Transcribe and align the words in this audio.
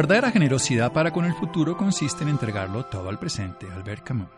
Verdadera 0.00 0.30
generosidad 0.30 0.94
para 0.94 1.10
con 1.10 1.26
el 1.26 1.34
futuro 1.34 1.76
consiste 1.76 2.22
en 2.22 2.30
entregarlo 2.30 2.86
todo 2.86 3.10
al 3.10 3.18
presente. 3.18 3.66
Albert 3.70 4.02
Camus. 4.02 4.28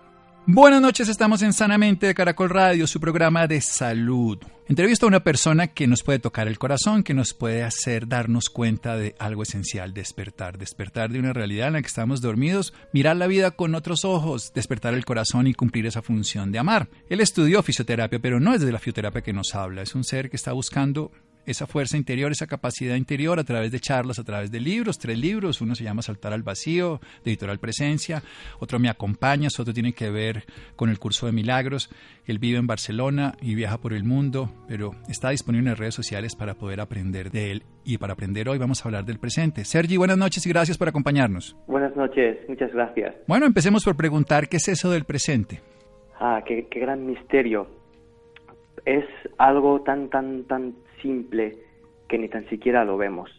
Buenas 0.44 0.82
noches, 0.82 1.08
estamos 1.08 1.40
en 1.42 1.52
Sanamente 1.52 2.08
de 2.08 2.14
Caracol 2.16 2.50
Radio, 2.50 2.88
su 2.88 2.98
programa 2.98 3.46
de 3.46 3.60
salud. 3.60 4.38
Entrevisto 4.66 5.06
a 5.06 5.08
una 5.08 5.22
persona 5.22 5.68
que 5.68 5.86
nos 5.86 6.02
puede 6.02 6.18
tocar 6.18 6.48
el 6.48 6.58
corazón, 6.58 7.04
que 7.04 7.14
nos 7.14 7.32
puede 7.32 7.62
hacer 7.62 8.08
darnos 8.08 8.50
cuenta 8.50 8.96
de 8.96 9.14
algo 9.20 9.44
esencial, 9.44 9.94
despertar, 9.94 10.58
despertar 10.58 11.12
de 11.12 11.20
una 11.20 11.32
realidad 11.32 11.68
en 11.68 11.74
la 11.74 11.80
que 11.80 11.86
estamos 11.86 12.20
dormidos, 12.20 12.74
mirar 12.92 13.14
la 13.14 13.28
vida 13.28 13.52
con 13.52 13.76
otros 13.76 14.04
ojos, 14.04 14.52
despertar 14.52 14.94
el 14.94 15.04
corazón 15.04 15.46
y 15.46 15.54
cumplir 15.54 15.86
esa 15.86 16.02
función 16.02 16.50
de 16.50 16.58
amar. 16.58 16.88
Él 17.08 17.20
estudió 17.20 17.62
fisioterapia, 17.62 18.18
pero 18.18 18.40
no 18.40 18.52
es 18.52 18.62
de 18.62 18.72
la 18.72 18.80
fisioterapia 18.80 19.22
que 19.22 19.32
nos 19.32 19.54
habla, 19.54 19.82
es 19.82 19.94
un 19.94 20.02
ser 20.02 20.28
que 20.28 20.34
está 20.34 20.52
buscando 20.52 21.12
esa 21.46 21.66
fuerza 21.66 21.96
interior, 21.96 22.30
esa 22.32 22.46
capacidad 22.46 22.96
interior 22.96 23.38
a 23.38 23.45
través 23.45 23.73
de 23.73 23.80
charlas, 23.80 24.19
a 24.19 24.24
través 24.24 24.50
de 24.50 24.61
libros, 24.61 24.98
tres 24.98 25.19
libros, 25.19 25.61
uno 25.61 25.75
se 25.75 25.84
llama 25.84 26.03
Saltar 26.03 26.33
al 26.33 26.42
Vacío, 26.42 27.00
de 27.25 27.33
Editorial 27.33 27.58
Presencia, 27.58 28.22
otro 28.61 28.78
Me 28.78 28.89
Acompañas, 28.89 29.58
otro 29.58 29.75
tiene 29.75 29.92
que 29.92 30.11
ver 30.11 30.44
con 30.77 30.89
el 30.89 30.98
curso 30.98 31.27
de 31.27 31.33
milagros, 31.33 31.91
él 32.27 32.39
vive 32.39 32.58
en 32.58 32.66
Barcelona 32.66 33.34
y 33.41 33.55
viaja 33.55 33.78
por 33.78 33.92
el 33.92 34.05
mundo, 34.05 34.50
pero 34.69 34.92
está 35.08 35.31
disponible 35.31 35.70
en 35.70 35.77
redes 35.77 35.94
sociales 35.94 36.36
para 36.36 36.55
poder 36.55 36.81
aprender 36.81 37.31
de 37.31 37.50
él 37.50 37.62
y 37.84 37.98
para 37.98 38.12
aprender 38.12 38.48
hoy 38.48 38.59
vamos 38.59 38.84
a 38.84 38.88
hablar 38.88 39.05
del 39.05 39.19
presente. 39.19 39.64
Sergi, 39.64 39.97
buenas 39.97 40.19
noches 40.19 40.47
y 40.47 40.48
gracias 40.48 40.78
por 40.78 40.88
acompañarnos. 40.88 41.56
Buenas 41.66 41.97
noches, 41.97 42.38
muchas 42.48 42.72
gracias. 42.72 43.14
Bueno, 43.27 43.47
empecemos 43.47 43.84
por 43.84 43.97
preguntar 43.97 44.48
qué 44.48 44.59
es 44.59 44.69
eso 44.69 44.91
del 44.91 45.05
presente. 45.05 45.61
Ah, 46.20 46.42
qué, 46.47 46.69
qué 46.70 46.78
gran 46.78 47.05
misterio. 47.05 47.66
Es 48.84 49.05
algo 49.38 49.81
tan, 49.83 50.09
tan, 50.09 50.44
tan 50.44 50.75
simple 51.03 51.58
que 52.08 52.19
ni 52.19 52.28
tan 52.28 52.48
siquiera 52.48 52.84
lo 52.84 52.97
vemos. 52.97 53.31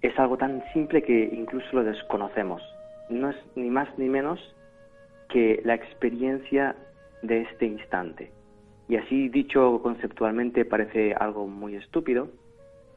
Es 0.00 0.18
algo 0.18 0.36
tan 0.36 0.62
simple 0.72 1.02
que 1.02 1.30
incluso 1.32 1.68
lo 1.72 1.84
desconocemos. 1.84 2.62
No 3.08 3.30
es 3.30 3.36
ni 3.54 3.70
más 3.70 3.88
ni 3.98 4.08
menos 4.08 4.40
que 5.28 5.60
la 5.64 5.74
experiencia 5.74 6.74
de 7.22 7.42
este 7.42 7.66
instante. 7.66 8.32
Y 8.88 8.96
así 8.96 9.28
dicho 9.28 9.80
conceptualmente 9.82 10.64
parece 10.64 11.14
algo 11.14 11.46
muy 11.46 11.76
estúpido, 11.76 12.28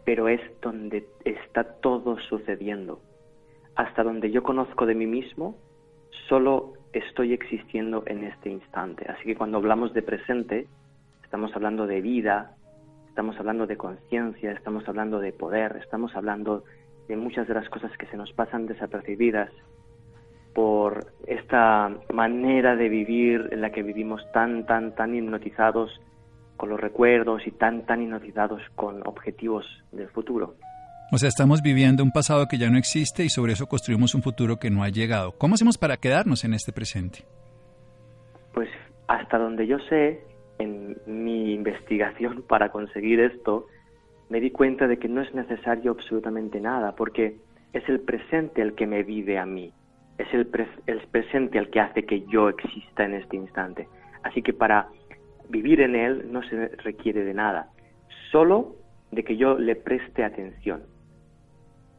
pero 0.03 0.27
es 0.27 0.41
donde 0.61 1.05
está 1.23 1.63
todo 1.63 2.17
sucediendo. 2.19 2.99
Hasta 3.75 4.03
donde 4.03 4.31
yo 4.31 4.43
conozco 4.43 4.85
de 4.85 4.95
mí 4.95 5.05
mismo, 5.05 5.55
solo 6.27 6.73
estoy 6.93 7.33
existiendo 7.33 8.03
en 8.07 8.23
este 8.23 8.49
instante. 8.49 9.05
Así 9.09 9.25
que 9.25 9.35
cuando 9.35 9.57
hablamos 9.57 9.93
de 9.93 10.01
presente, 10.01 10.67
estamos 11.23 11.55
hablando 11.55 11.87
de 11.87 12.01
vida, 12.01 12.54
estamos 13.15 13.39
hablando 13.39 13.65
de 13.65 13.77
conciencia, 13.77 14.51
estamos 14.51 14.85
hablando 14.89 15.21
de 15.21 15.31
poder, 15.31 15.77
estamos 15.81 16.13
hablando 16.17 16.65
de 17.07 17.15
muchas 17.15 17.47
de 17.47 17.53
las 17.53 17.69
cosas 17.69 17.89
que 17.97 18.07
se 18.07 18.17
nos 18.17 18.33
pasan 18.33 18.65
desapercibidas 18.65 19.49
por 20.53 21.13
esta 21.25 21.93
manera 22.13 22.75
de 22.75 22.89
vivir 22.89 23.47
en 23.53 23.61
la 23.61 23.71
que 23.71 23.83
vivimos 23.83 24.21
tan, 24.33 24.65
tan, 24.65 24.95
tan 24.95 25.15
hipnotizados 25.15 25.97
con 26.57 26.67
los 26.67 26.77
recuerdos 26.77 27.47
y 27.47 27.51
tan, 27.51 27.85
tan 27.85 28.01
hipnotizados 28.01 28.61
con 28.75 29.07
objetivos 29.07 29.65
del 29.93 30.09
futuro. 30.09 30.55
O 31.13 31.17
sea, 31.17 31.29
estamos 31.29 31.61
viviendo 31.61 32.03
un 32.03 32.11
pasado 32.11 32.47
que 32.49 32.57
ya 32.57 32.69
no 32.69 32.77
existe 32.77 33.23
y 33.23 33.29
sobre 33.29 33.53
eso 33.53 33.67
construimos 33.67 34.13
un 34.13 34.23
futuro 34.23 34.57
que 34.57 34.69
no 34.69 34.83
ha 34.83 34.89
llegado. 34.89 35.31
¿Cómo 35.37 35.55
hacemos 35.55 35.77
para 35.77 35.95
quedarnos 35.95 36.43
en 36.43 36.53
este 36.53 36.73
presente? 36.73 37.19
Pues 38.53 38.67
hasta 39.07 39.37
donde 39.37 39.67
yo 39.67 39.77
sé, 39.87 40.34
en 40.59 40.97
mi 41.05 41.53
investigación 41.53 42.43
para 42.47 42.69
conseguir 42.69 43.19
esto, 43.19 43.67
me 44.29 44.39
di 44.39 44.51
cuenta 44.51 44.87
de 44.87 44.97
que 44.97 45.07
no 45.07 45.21
es 45.21 45.33
necesario 45.33 45.91
absolutamente 45.91 46.59
nada, 46.59 46.95
porque 46.95 47.37
es 47.73 47.87
el 47.89 47.99
presente 47.99 48.61
el 48.61 48.73
que 48.73 48.87
me 48.87 49.03
vive 49.03 49.37
a 49.37 49.45
mí, 49.45 49.71
es 50.17 50.33
el, 50.33 50.49
el 50.87 50.99
presente 51.11 51.57
el 51.57 51.69
que 51.69 51.79
hace 51.79 52.05
que 52.05 52.21
yo 52.25 52.49
exista 52.49 53.03
en 53.03 53.13
este 53.15 53.35
instante. 53.35 53.87
Así 54.23 54.41
que 54.41 54.53
para 54.53 54.87
vivir 55.49 55.81
en 55.81 55.95
él 55.95 56.31
no 56.31 56.41
se 56.43 56.69
requiere 56.77 57.23
de 57.23 57.33
nada, 57.33 57.69
solo 58.31 58.75
de 59.11 59.23
que 59.23 59.37
yo 59.37 59.57
le 59.57 59.75
preste 59.75 60.23
atención. 60.23 60.83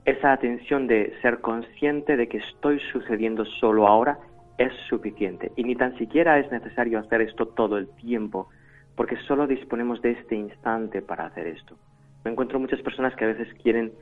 Esa 0.05 0.33
atención 0.33 0.87
de 0.87 1.15
ser 1.21 1.41
consciente 1.41 2.17
de 2.17 2.28
que 2.28 2.38
estoy 2.38 2.81
sucediendo 2.93 3.44
solo 3.44 3.87
ahora 3.87 4.19
es 4.59 4.72
suficiente. 4.89 5.53
Y 5.56 5.65
ni 5.65 5.77
tan 5.77 5.97
siquiera 5.99 6.39
es 6.39 6.50
necesario 6.50 6.99
hacer 6.99 7.21
esto 7.21 7.47
todo 7.47 7.78
el 7.78 7.89
tiempo, 7.89 8.49
porque 8.94 9.17
solo 9.28 9.47
disponemos 9.47 10.00
de 10.03 10.12
este 10.12 10.37
instante 10.37 11.03
para 11.03 11.27
hacer 11.27 11.47
esto. 11.47 11.77
Me 12.25 12.31
encuentro 12.31 12.59
muchas 12.59 12.81
personas 12.81 13.15
que 13.15 13.25
a 13.25 13.28
veces 13.28 13.49
quieren 13.62 13.93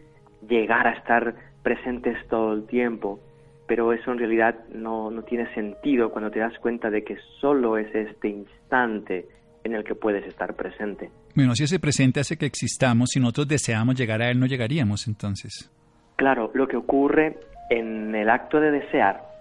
llegar 0.49 0.87
a 0.87 0.93
estar 0.93 1.35
presentes 1.63 2.17
todo 2.29 2.53
el 2.53 2.67
tiempo, 2.67 3.21
pero 3.67 3.93
eso 3.93 4.13
en 4.13 4.19
realidad 4.19 4.57
no, 4.73 5.11
no 5.11 5.23
tiene 5.23 5.53
sentido 5.55 6.11
cuando 6.11 6.31
te 6.31 6.39
das 6.39 6.57
cuenta 6.59 6.91
de 6.91 7.03
que 7.03 7.17
solo 7.41 7.77
es 7.79 7.93
este 7.95 8.29
instante 8.29 9.27
en 9.65 9.75
el 9.75 9.83
que 9.83 9.95
puedes 9.95 10.27
estar 10.27 10.55
presente. 10.55 11.11
Bueno, 11.35 11.55
si 11.55 11.65
ese 11.65 11.81
presente 11.81 12.21
hace 12.21 12.37
que 12.37 12.47
existamos, 12.47 13.11
si 13.11 13.21
nosotros 13.21 13.49
deseamos 13.49 13.95
llegar 13.95 14.23
a 14.23 14.31
él, 14.31 14.39
no 14.39 14.47
llegaríamos 14.47 15.09
entonces. 15.09 15.71
Claro, 16.17 16.51
lo 16.55 16.69
que 16.69 16.77
ocurre 16.77 17.39
en 17.71 18.15
el 18.15 18.29
acto 18.29 18.61
de 18.61 18.71
desear 18.71 19.34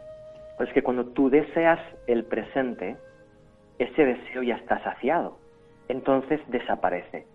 es 0.59 0.71
que 0.73 0.83
cuando 0.83 1.07
tú 1.07 1.29
deseas 1.29 1.79
el 2.07 2.25
presente, 2.25 2.97
ese 3.79 4.05
deseo 4.05 4.43
ya 4.43 4.55
está 4.55 4.83
saciado, 4.83 5.37
entonces 5.87 6.39
desaparece. 6.47 7.25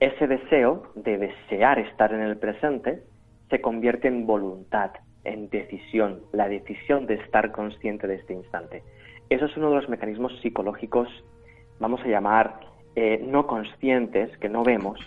Ese 0.00 0.26
deseo 0.26 0.90
de 0.94 1.18
desear 1.18 1.78
estar 1.78 2.12
en 2.12 2.20
el 2.20 2.36
presente 2.36 3.02
se 3.48 3.60
convierte 3.60 4.08
en 4.08 4.26
voluntad, 4.26 4.90
en 5.22 5.48
decisión, 5.48 6.22
la 6.32 6.48
decisión 6.48 7.06
de 7.06 7.14
estar 7.14 7.52
consciente 7.52 8.06
de 8.06 8.16
este 8.16 8.34
instante. 8.34 8.82
Eso 9.30 9.46
es 9.46 9.56
uno 9.56 9.70
de 9.70 9.76
los 9.76 9.88
mecanismos 9.88 10.38
psicológicos, 10.40 11.08
vamos 11.78 12.00
a 12.02 12.08
llamar, 12.08 12.60
eh, 12.96 13.24
no 13.24 13.46
conscientes, 13.46 14.36
que 14.38 14.48
no 14.48 14.62
vemos, 14.62 15.00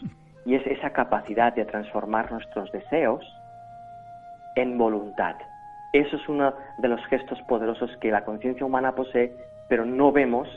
y 0.45 0.55
es 0.55 0.65
esa 0.65 0.91
capacidad 0.91 1.53
de 1.53 1.65
transformar 1.65 2.31
nuestros 2.31 2.71
deseos 2.71 3.23
en 4.55 4.77
voluntad. 4.77 5.35
Eso 5.93 6.17
es 6.17 6.27
uno 6.27 6.53
de 6.79 6.87
los 6.87 7.03
gestos 7.07 7.39
poderosos 7.47 7.89
que 8.01 8.11
la 8.11 8.25
conciencia 8.25 8.65
humana 8.65 8.93
posee, 8.93 9.33
pero 9.69 9.85
no 9.85 10.11
vemos, 10.11 10.47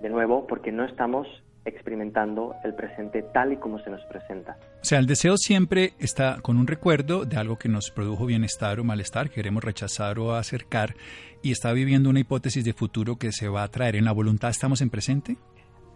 de 0.00 0.08
nuevo, 0.08 0.46
porque 0.46 0.72
no 0.72 0.84
estamos 0.84 1.26
experimentando 1.66 2.54
el 2.62 2.74
presente 2.74 3.22
tal 3.22 3.52
y 3.52 3.56
como 3.56 3.78
se 3.78 3.90
nos 3.90 4.04
presenta. 4.04 4.56
O 4.82 4.84
sea, 4.84 4.98
el 4.98 5.06
deseo 5.06 5.36
siempre 5.36 5.92
está 5.98 6.40
con 6.42 6.58
un 6.58 6.66
recuerdo 6.66 7.24
de 7.24 7.36
algo 7.36 7.56
que 7.56 7.68
nos 7.68 7.90
produjo 7.90 8.26
bienestar 8.26 8.80
o 8.80 8.84
malestar, 8.84 9.28
que 9.28 9.36
queremos 9.36 9.64
rechazar 9.64 10.18
o 10.18 10.34
acercar, 10.34 10.94
y 11.42 11.52
está 11.52 11.72
viviendo 11.72 12.10
una 12.10 12.20
hipótesis 12.20 12.64
de 12.64 12.72
futuro 12.72 13.16
que 13.16 13.32
se 13.32 13.48
va 13.48 13.62
a 13.62 13.68
traer. 13.68 13.96
¿En 13.96 14.04
la 14.04 14.12
voluntad 14.12 14.50
estamos 14.50 14.82
en 14.82 14.90
presente? 14.90 15.36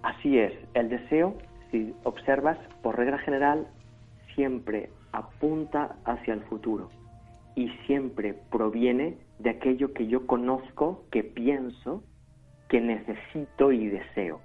Así 0.02 0.38
es. 0.38 0.52
El 0.74 0.88
deseo, 0.88 1.36
si 1.70 1.94
observas, 2.04 2.58
por 2.82 2.96
regla 2.96 3.18
general, 3.18 3.66
siempre 4.34 4.90
apunta 5.12 5.96
hacia 6.04 6.34
el 6.34 6.42
futuro 6.44 6.90
y 7.58 7.70
siempre 7.86 8.34
proviene 8.52 9.16
de 9.40 9.50
aquello 9.50 9.92
que 9.92 10.06
yo 10.06 10.28
conozco, 10.28 11.06
que 11.10 11.24
pienso, 11.24 12.04
que 12.68 12.80
necesito 12.80 13.72
y 13.72 13.88
deseo. 13.88 14.40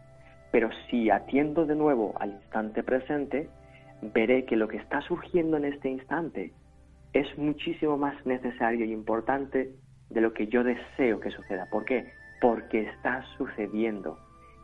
Pero 0.51 0.71
si 0.89 1.11
atiendo 1.11 1.67
de 1.67 1.75
nuevo 1.75 2.15
al 2.19 2.31
instante 2.31 2.81
presente, 2.81 3.49
veré 4.01 4.45
que 4.45 4.55
lo 4.55 4.67
que 4.67 4.77
está 4.77 4.99
surgiendo 5.01 5.57
en 5.57 5.65
este 5.65 5.89
instante 5.89 6.53
es 7.13 7.37
muchísimo 7.37 7.99
más 7.99 8.15
necesario 8.25 8.83
y 8.83 8.91
importante 8.91 9.75
de 10.09 10.21
lo 10.21 10.33
que 10.33 10.47
yo 10.47 10.63
deseo 10.63 11.19
que 11.19 11.29
suceda. 11.29 11.67
¿Por 11.69 11.85
qué? 11.85 12.13
Porque 12.41 12.81
está 12.81 13.23
sucediendo. 13.37 14.17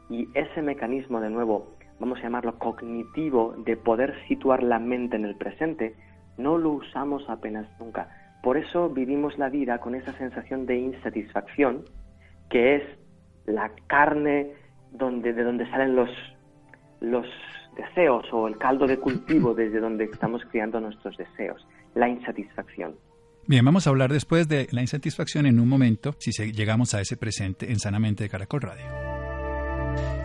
Y 0.10 0.28
ese 0.34 0.64
mecanismo, 0.64 1.22
de 1.22 1.30
nuevo, 1.30 1.78
vamos 2.00 2.18
a 2.18 2.24
llamarlo 2.24 2.58
cognitivo, 2.58 3.54
de 3.64 3.78
poder 3.78 4.16
situar 4.28 4.64
la 4.64 4.80
mente 4.80 5.18
en 5.18 5.26
el 5.26 5.36
presente, 5.36 5.94
no 6.40 6.58
lo 6.58 6.72
usamos 6.72 7.30
apenas 7.30 7.68
nunca. 7.80 8.10
Por 8.42 8.58
eso 8.58 8.90
vivimos 8.90 9.38
la 9.38 9.50
vida 9.50 9.80
con 9.80 9.96
esa 9.96 10.14
sensación 10.14 10.66
de 10.66 10.78
insatisfacción, 10.78 11.84
que 12.50 12.78
es 12.78 12.84
la 13.46 13.72
carne 13.88 14.54
donde, 14.92 15.34
de 15.34 15.44
donde 15.44 15.70
salen 15.70 15.96
los, 15.96 16.10
los 17.02 17.26
deseos 17.76 18.26
o 18.32 18.48
el 18.48 18.58
caldo 18.58 18.86
de 18.88 18.98
cultivo 18.98 19.54
desde 19.54 19.80
donde 19.80 20.06
estamos 20.06 20.42
criando 20.50 20.80
nuestros 20.80 21.18
deseos. 21.18 21.66
la 21.96 22.08
insatisfacción. 22.08 22.96
Bien, 23.48 23.66
vamos 23.66 23.88
a 23.88 23.90
hablar 23.90 24.14
después 24.14 24.48
de 24.48 24.68
la 24.72 24.82
insatisfacción 24.82 25.48
en 25.48 25.60
un 25.60 25.68
momento, 25.68 26.16
si 26.20 26.32
llegamos 26.52 26.94
a 26.94 27.02
ese 27.02 27.18
presente 27.18 27.72
en 27.72 27.80
Sanamente 27.80 28.24
de 28.24 28.30
Caracol 28.30 28.62
Radio. 28.62 28.86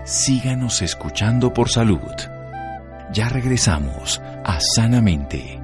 Síganos 0.04 0.82
escuchando 0.82 1.52
por 1.54 1.70
salud. 1.70 2.12
Ya 3.12 3.30
regresamos 3.30 4.20
a 4.44 4.60
Sanamente. 4.60 5.63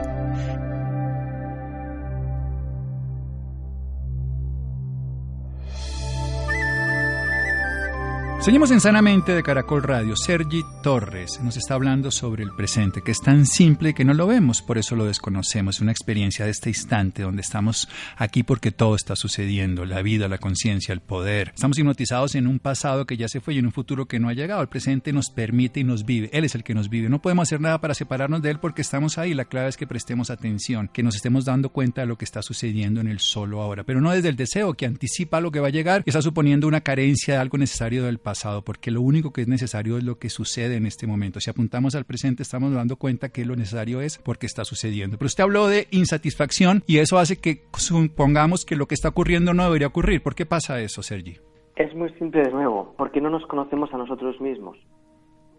Seguimos 8.41 8.71
en 8.71 8.81
Sanamente 8.81 9.35
de 9.35 9.43
Caracol 9.43 9.83
Radio. 9.83 10.15
Sergi 10.15 10.63
Torres 10.81 11.39
nos 11.43 11.57
está 11.57 11.75
hablando 11.75 12.09
sobre 12.09 12.41
el 12.41 12.49
presente, 12.55 13.03
que 13.03 13.11
es 13.11 13.21
tan 13.21 13.45
simple 13.45 13.93
que 13.93 14.03
no 14.03 14.15
lo 14.15 14.25
vemos, 14.25 14.63
por 14.63 14.79
eso 14.79 14.95
lo 14.95 15.05
desconocemos. 15.05 15.75
Es 15.75 15.81
una 15.81 15.91
experiencia 15.91 16.45
de 16.45 16.49
este 16.49 16.69
instante 16.69 17.21
donde 17.21 17.43
estamos 17.43 17.87
aquí 18.17 18.41
porque 18.41 18.71
todo 18.71 18.95
está 18.95 19.15
sucediendo, 19.15 19.85
la 19.85 20.01
vida, 20.01 20.27
la 20.27 20.39
conciencia, 20.39 20.91
el 20.91 21.01
poder. 21.01 21.51
Estamos 21.53 21.77
hipnotizados 21.77 22.33
en 22.33 22.47
un 22.47 22.57
pasado 22.57 23.05
que 23.05 23.15
ya 23.15 23.27
se 23.27 23.41
fue 23.41 23.53
y 23.53 23.59
en 23.59 23.67
un 23.67 23.73
futuro 23.73 24.07
que 24.07 24.19
no 24.19 24.27
ha 24.27 24.33
llegado. 24.33 24.63
El 24.63 24.69
presente 24.69 25.13
nos 25.13 25.29
permite 25.29 25.81
y 25.81 25.83
nos 25.83 26.03
vive. 26.03 26.31
Él 26.33 26.43
es 26.43 26.55
el 26.55 26.63
que 26.63 26.73
nos 26.73 26.89
vive. 26.89 27.09
No 27.09 27.21
podemos 27.21 27.47
hacer 27.47 27.61
nada 27.61 27.79
para 27.79 27.93
separarnos 27.93 28.41
de 28.41 28.49
él 28.49 28.59
porque 28.59 28.81
estamos 28.81 29.19
ahí. 29.19 29.35
La 29.35 29.45
clave 29.45 29.69
es 29.69 29.77
que 29.77 29.85
prestemos 29.85 30.31
atención, 30.31 30.89
que 30.91 31.03
nos 31.03 31.15
estemos 31.15 31.45
dando 31.45 31.69
cuenta 31.69 32.01
de 32.01 32.07
lo 32.07 32.17
que 32.17 32.25
está 32.25 32.41
sucediendo 32.41 33.01
en 33.01 33.07
el 33.07 33.19
solo 33.19 33.61
ahora, 33.61 33.83
pero 33.83 34.01
no 34.01 34.09
desde 34.09 34.29
el 34.29 34.35
deseo 34.35 34.73
que 34.73 34.87
anticipa 34.87 35.41
lo 35.41 35.51
que 35.51 35.59
va 35.59 35.67
a 35.67 35.71
llegar, 35.71 36.01
está 36.07 36.23
suponiendo 36.23 36.67
una 36.67 36.81
carencia 36.81 37.35
de 37.35 37.39
algo 37.39 37.59
necesario 37.59 38.03
del 38.03 38.17
pasado 38.17 38.30
porque 38.63 38.91
lo 38.91 39.01
único 39.01 39.31
que 39.31 39.41
es 39.41 39.47
necesario 39.47 39.97
es 39.97 40.03
lo 40.03 40.17
que 40.17 40.29
sucede 40.29 40.75
en 40.75 40.85
este 40.85 41.07
momento. 41.07 41.39
Si 41.39 41.49
apuntamos 41.49 41.95
al 41.95 42.05
presente, 42.05 42.43
estamos 42.43 42.73
dando 42.73 42.95
cuenta 42.95 43.29
que 43.29 43.45
lo 43.45 43.55
necesario 43.55 44.01
es 44.01 44.17
porque 44.17 44.45
está 44.45 44.63
sucediendo. 44.65 45.17
Pero 45.17 45.27
usted 45.27 45.43
habló 45.43 45.67
de 45.67 45.87
insatisfacción 45.91 46.83
y 46.87 46.97
eso 46.97 47.17
hace 47.17 47.37
que 47.39 47.63
supongamos 47.73 48.65
que 48.65 48.75
lo 48.75 48.87
que 48.87 48.95
está 48.95 49.09
ocurriendo 49.09 49.53
no 49.53 49.63
debería 49.63 49.87
ocurrir. 49.87 50.21
¿Por 50.21 50.35
qué 50.35 50.45
pasa 50.45 50.79
eso, 50.81 51.03
Sergi? 51.03 51.37
Es 51.75 51.93
muy 51.95 52.11
simple 52.13 52.41
de 52.41 52.51
nuevo, 52.51 52.93
porque 52.97 53.21
no 53.21 53.29
nos 53.29 53.45
conocemos 53.47 53.93
a 53.93 53.97
nosotros 53.97 54.39
mismos. 54.41 54.77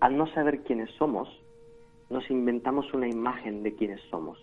Al 0.01 0.17
no 0.17 0.27
saber 0.35 0.63
quiénes 0.63 0.91
somos, 0.99 1.29
nos 2.11 2.29
inventamos 2.31 2.93
una 2.93 3.09
imagen 3.09 3.63
de 3.63 3.75
quiénes 3.75 4.01
somos, 4.11 4.39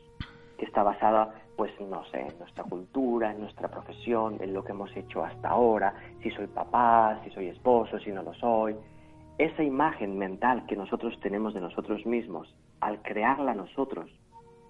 que 0.57 0.65
está 0.65 0.83
basada 0.83 1.43
pues 1.59 1.73
no 1.81 2.05
sé, 2.05 2.21
en 2.21 2.39
nuestra 2.39 2.63
cultura, 2.63 3.31
en 3.31 3.41
nuestra 3.41 3.67
profesión, 3.67 4.37
en 4.39 4.53
lo 4.53 4.63
que 4.63 4.71
hemos 4.71 4.95
hecho 4.95 5.25
hasta 5.25 5.49
ahora, 5.49 5.93
si 6.23 6.31
soy 6.31 6.47
papá, 6.47 7.19
si 7.25 7.31
soy 7.31 7.47
esposo, 7.47 7.99
si 7.99 8.11
no 8.11 8.23
lo 8.23 8.33
soy. 8.35 8.77
Esa 9.37 9.61
imagen 9.61 10.17
mental 10.17 10.65
que 10.67 10.77
nosotros 10.77 11.19
tenemos 11.19 11.53
de 11.53 11.59
nosotros 11.59 12.05
mismos, 12.05 12.55
al 12.79 13.01
crearla 13.01 13.53
nosotros, 13.53 14.09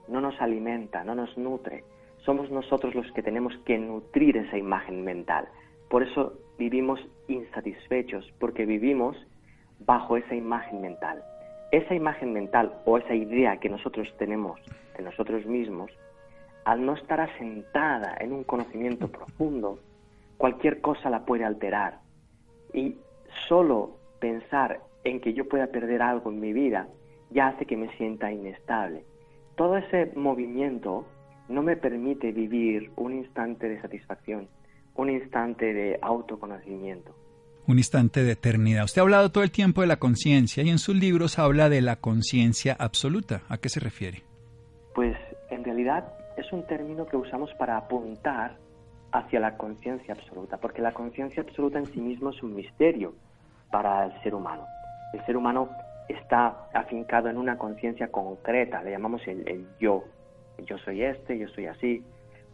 no 0.08 0.20
nos 0.20 0.42
alimenta, 0.42 1.04
no 1.04 1.14
nos 1.14 1.38
nutre. 1.38 1.84
Somos 2.26 2.50
nosotros 2.50 2.96
los 2.96 3.12
que 3.12 3.22
tenemos 3.22 3.56
que 3.66 3.78
nutrir 3.78 4.38
esa 4.38 4.58
imagen 4.58 5.04
mental. 5.04 5.48
Por 5.92 6.02
eso 6.02 6.40
vivimos 6.58 7.00
insatisfechos, 7.28 8.34
porque 8.40 8.66
vivimos 8.66 9.16
bajo 9.86 10.18
esa 10.18 10.34
imagen 10.34 10.82
mental. 10.82 11.24
Esa 11.72 11.94
imagen 11.94 12.34
mental 12.34 12.82
o 12.86 12.98
esa 12.98 13.14
idea 13.14 13.58
que 13.58 13.70
nosotros 13.70 14.12
tenemos 14.18 14.60
de 14.98 15.04
nosotros 15.04 15.46
mismos 15.46 15.92
al 16.70 16.86
no 16.86 16.94
estar 16.94 17.20
asentada 17.20 18.16
en 18.20 18.32
un 18.32 18.44
conocimiento 18.44 19.08
profundo, 19.08 19.80
cualquier 20.38 20.82
cosa 20.82 21.10
la 21.10 21.26
puede 21.26 21.44
alterar. 21.44 21.98
Y 22.76 22.96
solo 23.48 23.98
pensar 24.20 24.80
en 25.04 25.20
que 25.20 25.34
yo 25.34 25.50
pueda 25.50 25.66
perder 25.66 26.04
algo 26.04 26.30
en 26.30 26.40
mi 26.40 26.54
vida 26.54 26.88
ya 27.32 27.48
hace 27.48 27.66
que 27.66 27.76
me 27.76 27.90
sienta 27.98 28.32
inestable. 28.32 29.04
Todo 29.56 29.78
ese 29.78 30.12
movimiento 30.16 31.08
no 31.48 31.64
me 31.64 31.76
permite 31.76 32.32
vivir 32.32 32.92
un 32.98 33.14
instante 33.14 33.68
de 33.68 33.82
satisfacción, 33.82 34.48
un 34.94 35.10
instante 35.10 35.74
de 35.74 35.98
autoconocimiento. 36.04 37.16
Un 37.66 37.80
instante 37.80 38.24
de 38.24 38.34
eternidad. 38.34 38.84
Usted 38.84 39.02
ha 39.02 39.06
hablado 39.06 39.32
todo 39.32 39.44
el 39.44 39.50
tiempo 39.50 39.82
de 39.82 39.88
la 39.88 39.98
conciencia 39.98 40.62
y 40.62 40.70
en 40.70 40.78
sus 40.78 40.96
libros 40.96 41.40
habla 41.40 41.68
de 41.68 41.82
la 41.82 41.96
conciencia 41.96 42.76
absoluta. 42.78 43.42
¿A 43.50 43.58
qué 43.58 43.70
se 43.70 43.80
refiere? 43.80 44.22
Pues 44.94 45.18
en 45.50 45.64
realidad 45.64 46.14
es 46.40 46.52
un 46.52 46.64
término 46.64 47.06
que 47.06 47.18
usamos 47.18 47.54
para 47.56 47.78
apuntar 47.78 48.58
hacia 49.12 49.40
la 49.40 49.58
conciencia 49.58 50.14
absoluta, 50.14 50.58
porque 50.58 50.82
la 50.82 50.94
conciencia 50.94 51.44
absoluta 51.44 51.80
en 51.80 51.86
sí 51.88 52.00
mismo 52.00 52.30
es 52.30 52.42
un 52.44 52.56
misterio 52.56 53.14
para 53.72 54.06
el 54.06 54.22
ser 54.22 54.36
humano. 54.36 54.66
El 55.14 55.26
ser 55.26 55.36
humano 55.38 55.70
está 56.08 56.70
afincado 56.74 57.30
en 57.30 57.38
una 57.38 57.58
conciencia 57.58 58.12
concreta, 58.12 58.84
le 58.84 58.92
llamamos 58.92 59.26
el, 59.28 59.68
yo. 59.80 60.04
Yo 60.66 60.78
soy 60.80 61.04
este, 61.04 61.38
yo 61.38 61.48
soy 61.50 61.68
así. 61.68 62.04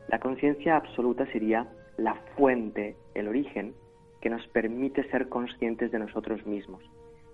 La 0.08 0.20
conciencia 0.20 0.76
absoluta 0.76 1.26
sería 1.32 1.68
la 1.98 2.16
fuente, 2.36 2.96
el 3.16 3.28
origen, 3.28 3.74
que 4.22 4.30
nos 4.30 4.46
permite 4.48 5.10
ser 5.10 5.28
conscientes 5.30 5.92
de 5.92 6.00
nosotros 6.00 6.46
mismos. 6.46 6.84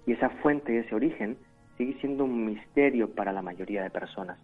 Y 0.06 0.14
esa 0.14 0.30
fuente, 0.30 0.78
ese 0.80 0.96
origen, 0.96 1.38
sigue 1.78 2.00
siendo 2.00 2.24
un 2.24 2.46
misterio 2.46 3.14
para 3.14 3.34
la 3.34 3.42
mayoría 3.42 3.84
de 3.84 3.90
personas. 3.90 4.40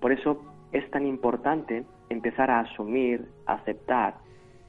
Por 0.00 0.12
eso 0.12 0.40
es 0.72 0.90
tan 0.90 1.06
importante 1.06 1.84
empezar 2.08 2.50
a 2.50 2.60
asumir, 2.60 3.26
aceptar 3.46 4.14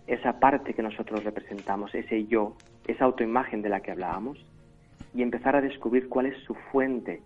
esa 0.07 0.39
parte 0.39 0.73
que 0.73 0.81
nosotros 0.81 1.23
representamos, 1.23 1.93
ese 1.93 2.25
yo, 2.25 2.55
esa 2.87 3.05
autoimagen 3.05 3.61
de 3.61 3.69
la 3.69 3.81
que 3.81 3.91
hablábamos, 3.91 4.43
y 5.13 5.21
empezar 5.21 5.55
a 5.55 5.61
descubrir 5.61 6.09
cuál 6.09 6.27
es 6.27 6.37
su 6.43 6.55
fuente. 6.71 7.21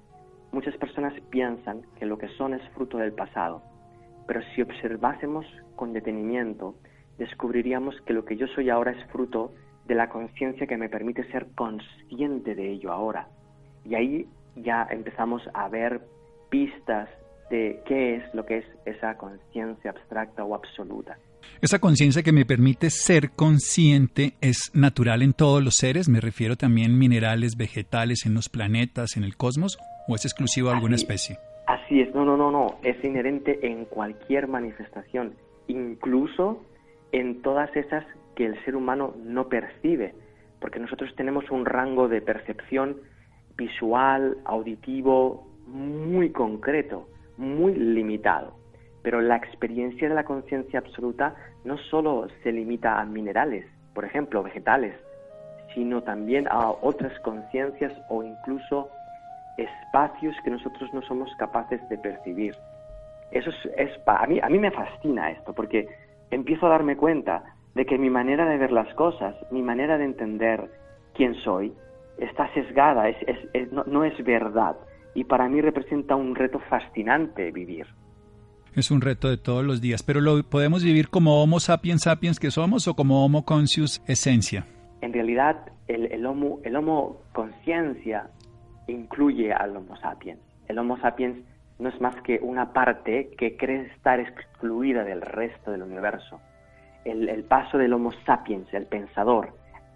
Muchas 0.51 0.75
personas 0.77 1.13
piensan 1.29 1.81
que 1.97 2.05
lo 2.05 2.17
que 2.17 2.27
son 2.29 2.53
es 2.53 2.61
fruto 2.69 2.97
del 2.97 3.13
pasado, 3.13 3.61
pero 4.27 4.41
si 4.53 4.61
observásemos 4.61 5.45
con 5.75 5.93
detenimiento, 5.93 6.75
descubriríamos 7.17 7.99
que 8.01 8.13
lo 8.13 8.25
que 8.25 8.37
yo 8.37 8.47
soy 8.47 8.69
ahora 8.69 8.91
es 8.91 9.05
fruto 9.11 9.53
de 9.85 9.95
la 9.95 10.09
conciencia 10.09 10.67
que 10.67 10.77
me 10.77 10.89
permite 10.89 11.29
ser 11.31 11.47
consciente 11.55 12.55
de 12.55 12.71
ello 12.71 12.91
ahora. 12.91 13.27
Y 13.85 13.95
ahí 13.95 14.27
ya 14.55 14.87
empezamos 14.89 15.41
a 15.53 15.67
ver 15.67 16.01
pistas 16.49 17.09
de 17.49 17.81
qué 17.85 18.15
es 18.15 18.33
lo 18.33 18.45
que 18.45 18.59
es 18.59 18.65
esa 18.85 19.17
conciencia 19.17 19.91
abstracta 19.91 20.43
o 20.43 20.55
absoluta. 20.55 21.17
Esa 21.61 21.79
conciencia 21.79 22.23
que 22.23 22.31
me 22.31 22.45
permite 22.45 22.89
ser 22.89 23.31
consciente 23.31 24.33
es 24.41 24.71
natural 24.73 25.21
en 25.21 25.33
todos 25.33 25.63
los 25.63 25.75
seres, 25.75 26.09
me 26.09 26.19
refiero 26.19 26.55
también 26.55 26.97
minerales, 26.97 27.55
vegetales, 27.57 28.25
en 28.25 28.33
los 28.33 28.49
planetas, 28.49 29.17
en 29.17 29.23
el 29.23 29.37
cosmos, 29.37 29.77
o 30.07 30.15
es 30.15 30.25
exclusivo 30.25 30.69
de 30.69 30.75
alguna 30.75 30.95
especie. 30.95 31.37
Así 31.67 32.01
es, 32.01 32.13
no, 32.13 32.25
no, 32.25 32.35
no, 32.35 32.51
no, 32.51 32.75
es 32.83 33.01
inherente 33.03 33.65
en 33.65 33.85
cualquier 33.85 34.47
manifestación, 34.47 35.35
incluso 35.67 36.61
en 37.13 37.41
todas 37.41 37.73
esas 37.75 38.05
que 38.35 38.45
el 38.45 38.61
ser 38.65 38.75
humano 38.75 39.15
no 39.23 39.47
percibe, 39.47 40.13
porque 40.59 40.79
nosotros 40.79 41.13
tenemos 41.15 41.49
un 41.51 41.65
rango 41.65 42.09
de 42.09 42.21
percepción 42.21 42.97
visual, 43.55 44.37
auditivo, 44.45 45.47
muy 45.67 46.31
concreto 46.31 47.07
muy 47.37 47.73
limitado. 47.75 48.53
Pero 49.01 49.21
la 49.21 49.35
experiencia 49.35 50.07
de 50.07 50.15
la 50.15 50.23
conciencia 50.23 50.79
absoluta 50.79 51.35
no 51.65 51.77
solo 51.77 52.27
se 52.41 52.51
limita 52.51 52.99
a 52.99 53.05
minerales, 53.05 53.65
por 53.93 54.05
ejemplo, 54.05 54.43
vegetales, 54.43 54.95
sino 55.73 56.01
también 56.03 56.47
a 56.49 56.69
otras 56.69 57.17
conciencias 57.19 57.93
o 58.09 58.23
incluso 58.23 58.89
espacios 59.57 60.35
que 60.43 60.51
nosotros 60.51 60.93
no 60.93 61.01
somos 61.01 61.29
capaces 61.37 61.87
de 61.89 61.97
percibir. 61.97 62.55
Eso 63.31 63.49
es, 63.77 63.91
a, 64.05 64.27
mí, 64.27 64.39
a 64.41 64.49
mí 64.49 64.59
me 64.59 64.71
fascina 64.71 65.31
esto, 65.31 65.53
porque 65.53 65.87
empiezo 66.31 66.67
a 66.67 66.69
darme 66.69 66.95
cuenta 66.95 67.43
de 67.75 67.85
que 67.85 67.97
mi 67.97 68.09
manera 68.09 68.45
de 68.45 68.57
ver 68.57 68.71
las 68.71 68.93
cosas, 68.93 69.35
mi 69.51 69.61
manera 69.61 69.97
de 69.97 70.05
entender 70.05 70.69
quién 71.13 71.33
soy, 71.35 71.73
está 72.17 72.51
sesgada, 72.53 73.09
es, 73.09 73.71
no 73.71 74.03
es 74.03 74.23
verdad 74.23 74.77
y 75.13 75.23
para 75.25 75.47
mí 75.49 75.61
representa 75.61 76.15
un 76.15 76.35
reto 76.35 76.59
fascinante 76.69 77.51
vivir. 77.51 77.87
Es 78.75 78.89
un 78.89 79.01
reto 79.01 79.29
de 79.29 79.37
todos 79.37 79.63
los 79.63 79.81
días, 79.81 80.01
pero 80.01 80.19
¿lo 80.19 80.41
podemos 80.43 80.83
vivir 80.83 81.09
como 81.09 81.43
Homo 81.43 81.59
sapiens 81.59 82.03
sapiens 82.03 82.39
que 82.39 82.49
somos 82.49 82.87
o 82.87 82.95
como 82.95 83.23
Homo 83.23 83.45
conscius 83.45 84.01
esencia? 84.07 84.65
En 85.01 85.13
realidad, 85.13 85.57
el, 85.87 86.11
el 86.11 86.25
Homo, 86.25 86.59
el 86.63 86.75
homo 86.75 87.17
conciencia 87.33 88.29
incluye 88.87 89.53
al 89.53 89.77
Homo 89.77 89.95
sapiens. 89.97 90.39
El 90.67 90.79
Homo 90.79 90.97
sapiens 90.99 91.37
no 91.77 91.89
es 91.89 92.01
más 92.01 92.15
que 92.23 92.39
una 92.41 92.73
parte 92.73 93.29
que 93.37 93.57
cree 93.57 93.87
estar 93.87 94.19
excluida 94.19 95.03
del 95.03 95.21
resto 95.21 95.71
del 95.71 95.83
universo. 95.83 96.39
El, 97.05 97.29
el 97.29 97.43
paso 97.43 97.77
del 97.77 97.93
Homo 97.93 98.11
sapiens, 98.25 98.73
el 98.73 98.87
pensador, 98.87 99.49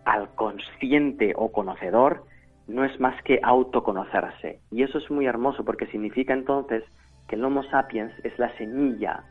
al 0.05 0.29
consciente 0.35 1.33
o 1.35 1.51
conocedor, 1.51 2.25
no 2.67 2.83
es 2.83 2.99
más 2.99 3.21
que 3.23 3.39
autoconocerse. 3.43 4.59
Y 4.71 4.83
eso 4.83 4.97
es 4.97 5.09
muy 5.09 5.25
hermoso 5.25 5.63
porque 5.63 5.87
significa 5.87 6.33
entonces 6.33 6.83
que 7.27 7.35
el 7.35 7.43
Homo 7.43 7.63
sapiens 7.63 8.13
es 8.23 8.37
la 8.39 8.55
semilla 8.57 9.23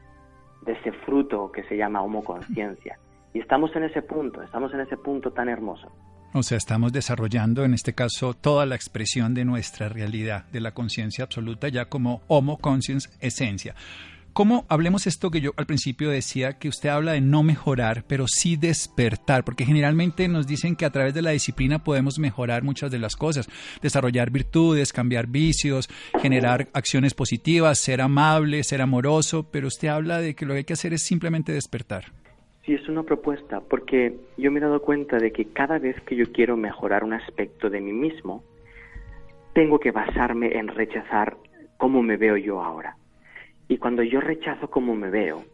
de 0.62 0.72
ese 0.72 0.92
fruto 0.92 1.50
que 1.52 1.62
se 1.64 1.76
llama 1.76 2.02
Homo 2.02 2.24
conciencia. 2.24 2.98
Y 3.32 3.40
estamos 3.40 3.74
en 3.76 3.84
ese 3.84 4.02
punto, 4.02 4.42
estamos 4.42 4.72
en 4.72 4.80
ese 4.80 4.96
punto 4.96 5.30
tan 5.30 5.48
hermoso. 5.48 5.92
O 6.32 6.42
sea, 6.42 6.58
estamos 6.58 6.92
desarrollando 6.92 7.64
en 7.64 7.72
este 7.72 7.94
caso 7.94 8.34
toda 8.34 8.66
la 8.66 8.74
expresión 8.74 9.32
de 9.32 9.44
nuestra 9.44 9.88
realidad, 9.88 10.44
de 10.52 10.60
la 10.60 10.72
conciencia 10.72 11.24
absoluta, 11.24 11.68
ya 11.68 11.86
como 11.86 12.22
homo 12.28 12.58
conscience 12.58 13.08
esencia. 13.20 13.74
¿Cómo 14.36 14.66
hablemos 14.68 15.06
esto 15.06 15.30
que 15.30 15.40
yo 15.40 15.52
al 15.56 15.64
principio 15.64 16.10
decía, 16.10 16.58
que 16.58 16.68
usted 16.68 16.90
habla 16.90 17.12
de 17.12 17.22
no 17.22 17.42
mejorar, 17.42 18.04
pero 18.06 18.26
sí 18.28 18.56
despertar? 18.56 19.44
Porque 19.44 19.64
generalmente 19.64 20.28
nos 20.28 20.46
dicen 20.46 20.76
que 20.76 20.84
a 20.84 20.90
través 20.90 21.14
de 21.14 21.22
la 21.22 21.30
disciplina 21.30 21.82
podemos 21.82 22.18
mejorar 22.18 22.62
muchas 22.62 22.90
de 22.90 22.98
las 22.98 23.16
cosas, 23.16 23.48
desarrollar 23.80 24.30
virtudes, 24.30 24.92
cambiar 24.92 25.26
vicios, 25.26 25.88
generar 26.20 26.68
acciones 26.74 27.14
positivas, 27.14 27.78
ser 27.78 28.02
amable, 28.02 28.62
ser 28.62 28.82
amoroso, 28.82 29.48
pero 29.50 29.68
usted 29.68 29.88
habla 29.88 30.20
de 30.20 30.34
que 30.34 30.44
lo 30.44 30.52
que 30.52 30.58
hay 30.58 30.64
que 30.64 30.74
hacer 30.74 30.92
es 30.92 31.02
simplemente 31.02 31.52
despertar. 31.52 32.12
Sí, 32.66 32.74
es 32.74 32.86
una 32.90 33.04
propuesta, 33.04 33.62
porque 33.62 34.18
yo 34.36 34.52
me 34.52 34.58
he 34.58 34.62
dado 34.62 34.82
cuenta 34.82 35.16
de 35.16 35.32
que 35.32 35.46
cada 35.46 35.78
vez 35.78 35.98
que 36.02 36.14
yo 36.14 36.30
quiero 36.30 36.58
mejorar 36.58 37.04
un 37.04 37.14
aspecto 37.14 37.70
de 37.70 37.80
mí 37.80 37.94
mismo, 37.94 38.44
tengo 39.54 39.80
que 39.80 39.92
basarme 39.92 40.58
en 40.58 40.68
rechazar 40.68 41.38
cómo 41.78 42.02
me 42.02 42.18
veo 42.18 42.36
yo 42.36 42.62
ahora. 42.62 42.98
Y 43.68 43.78
cuando 43.78 44.02
yo 44.02 44.20
rechazo 44.20 44.70
cómo 44.70 44.94
me 44.94 45.10
veo, 45.10 45.44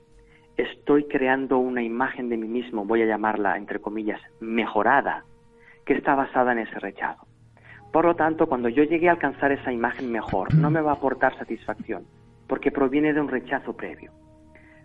estoy 0.56 1.04
creando 1.04 1.58
una 1.58 1.82
imagen 1.82 2.28
de 2.28 2.36
mí 2.36 2.46
mismo, 2.46 2.84
voy 2.84 3.02
a 3.02 3.06
llamarla, 3.06 3.56
entre 3.56 3.80
comillas, 3.80 4.20
mejorada, 4.40 5.24
que 5.86 5.94
está 5.94 6.14
basada 6.14 6.52
en 6.52 6.58
ese 6.58 6.78
rechazo. 6.78 7.26
Por 7.92 8.04
lo 8.04 8.14
tanto, 8.14 8.46
cuando 8.46 8.68
yo 8.68 8.84
llegue 8.84 9.08
a 9.08 9.12
alcanzar 9.12 9.52
esa 9.52 9.72
imagen 9.72 10.10
mejor, 10.10 10.54
no 10.54 10.70
me 10.70 10.80
va 10.80 10.92
a 10.92 10.94
aportar 10.94 11.36
satisfacción, 11.38 12.04
porque 12.46 12.70
proviene 12.70 13.12
de 13.12 13.20
un 13.20 13.28
rechazo 13.28 13.74
previo. 13.74 14.12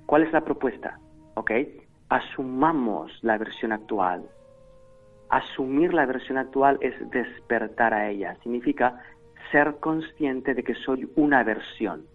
¿Cuál 0.05 0.23
es 0.23 0.31
la 0.31 0.41
propuesta? 0.41 0.99
¿Ok? 1.35 1.51
Asumamos 2.09 3.11
la 3.21 3.37
versión 3.37 3.73
actual. 3.73 4.23
Asumir 5.29 5.93
la 5.93 6.05
versión 6.05 6.37
actual 6.37 6.77
es 6.79 6.93
despertar 7.11 7.93
a 7.93 8.09
ella. 8.09 8.37
Significa 8.41 9.01
ser 9.51 9.75
consciente 9.79 10.53
de 10.53 10.63
que 10.63 10.75
soy 10.75 11.09
una 11.15 11.43
versión 11.43 12.05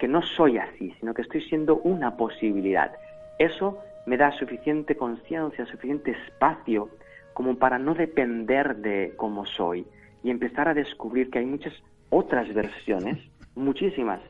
que 0.00 0.08
no 0.08 0.22
soy 0.22 0.56
así, 0.56 0.94
sino 0.98 1.12
que 1.12 1.20
estoy 1.20 1.42
siendo 1.42 1.76
una 1.76 2.16
posibilidad. 2.16 2.90
Eso 3.38 3.78
me 4.06 4.16
da 4.16 4.32
suficiente 4.32 4.96
conciencia, 4.96 5.66
suficiente 5.66 6.12
espacio 6.12 6.88
como 7.34 7.56
para 7.56 7.78
no 7.78 7.94
depender 7.94 8.76
de 8.76 9.12
cómo 9.16 9.44
soy 9.44 9.86
y 10.24 10.30
empezar 10.30 10.68
a 10.68 10.74
descubrir 10.74 11.30
que 11.30 11.40
hay 11.40 11.44
muchas 11.44 11.74
otras 12.08 12.52
versiones, 12.54 13.18
muchísimas, 13.54 14.20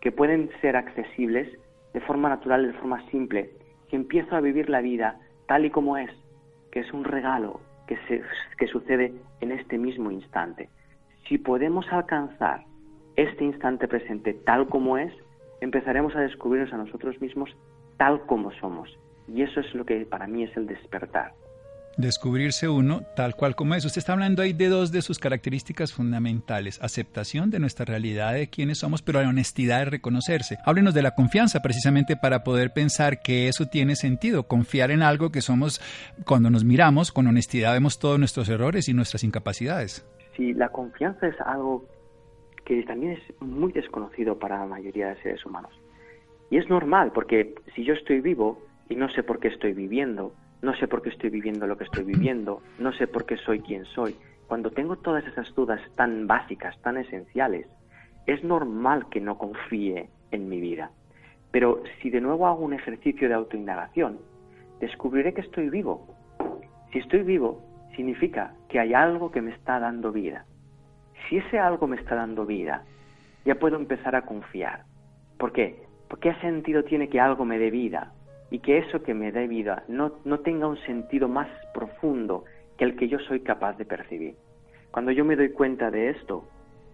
que 0.00 0.12
pueden 0.12 0.50
ser 0.62 0.76
accesibles 0.76 1.46
de 1.92 2.00
forma 2.00 2.30
natural, 2.30 2.66
de 2.66 2.72
forma 2.78 3.06
simple, 3.10 3.50
si 3.90 3.96
empiezo 3.96 4.34
a 4.34 4.40
vivir 4.40 4.70
la 4.70 4.80
vida 4.80 5.20
tal 5.46 5.66
y 5.66 5.70
como 5.70 5.98
es, 5.98 6.10
que 6.72 6.80
es 6.80 6.92
un 6.94 7.04
regalo 7.04 7.60
que, 7.86 7.98
se, 8.08 8.22
que 8.56 8.66
sucede 8.66 9.12
en 9.42 9.52
este 9.52 9.76
mismo 9.76 10.10
instante. 10.10 10.70
Si 11.28 11.36
podemos 11.36 11.86
alcanzar 11.92 12.64
este 13.18 13.44
instante 13.44 13.88
presente 13.88 14.32
tal 14.32 14.68
como 14.68 14.96
es, 14.96 15.12
empezaremos 15.60 16.14
a 16.14 16.20
descubrirnos 16.20 16.72
a 16.72 16.76
nosotros 16.76 17.20
mismos 17.20 17.50
tal 17.96 18.20
como 18.26 18.52
somos. 18.52 18.96
Y 19.26 19.42
eso 19.42 19.58
es 19.58 19.74
lo 19.74 19.84
que 19.84 20.06
para 20.06 20.28
mí 20.28 20.44
es 20.44 20.56
el 20.56 20.68
despertar. 20.68 21.32
Descubrirse 21.96 22.68
uno 22.68 23.02
tal 23.16 23.34
cual 23.34 23.56
como 23.56 23.74
es. 23.74 23.84
Usted 23.84 23.98
está 23.98 24.12
hablando 24.12 24.40
ahí 24.40 24.52
de 24.52 24.68
dos 24.68 24.92
de 24.92 25.02
sus 25.02 25.18
características 25.18 25.92
fundamentales. 25.92 26.80
Aceptación 26.80 27.50
de 27.50 27.58
nuestra 27.58 27.84
realidad, 27.84 28.34
de 28.34 28.48
quiénes 28.48 28.78
somos, 28.78 29.02
pero 29.02 29.20
la 29.20 29.28
honestidad 29.28 29.80
de 29.80 29.86
reconocerse. 29.86 30.58
Háblenos 30.64 30.94
de 30.94 31.02
la 31.02 31.16
confianza 31.16 31.60
precisamente 31.60 32.16
para 32.16 32.44
poder 32.44 32.72
pensar 32.72 33.20
que 33.20 33.48
eso 33.48 33.66
tiene 33.66 33.96
sentido. 33.96 34.44
Confiar 34.44 34.92
en 34.92 35.02
algo 35.02 35.32
que 35.32 35.40
somos, 35.40 35.80
cuando 36.24 36.50
nos 36.50 36.62
miramos 36.62 37.10
con 37.10 37.26
honestidad 37.26 37.72
vemos 37.72 37.98
todos 37.98 38.20
nuestros 38.20 38.48
errores 38.48 38.88
y 38.88 38.94
nuestras 38.94 39.24
incapacidades. 39.24 40.06
Sí, 40.36 40.54
la 40.54 40.68
confianza 40.68 41.26
es 41.26 41.34
algo 41.40 41.84
que 42.68 42.82
también 42.82 43.12
es 43.12 43.40
muy 43.40 43.72
desconocido 43.72 44.38
para 44.38 44.58
la 44.58 44.66
mayoría 44.66 45.08
de 45.08 45.22
seres 45.22 45.44
humanos. 45.46 45.72
Y 46.50 46.58
es 46.58 46.68
normal, 46.68 47.12
porque 47.14 47.54
si 47.74 47.82
yo 47.82 47.94
estoy 47.94 48.20
vivo 48.20 48.60
y 48.90 48.94
no 48.94 49.08
sé 49.08 49.22
por 49.22 49.40
qué 49.40 49.48
estoy 49.48 49.72
viviendo, 49.72 50.34
no 50.60 50.76
sé 50.76 50.86
por 50.86 51.00
qué 51.00 51.08
estoy 51.08 51.30
viviendo 51.30 51.66
lo 51.66 51.78
que 51.78 51.84
estoy 51.84 52.04
viviendo, 52.04 52.60
no 52.78 52.92
sé 52.92 53.06
por 53.06 53.24
qué 53.24 53.38
soy 53.38 53.60
quien 53.60 53.86
soy, 53.86 54.16
cuando 54.48 54.70
tengo 54.70 54.96
todas 54.96 55.26
esas 55.26 55.54
dudas 55.54 55.80
tan 55.94 56.26
básicas, 56.26 56.78
tan 56.82 56.98
esenciales, 56.98 57.66
es 58.26 58.44
normal 58.44 59.08
que 59.08 59.22
no 59.22 59.38
confíe 59.38 60.10
en 60.30 60.50
mi 60.50 60.60
vida. 60.60 60.90
Pero 61.50 61.82
si 62.02 62.10
de 62.10 62.20
nuevo 62.20 62.46
hago 62.46 62.62
un 62.62 62.74
ejercicio 62.74 63.28
de 63.28 63.34
autoindagación, 63.34 64.18
descubriré 64.78 65.32
que 65.32 65.40
estoy 65.40 65.70
vivo. 65.70 66.06
Si 66.92 66.98
estoy 66.98 67.22
vivo, 67.22 67.62
significa 67.96 68.52
que 68.68 68.78
hay 68.78 68.92
algo 68.92 69.30
que 69.30 69.40
me 69.40 69.52
está 69.52 69.80
dando 69.80 70.12
vida 70.12 70.44
si 71.28 71.38
ese 71.38 71.58
algo 71.58 71.86
me 71.86 71.96
está 71.96 72.14
dando 72.14 72.46
vida, 72.46 72.84
ya 73.44 73.54
puedo 73.56 73.76
empezar 73.76 74.16
a 74.16 74.22
confiar. 74.22 74.84
¿Por 75.38 75.52
qué? 75.52 75.82
Porque 76.08 76.30
qué 76.30 76.40
sentido 76.40 76.84
tiene 76.84 77.08
que 77.08 77.20
algo 77.20 77.44
me 77.44 77.58
dé 77.58 77.70
vida 77.70 78.12
y 78.50 78.60
que 78.60 78.78
eso 78.78 79.02
que 79.02 79.14
me 79.14 79.30
dé 79.30 79.46
vida 79.46 79.84
no, 79.88 80.12
no 80.24 80.40
tenga 80.40 80.66
un 80.66 80.78
sentido 80.78 81.28
más 81.28 81.48
profundo 81.74 82.44
que 82.76 82.84
el 82.84 82.96
que 82.96 83.08
yo 83.08 83.18
soy 83.20 83.40
capaz 83.40 83.76
de 83.76 83.84
percibir. 83.84 84.36
Cuando 84.90 85.12
yo 85.12 85.24
me 85.24 85.36
doy 85.36 85.50
cuenta 85.50 85.90
de 85.90 86.10
esto, 86.10 86.48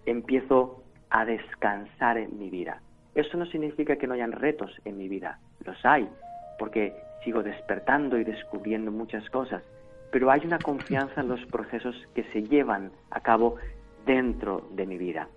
empiezo 0.05 0.83
a 1.11 1.25
descansar 1.25 2.19
en 2.19 2.39
mi 2.39 2.51
vida. 2.51 2.81
Eso 3.15 3.37
no 3.37 3.47
significa 3.47 3.97
que 3.97 4.09
no 4.09 4.15
hayan 4.15 4.33
retos 4.33 4.73
en 4.85 4.99
mi 4.99 5.09
vida, 5.09 5.39
los 5.65 5.77
hay, 5.85 6.09
porque 6.59 6.95
sigo 7.23 7.43
despertando 7.43 8.19
y 8.19 8.25
descubriendo 8.25 8.91
muchas 8.91 9.29
cosas, 9.31 9.63
pero 10.11 10.31
hay 10.31 10.41
una 10.45 10.59
confianza 10.59 11.21
en 11.21 11.29
los 11.29 11.45
procesos 11.47 11.95
que 12.15 12.25
se 12.33 12.43
llevan 12.43 12.91
a 13.11 13.21
cabo 13.21 13.57
dentro 14.05 14.69
de 14.73 14.87
mi 14.87 14.99
vida. 14.99 15.29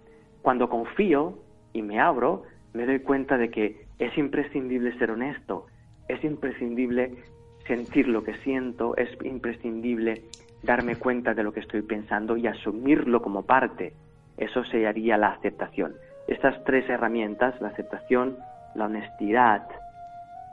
Cuando 0.42 0.70
confío 0.70 1.40
y 1.74 1.82
me 1.82 2.00
abro, 2.00 2.44
me 2.74 2.86
doy 2.86 3.00
cuenta 3.00 3.38
de 3.38 3.50
que 3.50 3.86
es 4.00 4.18
imprescindible 4.18 4.98
ser 4.98 5.12
honesto, 5.12 5.66
es 6.08 6.24
imprescindible 6.24 7.16
sentir 7.66 8.08
lo 8.08 8.24
que 8.24 8.36
siento, 8.38 8.96
es 8.96 9.10
imprescindible 9.24 10.24
darme 10.64 10.96
cuenta 10.96 11.34
de 11.34 11.44
lo 11.44 11.52
que 11.52 11.60
estoy 11.60 11.82
pensando 11.82 12.38
y 12.38 12.48
asumirlo 12.48 13.22
como 13.22 13.44
parte. 13.44 13.94
Eso 14.38 14.64
sería 14.66 15.18
la 15.18 15.30
aceptación. 15.30 15.96
Estas 16.28 16.64
tres 16.64 16.90
herramientas, 16.90 17.60
la 17.62 17.70
aceptación, 17.70 18.38
la 18.76 18.86
honestidad 18.86 19.68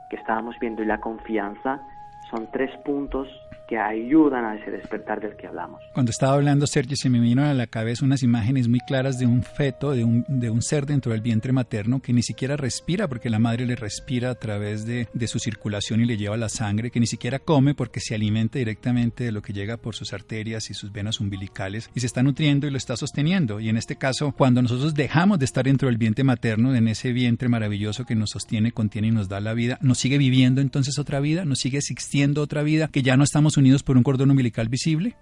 que 0.09 0.17
estábamos 0.17 0.55
viendo 0.59 0.83
y 0.83 0.85
la 0.85 0.99
confianza, 0.99 1.81
son 2.29 2.49
tres 2.51 2.71
puntos 2.83 3.27
que 3.67 3.77
ayudan 3.77 4.45
a 4.45 4.55
ese 4.55 4.71
despertar 4.71 5.21
del 5.21 5.35
que 5.35 5.47
hablamos. 5.47 5.81
Cuando 5.93 6.11
estaba 6.11 6.33
hablando, 6.33 6.67
Sergio, 6.67 6.95
se 6.95 7.09
me 7.09 7.19
vino 7.19 7.43
a 7.43 7.53
la 7.53 7.67
cabeza 7.67 8.05
unas 8.05 8.23
imágenes 8.23 8.67
muy 8.67 8.79
claras 8.79 9.17
de 9.17 9.25
un 9.25 9.43
feto, 9.43 9.91
de 9.91 10.03
un, 10.03 10.25
de 10.27 10.49
un 10.49 10.61
ser 10.61 10.85
dentro 10.85 11.11
del 11.11 11.21
vientre 11.21 11.51
materno 11.51 12.01
que 12.01 12.13
ni 12.13 12.21
siquiera 12.21 12.57
respira 12.57 13.07
porque 13.07 13.29
la 13.29 13.39
madre 13.39 13.65
le 13.65 13.75
respira 13.75 14.29
a 14.29 14.35
través 14.35 14.85
de, 14.85 15.07
de 15.13 15.27
su 15.27 15.39
circulación 15.39 16.01
y 16.01 16.05
le 16.05 16.17
lleva 16.17 16.37
la 16.37 16.49
sangre, 16.49 16.91
que 16.91 16.99
ni 16.99 17.07
siquiera 17.07 17.39
come 17.39 17.73
porque 17.73 17.99
se 17.99 18.15
alimenta 18.15 18.59
directamente 18.59 19.23
de 19.23 19.31
lo 19.31 19.41
que 19.41 19.53
llega 19.53 19.77
por 19.77 19.95
sus 19.95 20.13
arterias 20.13 20.69
y 20.69 20.73
sus 20.73 20.91
venas 20.91 21.19
umbilicales 21.19 21.89
y 21.93 21.99
se 21.99 22.07
está 22.07 22.23
nutriendo 22.23 22.67
y 22.67 22.71
lo 22.71 22.77
está 22.77 22.95
sosteniendo. 22.97 23.59
Y 23.59 23.69
en 23.69 23.77
este 23.77 23.95
caso, 23.95 24.33
cuando 24.37 24.61
nosotros 24.61 24.93
dejamos 24.93 25.39
de 25.39 25.45
estar 25.45 25.65
dentro 25.65 25.87
del 25.87 25.97
vientre 25.97 26.23
materno, 26.23 26.75
en 26.75 26.87
ese 26.87 27.11
vientre 27.13 27.49
maravilloso 27.49 28.05
que 28.05 28.15
nos 28.15 28.31
sostiene, 28.31 28.71
contiene 28.71 29.07
y 29.07 29.11
nos 29.11 29.29
da 29.29 29.39
la 29.39 29.53
vida, 29.53 29.77
nos 29.81 29.97
sigue 29.97 30.17
viviendo 30.17 30.61
entonces 30.61 30.99
otra 30.99 31.19
vida, 31.19 31.45
nos 31.45 31.59
sigue 31.59 31.77
existiendo 31.77 32.41
otra 32.41 32.63
vida 32.63 32.89
que 32.91 33.01
ya 33.01 33.17
no 33.17 33.23
estamos 33.23 33.54
unidos 33.57 33.83
por 33.83 33.97
un 33.97 34.03
cordón 34.03 34.31
umbilical 34.31 34.69
visible? 34.69 35.15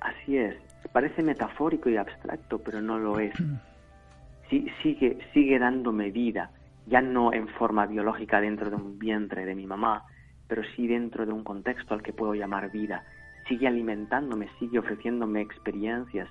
Así 0.00 0.36
es. 0.36 0.56
Parece 0.92 1.22
metafórico 1.22 1.90
y 1.90 1.96
abstracto, 1.96 2.58
pero 2.58 2.80
no 2.80 2.98
lo 2.98 3.18
es. 3.18 3.34
Sí, 4.48 4.64
sigue, 4.80 5.18
sigue 5.34 5.58
dándome 5.58 6.12
vida, 6.12 6.52
ya 6.86 7.00
no 7.00 7.32
en 7.32 7.48
forma 7.48 7.84
biológica 7.86 8.40
dentro 8.40 8.70
de 8.70 8.76
un 8.76 8.96
vientre 8.96 9.44
de 9.44 9.56
mi 9.56 9.66
mamá, 9.66 10.04
pero 10.46 10.62
sí 10.76 10.86
dentro 10.86 11.26
de 11.26 11.32
un 11.32 11.42
contexto 11.42 11.94
al 11.94 12.02
que 12.04 12.12
puedo 12.12 12.32
llamar 12.32 12.70
vida. 12.70 13.04
Sigue 13.48 13.66
alimentándome, 13.66 14.48
sigue 14.60 14.78
ofreciéndome 14.78 15.40
experiencias, 15.40 16.28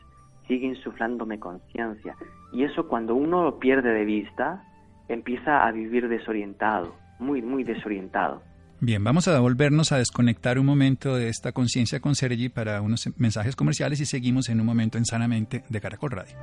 sigue 0.48 0.68
insuflándome 0.68 1.40
conciencia. 1.40 2.16
Y 2.54 2.64
eso 2.64 2.88
cuando 2.88 3.16
uno 3.16 3.44
lo 3.44 3.60
pierde 3.60 3.92
de 3.92 4.06
vista, 4.06 4.64
empieza 5.10 5.66
a 5.66 5.72
vivir 5.72 6.08
desorientado, 6.08 6.96
muy, 7.20 7.42
muy 7.42 7.64
desorientado. 7.64 8.42
Bien, 8.82 9.04
vamos 9.04 9.28
a 9.28 9.40
volvernos 9.40 9.92
a 9.92 9.98
desconectar 9.98 10.60
un 10.60 10.66
momento 10.66 11.16
de 11.16 11.30
esta 11.30 11.54
conciencia 11.54 12.02
con 12.02 12.16
Sergi 12.16 12.50
para 12.50 12.82
unos 12.82 13.10
mensajes 13.18 13.56
comerciales 13.56 14.00
y 14.02 14.06
seguimos 14.06 14.50
en 14.50 14.60
un 14.60 14.66
momento 14.66 14.98
en 14.98 15.06
Sanamente 15.06 15.64
de 15.70 15.82
Caracol 15.82 16.12
Radio. 16.12 16.36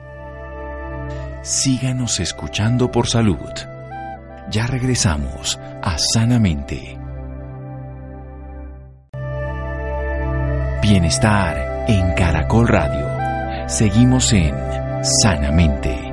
Síganos 1.43 2.21
escuchando 2.21 2.91
por 2.91 3.07
salud. 3.07 3.37
Ya 4.51 4.67
regresamos 4.67 5.59
a 5.83 5.99
Sanamente. 5.99 6.99
Bienestar 10.83 11.85
en 11.89 12.15
Caracol 12.15 12.69
Radio. 12.69 13.69
Seguimos 13.69 14.33
en 14.33 14.55
Sanamente. 15.23 16.12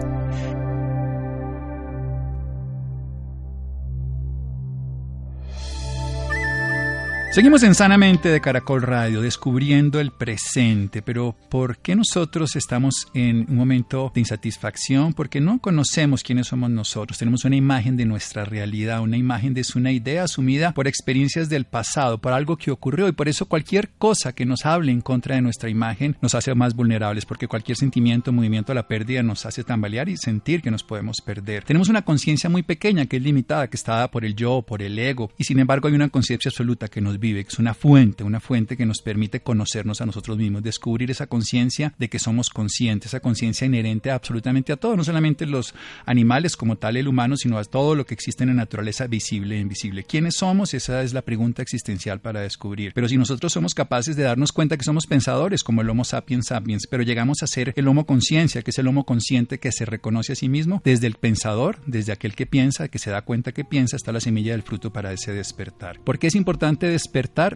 Seguimos 7.31 7.61
en 7.61 7.75
Sanamente 7.75 8.29
de 8.29 8.41
Caracol 8.41 8.81
Radio, 8.81 9.21
descubriendo 9.21 9.99
el 9.99 10.09
presente, 10.09 11.03
pero 11.03 11.35
¿por 11.51 11.77
qué 11.77 11.95
nosotros 11.95 12.55
estamos 12.55 13.07
en 13.13 13.45
un 13.47 13.55
momento 13.55 14.11
de 14.15 14.21
insatisfacción? 14.21 15.13
Porque 15.13 15.39
no 15.39 15.59
conocemos 15.59 16.23
quiénes 16.23 16.47
somos 16.47 16.71
nosotros, 16.71 17.19
tenemos 17.19 17.45
una 17.45 17.55
imagen 17.55 17.97
de 17.97 18.05
nuestra 18.05 18.45
realidad, 18.45 19.01
una 19.01 19.15
imagen 19.15 19.53
de 19.53 19.63
una 19.75 19.91
idea 19.91 20.23
asumida 20.23 20.73
por 20.73 20.87
experiencias 20.87 21.49
del 21.49 21.65
pasado, 21.65 22.17
por 22.17 22.33
algo 22.33 22.57
que 22.57 22.71
ocurrió 22.71 23.07
y 23.07 23.11
por 23.11 23.29
eso 23.29 23.45
cualquier 23.45 23.89
cosa 23.89 24.33
que 24.33 24.47
nos 24.47 24.65
hable 24.65 24.91
en 24.91 25.01
contra 25.01 25.35
de 25.35 25.41
nuestra 25.43 25.69
imagen 25.69 26.17
nos 26.21 26.33
hace 26.33 26.55
más 26.55 26.75
vulnerables, 26.75 27.27
porque 27.27 27.47
cualquier 27.47 27.77
sentimiento, 27.77 28.31
movimiento 28.31 28.71
a 28.71 28.75
la 28.75 28.87
pérdida 28.87 29.21
nos 29.21 29.45
hace 29.45 29.63
tambalear 29.63 30.09
y 30.09 30.17
sentir 30.17 30.63
que 30.63 30.71
nos 30.71 30.83
podemos 30.83 31.17
perder. 31.23 31.63
Tenemos 31.63 31.89
una 31.89 32.01
conciencia 32.01 32.49
muy 32.49 32.63
pequeña 32.63 33.05
que 33.05 33.17
es 33.17 33.23
limitada, 33.23 33.69
que 33.69 33.77
está 33.77 33.93
dada 33.93 34.09
por 34.09 34.25
el 34.25 34.35
yo, 34.35 34.63
por 34.63 34.81
el 34.81 34.97
ego, 34.97 35.31
y 35.37 35.43
sin 35.43 35.59
embargo 35.59 35.87
hay 35.89 35.93
una 35.93 36.09
conciencia 36.09 36.49
absoluta 36.49 36.87
que 36.87 37.01
nos 37.01 37.18
vive, 37.19 37.43
que 37.43 37.49
es 37.49 37.59
una 37.59 37.73
fuente, 37.73 38.23
una 38.23 38.39
fuente 38.39 38.77
que 38.77 38.85
nos 38.85 39.01
permite 39.01 39.41
conocernos 39.41 40.01
a 40.01 40.05
nosotros 40.05 40.37
mismos, 40.37 40.63
descubrir 40.63 41.11
esa 41.11 41.27
conciencia 41.27 41.93
de 41.97 42.09
que 42.09 42.19
somos 42.19 42.49
conscientes, 42.49 43.07
esa 43.07 43.19
conciencia 43.19 43.65
inherente 43.65 44.11
absolutamente 44.11 44.73
a 44.73 44.77
todo, 44.77 44.95
no 44.95 45.03
solamente 45.03 45.45
los 45.45 45.73
animales 46.05 46.55
como 46.55 46.77
tal, 46.77 46.97
el 46.97 47.07
humano, 47.07 47.37
sino 47.37 47.57
a 47.57 47.63
todo 47.63 47.95
lo 47.95 48.05
que 48.05 48.13
existe 48.13 48.43
en 48.43 48.49
la 48.49 48.55
naturaleza 48.55 49.07
visible 49.07 49.55
e 49.55 49.59
invisible. 49.59 50.03
¿Quiénes 50.03 50.35
somos? 50.35 50.73
Esa 50.73 51.03
es 51.03 51.13
la 51.13 51.21
pregunta 51.21 51.61
existencial 51.61 52.19
para 52.19 52.41
descubrir. 52.41 52.93
Pero 52.93 53.07
si 53.07 53.17
nosotros 53.17 53.53
somos 53.53 53.73
capaces 53.73 54.15
de 54.15 54.23
darnos 54.23 54.51
cuenta 54.51 54.77
que 54.77 54.83
somos 54.83 55.07
pensadores, 55.07 55.63
como 55.63 55.81
el 55.81 55.89
Homo 55.89 56.03
sapiens 56.03 56.47
sapiens, 56.47 56.87
pero 56.87 57.03
llegamos 57.03 57.43
a 57.43 57.47
ser 57.47 57.73
el 57.75 57.87
Homo 57.87 58.05
conciencia, 58.05 58.61
que 58.61 58.71
es 58.71 58.79
el 58.79 58.87
Homo 58.87 59.05
consciente 59.05 59.59
que 59.59 59.71
se 59.71 59.85
reconoce 59.85 60.33
a 60.33 60.35
sí 60.35 60.49
mismo, 60.49 60.81
desde 60.83 61.07
el 61.07 61.15
pensador, 61.15 61.79
desde 61.85 62.11
aquel 62.11 62.35
que 62.35 62.45
piensa, 62.45 62.87
que 62.87 62.99
se 62.99 63.11
da 63.11 63.21
cuenta 63.23 63.51
que 63.51 63.65
piensa, 63.65 63.95
está 63.95 64.11
la 64.11 64.19
semilla 64.19 64.53
del 64.53 64.63
fruto 64.63 64.91
para 64.91 65.13
ese 65.13 65.33
despertar. 65.33 65.99
¿Por 65.99 66.19
qué 66.19 66.27
es 66.27 66.35
importante 66.35 66.87
despertar? 66.87 67.08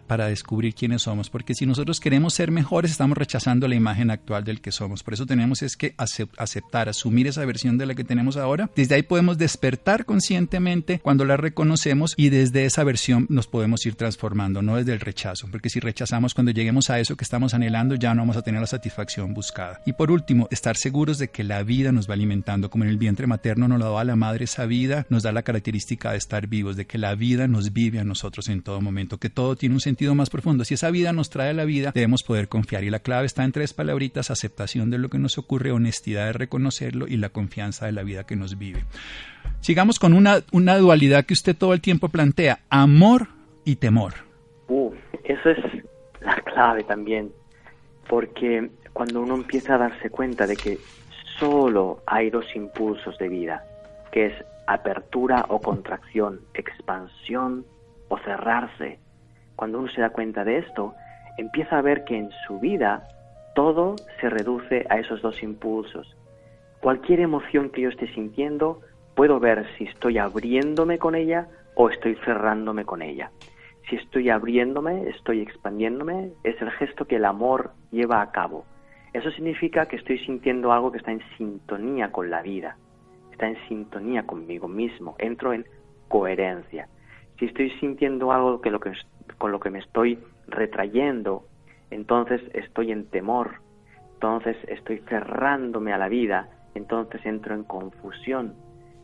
Para 0.08 0.28
descubrir 0.28 0.74
quiénes 0.74 1.04
somos, 1.04 1.30
porque 1.30 1.54
si 1.54 1.66
nosotros 1.66 2.00
queremos 2.00 2.34
ser 2.34 2.52
mejores, 2.52 2.92
estamos 2.92 3.18
rechazando 3.18 3.68
la 3.68 3.76
imagen 3.76 4.12
actual 4.12 4.44
del 4.44 4.62
que 4.62 4.72
somos. 4.72 5.04
Por 5.04 5.14
eso 5.14 5.26
tenemos 5.26 5.62
es 5.62 5.78
que 5.78 5.96
aceptar, 5.98 6.90
asumir 6.90 7.28
esa 7.28 7.46
versión 7.46 7.78
de 7.78 7.86
la 7.86 7.96
que 7.96 8.04
tenemos 8.04 8.38
ahora. 8.38 8.70
Desde 8.76 8.96
ahí 8.96 9.04
podemos 9.04 9.38
despertar 9.38 10.06
conscientemente 10.06 11.00
cuando 11.00 11.26
la 11.26 11.38
reconocemos 11.38 12.14
y 12.18 12.30
desde 12.30 12.66
esa 12.66 12.84
versión 12.84 13.28
nos 13.30 13.48
podemos 13.48 13.86
ir 13.86 13.96
transformando, 13.96 14.62
no 14.62 14.76
desde 14.76 14.94
el 14.94 15.00
rechazo, 15.00 15.48
porque 15.52 15.70
si 15.70 15.80
rechazamos 15.80 16.34
cuando 16.34 16.52
lleguemos 16.52 16.90
a 16.90 17.00
eso 17.00 17.16
que 17.16 17.24
estamos 17.24 17.54
anhelando, 17.54 17.96
ya 17.96 18.14
no 18.14 18.22
vamos 18.22 18.38
a 18.38 18.42
tener 18.42 18.62
la 18.62 18.68
satisfacción 18.68 19.34
buscada. 19.34 19.82
Y 19.86 19.94
por 19.94 20.12
último, 20.12 20.48
estar 20.52 20.78
seguros 20.78 21.18
de 21.18 21.30
que 21.30 21.44
la 21.44 21.64
vida 21.64 21.92
nos 21.92 22.10
va 22.10 22.14
alimentando, 22.14 22.70
como 22.70 22.84
en 22.84 22.90
el 22.90 22.98
vientre 22.98 23.28
materno 23.28 23.68
nos 23.68 23.80
lo 23.80 23.86
daba 23.86 24.04
la 24.04 24.16
madre, 24.16 24.46
esa 24.46 24.66
vida 24.66 25.06
nos 25.10 25.24
da 25.24 25.32
la 25.32 25.44
característica 25.44 26.12
de 26.12 26.18
estar 26.18 26.48
vivos, 26.48 26.76
de 26.76 26.86
que 26.86 26.98
la 26.98 27.16
vida 27.16 27.48
nos 27.48 27.74
vive 27.74 28.00
a 28.00 28.04
nosotros 28.04 28.50
en 28.50 28.62
todo 28.62 28.82
momento, 28.82 29.20
que 29.20 29.30
tiene 29.56 29.76
un 29.76 29.82
sentido 29.82 30.16
más 30.16 30.30
profundo. 30.30 30.64
Si 30.64 30.74
esa 30.74 30.92
vida 30.92 31.14
nos 31.14 31.30
trae 31.30 31.54
la 31.54 31.66
vida, 31.66 31.92
debemos 31.94 32.24
poder 32.24 32.48
confiar. 32.48 32.84
Y 32.84 32.90
la 32.90 33.00
clave 33.00 33.26
está 33.26 33.44
en 33.44 33.52
tres 33.52 33.74
palabritas, 33.74 34.32
aceptación 34.32 34.90
de 34.90 34.98
lo 34.98 35.10
que 35.10 35.20
nos 35.20 35.38
ocurre, 35.38 35.72
honestidad 35.72 36.26
de 36.26 36.34
reconocerlo 36.34 37.08
y 37.08 37.18
la 37.18 37.30
confianza 37.30 37.86
de 37.86 37.92
la 37.92 38.04
vida 38.04 38.26
que 38.26 38.36
nos 38.36 38.58
vive. 38.58 38.84
Sigamos 39.62 40.00
con 40.00 40.14
una, 40.14 40.44
una 40.52 40.78
dualidad 40.78 41.26
que 41.26 41.34
usted 41.34 41.56
todo 41.56 41.74
el 41.74 41.82
tiempo 41.82 42.10
plantea, 42.10 42.60
amor 42.70 43.28
y 43.66 43.76
temor. 43.78 44.14
Uh, 44.68 44.92
eso 45.24 45.50
es 45.50 45.58
la 46.22 46.36
clave 46.42 46.84
también, 46.84 47.32
porque 48.10 48.70
cuando 48.94 49.22
uno 49.22 49.36
empieza 49.36 49.76
a 49.76 49.78
darse 49.78 50.10
cuenta 50.10 50.48
de 50.48 50.56
que 50.56 50.80
solo 51.40 52.02
hay 52.06 52.30
dos 52.30 52.46
impulsos 52.56 53.18
de 53.18 53.28
vida, 53.30 53.64
que 54.12 54.28
es 54.28 54.34
apertura 54.68 55.46
o 55.50 55.60
contracción, 55.60 56.42
expansión 56.54 57.66
o 58.08 58.18
cerrarse, 58.20 59.00
cuando 59.56 59.80
uno 59.80 59.90
se 59.90 60.02
da 60.02 60.10
cuenta 60.10 60.44
de 60.44 60.60
esto, 60.60 60.94
empieza 61.38 61.78
a 61.78 61.82
ver 61.82 62.04
que 62.04 62.18
en 62.18 62.30
su 62.48 62.60
vida 62.60 63.08
todo 63.56 63.96
se 64.20 64.30
reduce 64.30 64.86
a 64.90 65.00
esos 65.00 65.22
dos 65.22 65.42
impulsos. 65.44 66.16
Cualquier 66.82 67.20
emoción 67.20 67.70
que 67.70 67.82
yo 67.82 67.90
esté 67.90 68.08
sintiendo, 68.14 68.82
puedo 69.16 69.40
ver 69.40 69.66
si 69.78 69.86
estoy 69.86 70.18
abriéndome 70.18 70.98
con 70.98 71.16
ella 71.16 71.48
o 71.76 71.90
estoy 71.90 72.16
cerrándome 72.26 72.86
con 72.86 73.02
ella. 73.02 73.32
Si 73.90 73.96
estoy 73.96 74.30
abriéndome, 74.30 75.10
estoy 75.10 75.42
expandiéndome, 75.42 76.32
es 76.44 76.62
el 76.62 76.72
gesto 76.72 77.06
que 77.06 77.18
el 77.18 77.26
amor 77.26 77.72
lleva 77.92 78.22
a 78.22 78.32
cabo. 78.32 78.66
Eso 79.14 79.30
significa 79.32 79.86
que 79.86 79.98
estoy 79.98 80.20
sintiendo 80.20 80.72
algo 80.72 80.92
que 80.92 80.98
está 80.98 81.12
en 81.12 81.22
sintonía 81.38 82.12
con 82.12 82.30
la 82.30 82.42
vida, 82.42 82.78
está 83.32 83.48
en 83.48 83.58
sintonía 83.68 84.26
conmigo 84.26 84.68
mismo, 84.68 85.16
entro 85.20 85.54
en 85.54 85.66
coherencia. 86.08 86.88
Si 87.38 87.46
estoy 87.46 87.70
sintiendo 87.80 88.32
algo 88.32 88.62
que 88.62 88.72
lo 88.72 88.80
que 88.80 88.94
con 89.38 89.52
lo 89.52 89.60
que 89.60 89.70
me 89.70 89.80
estoy 89.80 90.20
retrayendo, 90.48 91.46
entonces 91.90 92.42
estoy 92.54 92.92
en 92.92 93.06
temor, 93.06 93.56
entonces 94.14 94.58
estoy 94.68 95.00
cerrándome 95.10 95.94
a 95.94 95.98
la 95.98 96.10
vida, 96.10 96.50
entonces 96.76 97.26
entro 97.26 97.56
en 97.56 97.64
confusión. 97.64 98.56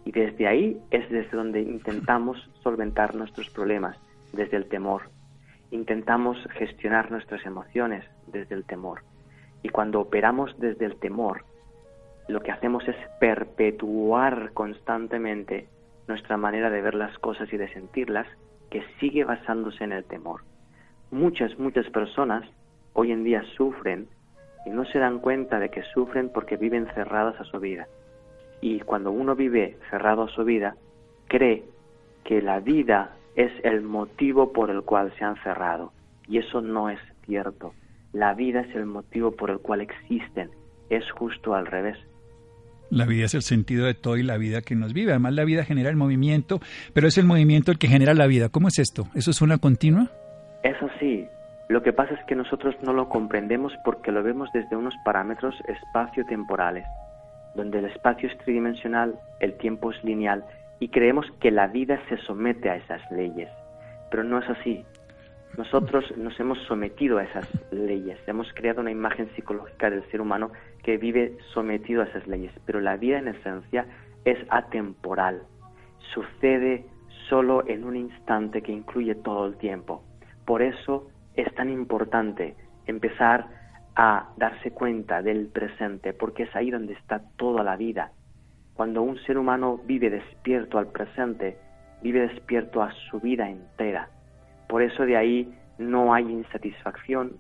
Y 0.05 0.11
desde 0.11 0.47
ahí 0.47 0.81
es 0.91 1.09
desde 1.09 1.35
donde 1.35 1.61
intentamos 1.61 2.37
solventar 2.63 3.15
nuestros 3.15 3.49
problemas, 3.49 3.97
desde 4.33 4.57
el 4.57 4.67
temor. 4.67 5.03
Intentamos 5.71 6.37
gestionar 6.51 7.11
nuestras 7.11 7.45
emociones 7.45 8.05
desde 8.27 8.55
el 8.55 8.63
temor. 8.63 9.01
Y 9.61 9.69
cuando 9.69 9.99
operamos 9.99 10.57
desde 10.57 10.85
el 10.85 10.95
temor, 10.95 11.43
lo 12.27 12.41
que 12.41 12.51
hacemos 12.51 12.87
es 12.87 12.95
perpetuar 13.19 14.51
constantemente 14.53 15.67
nuestra 16.07 16.37
manera 16.37 16.69
de 16.69 16.81
ver 16.81 16.95
las 16.95 17.17
cosas 17.19 17.51
y 17.51 17.57
de 17.57 17.71
sentirlas 17.73 18.27
que 18.69 18.83
sigue 18.99 19.23
basándose 19.23 19.83
en 19.83 19.91
el 19.91 20.03
temor. 20.05 20.41
Muchas, 21.11 21.57
muchas 21.57 21.89
personas 21.89 22.43
hoy 22.93 23.11
en 23.11 23.23
día 23.23 23.43
sufren 23.55 24.07
y 24.65 24.69
no 24.69 24.85
se 24.85 24.99
dan 24.99 25.19
cuenta 25.19 25.59
de 25.59 25.69
que 25.69 25.83
sufren 25.93 26.29
porque 26.29 26.57
viven 26.57 26.87
cerradas 26.93 27.39
a 27.39 27.45
su 27.45 27.59
vida. 27.59 27.87
Y 28.61 28.81
cuando 28.81 29.11
uno 29.11 29.35
vive 29.35 29.77
cerrado 29.89 30.23
a 30.23 30.29
su 30.29 30.43
vida, 30.43 30.75
cree 31.27 31.63
que 32.23 32.41
la 32.41 32.59
vida 32.59 33.15
es 33.35 33.51
el 33.63 33.81
motivo 33.81 34.51
por 34.51 34.69
el 34.69 34.83
cual 34.83 35.13
se 35.17 35.23
han 35.23 35.35
cerrado. 35.43 35.93
Y 36.27 36.37
eso 36.37 36.61
no 36.61 36.89
es 36.89 36.99
cierto. 37.25 37.73
La 38.11 38.33
vida 38.33 38.61
es 38.61 38.75
el 38.75 38.85
motivo 38.85 39.31
por 39.31 39.49
el 39.49 39.59
cual 39.59 39.81
existen. 39.81 40.51
Es 40.89 41.09
justo 41.11 41.55
al 41.55 41.65
revés. 41.65 41.97
La 42.91 43.05
vida 43.05 43.25
es 43.25 43.35
el 43.35 43.43
sentido 43.43 43.85
de 43.85 43.93
todo 43.93 44.17
y 44.17 44.23
la 44.23 44.37
vida 44.37 44.61
que 44.61 44.75
nos 44.75 44.93
vive. 44.93 45.11
Además, 45.11 45.33
la 45.33 45.45
vida 45.45 45.63
genera 45.63 45.89
el 45.89 45.95
movimiento, 45.95 46.59
pero 46.93 47.07
es 47.07 47.17
el 47.17 47.25
movimiento 47.25 47.71
el 47.71 47.77
que 47.77 47.87
genera 47.87 48.13
la 48.13 48.27
vida. 48.27 48.49
¿Cómo 48.49 48.67
es 48.67 48.79
esto? 48.79 49.07
¿Eso 49.13 49.31
es 49.31 49.41
una 49.41 49.59
continua? 49.59 50.07
Eso 50.63 50.89
sí. 50.99 51.27
Lo 51.67 51.83
que 51.83 51.93
pasa 51.93 52.15
es 52.15 52.25
que 52.25 52.35
nosotros 52.35 52.75
no 52.81 52.93
lo 52.93 53.09
comprendemos 53.09 53.73
porque 53.85 54.11
lo 54.11 54.23
vemos 54.23 54.49
desde 54.53 54.75
unos 54.75 54.95
parámetros 55.05 55.53
espacio-temporales, 55.67 56.85
donde 57.53 57.77
el 57.77 57.85
espacio 57.85 58.27
es 58.27 58.35
tridimensional, 58.39 59.19
el 59.39 59.55
tiempo 59.57 59.91
es 59.91 60.03
lineal 60.03 60.43
y 60.79 60.89
creemos 60.89 61.27
que 61.39 61.51
la 61.51 61.67
vida 61.67 62.01
se 62.09 62.17
somete 62.17 62.71
a 62.71 62.77
esas 62.77 63.01
leyes. 63.11 63.49
Pero 64.09 64.23
no 64.23 64.39
es 64.39 64.49
así. 64.49 64.83
Nosotros 65.57 66.05
nos 66.17 66.39
hemos 66.39 66.57
sometido 66.67 67.17
a 67.17 67.23
esas 67.23 67.47
leyes, 67.71 68.17
hemos 68.27 68.51
creado 68.53 68.81
una 68.81 68.91
imagen 68.91 69.29
psicológica 69.35 69.89
del 69.89 70.09
ser 70.09 70.21
humano 70.21 70.51
que 70.83 70.97
vive 70.97 71.37
sometido 71.53 72.01
a 72.01 72.05
esas 72.05 72.25
leyes, 72.27 72.53
pero 72.65 72.79
la 72.79 72.97
vida 72.97 73.19
en 73.19 73.27
esencia 73.27 73.85
es 74.25 74.37
atemporal, 74.49 75.41
sucede 76.13 76.85
solo 77.27 77.67
en 77.67 77.83
un 77.83 77.95
instante 77.95 78.61
que 78.61 78.71
incluye 78.71 79.15
todo 79.15 79.47
el 79.47 79.57
tiempo. 79.57 80.03
Por 80.45 80.61
eso 80.61 81.07
es 81.35 81.53
tan 81.55 81.69
importante 81.69 82.55
empezar 82.85 83.47
a 83.95 84.29
darse 84.37 84.71
cuenta 84.71 85.21
del 85.21 85.47
presente, 85.47 86.13
porque 86.13 86.43
es 86.43 86.55
ahí 86.55 86.71
donde 86.71 86.93
está 86.93 87.21
toda 87.37 87.63
la 87.63 87.75
vida. 87.75 88.11
Cuando 88.73 89.01
un 89.01 89.17
ser 89.23 89.37
humano 89.37 89.81
vive 89.85 90.09
despierto 90.09 90.77
al 90.77 90.87
presente, 90.87 91.57
vive 92.01 92.21
despierto 92.27 92.81
a 92.81 92.91
su 93.09 93.19
vida 93.19 93.49
entera. 93.49 94.09
Por 94.69 94.83
eso 94.83 95.03
de 95.03 95.17
ahí 95.17 95.51
no 95.79 96.13
hay 96.13 96.25
insatisfacción, 96.31 97.37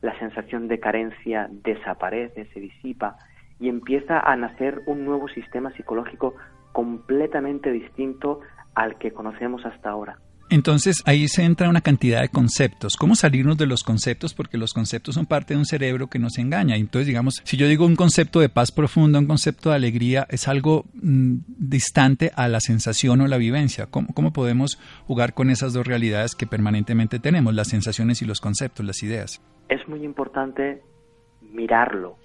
la 0.00 0.18
sensación 0.18 0.66
de 0.66 0.80
carencia 0.80 1.48
desaparece, 1.48 2.46
se 2.46 2.58
disipa 2.58 3.16
y 3.60 3.68
empieza 3.68 4.18
a 4.18 4.34
nacer 4.34 4.82
un 4.86 5.04
nuevo 5.04 5.28
sistema 5.28 5.70
psicológico 5.74 6.34
completamente 6.72 7.70
distinto 7.70 8.40
al 8.74 8.98
que 8.98 9.12
conocemos 9.12 9.64
hasta 9.64 9.90
ahora. 9.90 10.18
Entonces 10.52 11.02
ahí 11.06 11.28
se 11.28 11.44
entra 11.44 11.70
una 11.70 11.80
cantidad 11.80 12.20
de 12.20 12.28
conceptos. 12.28 12.96
¿Cómo 12.98 13.14
salirnos 13.14 13.56
de 13.56 13.64
los 13.64 13.82
conceptos? 13.82 14.34
Porque 14.34 14.58
los 14.58 14.74
conceptos 14.74 15.14
son 15.14 15.24
parte 15.24 15.54
de 15.54 15.58
un 15.58 15.64
cerebro 15.64 16.08
que 16.08 16.18
nos 16.18 16.36
engaña. 16.36 16.76
Entonces, 16.76 17.06
digamos, 17.06 17.40
si 17.42 17.56
yo 17.56 17.66
digo 17.66 17.86
un 17.86 17.96
concepto 17.96 18.38
de 18.38 18.50
paz 18.50 18.70
profunda, 18.70 19.18
un 19.18 19.26
concepto 19.26 19.70
de 19.70 19.76
alegría, 19.76 20.26
es 20.28 20.48
algo 20.48 20.84
mm, 20.92 21.36
distante 21.46 22.32
a 22.36 22.48
la 22.48 22.60
sensación 22.60 23.22
o 23.22 23.28
la 23.28 23.38
vivencia. 23.38 23.86
¿Cómo, 23.86 24.08
¿Cómo 24.12 24.34
podemos 24.34 24.78
jugar 25.06 25.32
con 25.32 25.48
esas 25.48 25.72
dos 25.72 25.86
realidades 25.86 26.34
que 26.34 26.46
permanentemente 26.46 27.18
tenemos, 27.18 27.54
las 27.54 27.68
sensaciones 27.68 28.20
y 28.20 28.26
los 28.26 28.42
conceptos, 28.42 28.84
las 28.84 29.02
ideas? 29.02 29.40
Es 29.70 29.88
muy 29.88 30.04
importante 30.04 30.82
mirarlo. 31.40 32.18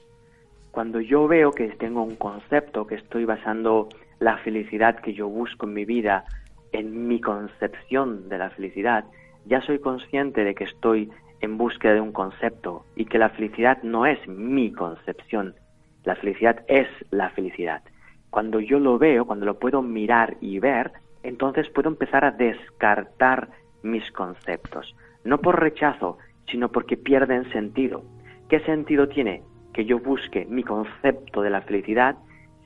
Cuando 0.72 1.00
yo 1.00 1.30
veo 1.30 1.52
que 1.52 1.70
tengo 1.80 2.04
un 2.04 2.18
concepto, 2.18 2.86
que 2.88 2.96
estoy 2.96 3.24
basando 3.24 3.88
la 4.20 4.38
felicidad 4.40 5.00
que 5.00 5.13
yo 5.13 5.30
busco 5.30 5.66
en 5.66 5.74
mi 5.74 5.86
vida, 5.86 6.26
en 6.72 7.08
mi 7.08 7.20
concepción 7.22 8.30
de 8.30 8.38
la 8.38 8.50
felicidad, 8.52 9.06
ya 9.46 9.62
soy 9.62 9.80
consciente 9.80 10.44
de 10.44 10.56
que 10.56 10.66
estoy 10.66 11.10
en 11.42 11.58
búsqueda 11.58 11.94
de 11.94 12.02
un 12.02 12.12
concepto 12.12 12.86
y 12.96 13.06
que 13.06 13.18
la 13.18 13.30
felicidad 13.30 13.82
no 13.84 14.06
es 14.06 14.20
mi 14.28 14.72
concepción, 14.72 15.56
la 16.04 16.16
felicidad 16.16 16.64
es 16.68 16.88
la 17.12 17.30
felicidad. 17.30 17.82
Cuando 18.30 18.60
yo 18.60 18.80
lo 18.80 18.98
veo, 18.98 19.26
cuando 19.26 19.46
lo 19.46 19.60
puedo 19.60 19.82
mirar 19.82 20.38
y 20.42 20.60
ver, 20.60 20.92
entonces 21.24 21.70
puedo 21.70 21.90
empezar 21.90 22.26
a 22.26 22.32
descartar 22.32 23.50
mis 23.84 24.12
conceptos, 24.12 24.96
no 25.24 25.40
por 25.40 25.60
rechazo, 25.60 26.18
sino 26.50 26.70
porque 26.72 26.98
pierden 26.98 27.50
sentido. 27.52 28.04
¿Qué 28.50 28.60
sentido 28.62 29.08
tiene 29.08 29.44
que 29.74 29.86
yo 29.86 30.00
busque 30.00 30.46
mi 30.46 30.64
concepto 30.64 31.42
de 31.42 31.50
la 31.50 31.62
felicidad 31.62 32.16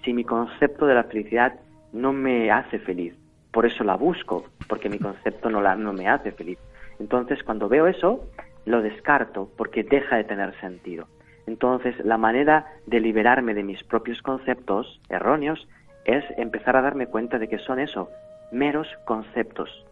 si 0.03 0.13
mi 0.13 0.23
concepto 0.23 0.85
de 0.85 0.95
la 0.95 1.03
felicidad 1.05 1.59
no 1.91 2.13
me 2.13 2.51
hace 2.51 2.79
feliz? 2.79 3.15
Por 3.51 3.65
eso 3.65 3.83
la 3.83 3.95
busco, 3.95 4.45
porque 4.67 4.89
mi 4.89 4.99
concepto 4.99 5.49
no, 5.49 5.61
la, 5.61 5.75
no 5.75 5.93
me 5.93 6.07
hace 6.07 6.31
feliz. 6.31 6.59
Entonces, 6.99 7.43
cuando 7.43 7.67
veo 7.67 7.87
eso, 7.87 8.25
lo 8.65 8.81
descarto 8.81 9.49
porque 9.57 9.83
deja 9.83 10.17
de 10.17 10.23
tener 10.23 10.59
sentido. 10.59 11.07
Entonces, 11.47 11.95
la 12.05 12.17
manera 12.17 12.67
de 12.85 12.99
liberarme 12.99 13.53
de 13.53 13.63
mis 13.63 13.83
propios 13.83 14.21
conceptos 14.21 15.01
erróneos 15.09 15.67
es 16.05 16.23
empezar 16.37 16.77
a 16.77 16.81
darme 16.81 17.07
cuenta 17.07 17.39
de 17.39 17.49
que 17.49 17.59
son 17.59 17.79
eso, 17.79 18.09
meros 18.51 18.87
conceptos. 19.05 19.85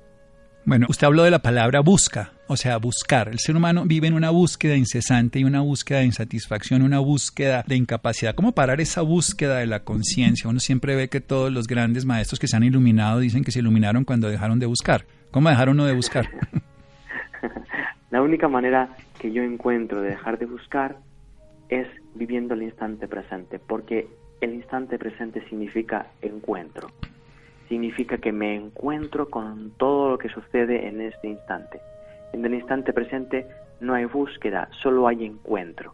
Bueno, 0.65 0.85
usted 0.89 1.07
habló 1.07 1.23
de 1.23 1.31
la 1.31 1.39
palabra 1.39 1.79
busca, 1.79 2.33
o 2.47 2.55
sea, 2.55 2.77
buscar. 2.77 3.29
El 3.29 3.39
ser 3.39 3.55
humano 3.55 3.85
vive 3.85 4.07
en 4.07 4.13
una 4.13 4.29
búsqueda 4.29 4.75
incesante 4.75 5.39
y 5.39 5.43
una 5.43 5.61
búsqueda 5.61 5.99
de 5.99 6.05
insatisfacción, 6.05 6.81
una 6.81 6.99
búsqueda 6.99 7.63
de 7.65 7.75
incapacidad. 7.75 8.35
¿Cómo 8.35 8.51
parar 8.51 8.81
esa 8.81 9.01
búsqueda 9.01 9.57
de 9.57 9.67
la 9.67 9.83
conciencia? 9.83 10.49
Uno 10.49 10.59
siempre 10.59 10.95
ve 10.95 11.09
que 11.09 11.21
todos 11.21 11.51
los 11.51 11.65
grandes 11.67 12.05
maestros 12.05 12.39
que 12.39 12.47
se 12.47 12.55
han 12.55 12.63
iluminado 12.63 13.19
dicen 13.19 13.43
que 13.43 13.51
se 13.51 13.59
iluminaron 13.59 14.03
cuando 14.03 14.29
dejaron 14.29 14.59
de 14.59 14.65
buscar. 14.65 15.05
¿Cómo 15.31 15.49
dejaron 15.49 15.75
uno 15.75 15.85
de 15.85 15.95
buscar? 15.95 16.29
la 18.11 18.21
única 18.21 18.47
manera 18.47 18.95
que 19.19 19.31
yo 19.31 19.41
encuentro 19.41 20.01
de 20.01 20.09
dejar 20.09 20.37
de 20.37 20.45
buscar 20.45 20.97
es 21.69 21.87
viviendo 22.15 22.53
el 22.53 22.63
instante 22.63 23.07
presente, 23.07 23.59
porque 23.59 24.07
el 24.41 24.53
instante 24.53 24.97
presente 24.97 25.47
significa 25.49 26.07
encuentro. 26.21 26.89
Significa 27.69 28.17
que 28.17 28.31
me 28.31 28.55
encuentro 28.55 29.29
con 29.29 29.71
todo 29.77 30.11
lo 30.11 30.17
que 30.17 30.27
sucede 30.29 30.87
en 30.87 30.99
este 30.99 31.29
instante. 31.29 31.79
En 32.33 32.43
el 32.43 32.53
instante 32.53 32.91
presente 32.91 33.47
no 33.79 33.93
hay 33.93 34.05
búsqueda, 34.05 34.67
solo 34.81 35.07
hay 35.07 35.25
encuentro. 35.25 35.93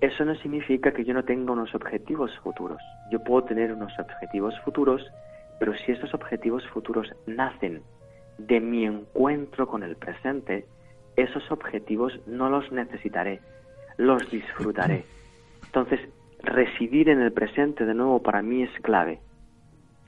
Eso 0.00 0.24
no 0.24 0.34
significa 0.36 0.92
que 0.92 1.04
yo 1.04 1.12
no 1.12 1.24
tenga 1.24 1.52
unos 1.52 1.74
objetivos 1.74 2.30
futuros. 2.38 2.80
Yo 3.10 3.22
puedo 3.22 3.44
tener 3.44 3.72
unos 3.72 3.92
objetivos 3.98 4.54
futuros, 4.60 5.04
pero 5.58 5.76
si 5.76 5.92
estos 5.92 6.14
objetivos 6.14 6.66
futuros 6.68 7.12
nacen 7.26 7.82
de 8.38 8.60
mi 8.60 8.84
encuentro 8.84 9.66
con 9.66 9.82
el 9.82 9.96
presente, 9.96 10.66
esos 11.16 11.50
objetivos 11.50 12.20
no 12.26 12.48
los 12.48 12.70
necesitaré, 12.70 13.40
los 13.96 14.30
disfrutaré. 14.30 15.04
Entonces, 15.66 16.00
residir 16.44 17.08
en 17.08 17.20
el 17.20 17.32
presente 17.32 17.84
de 17.84 17.94
nuevo 17.94 18.22
para 18.22 18.40
mí 18.40 18.62
es 18.62 18.70
clave. 18.82 19.18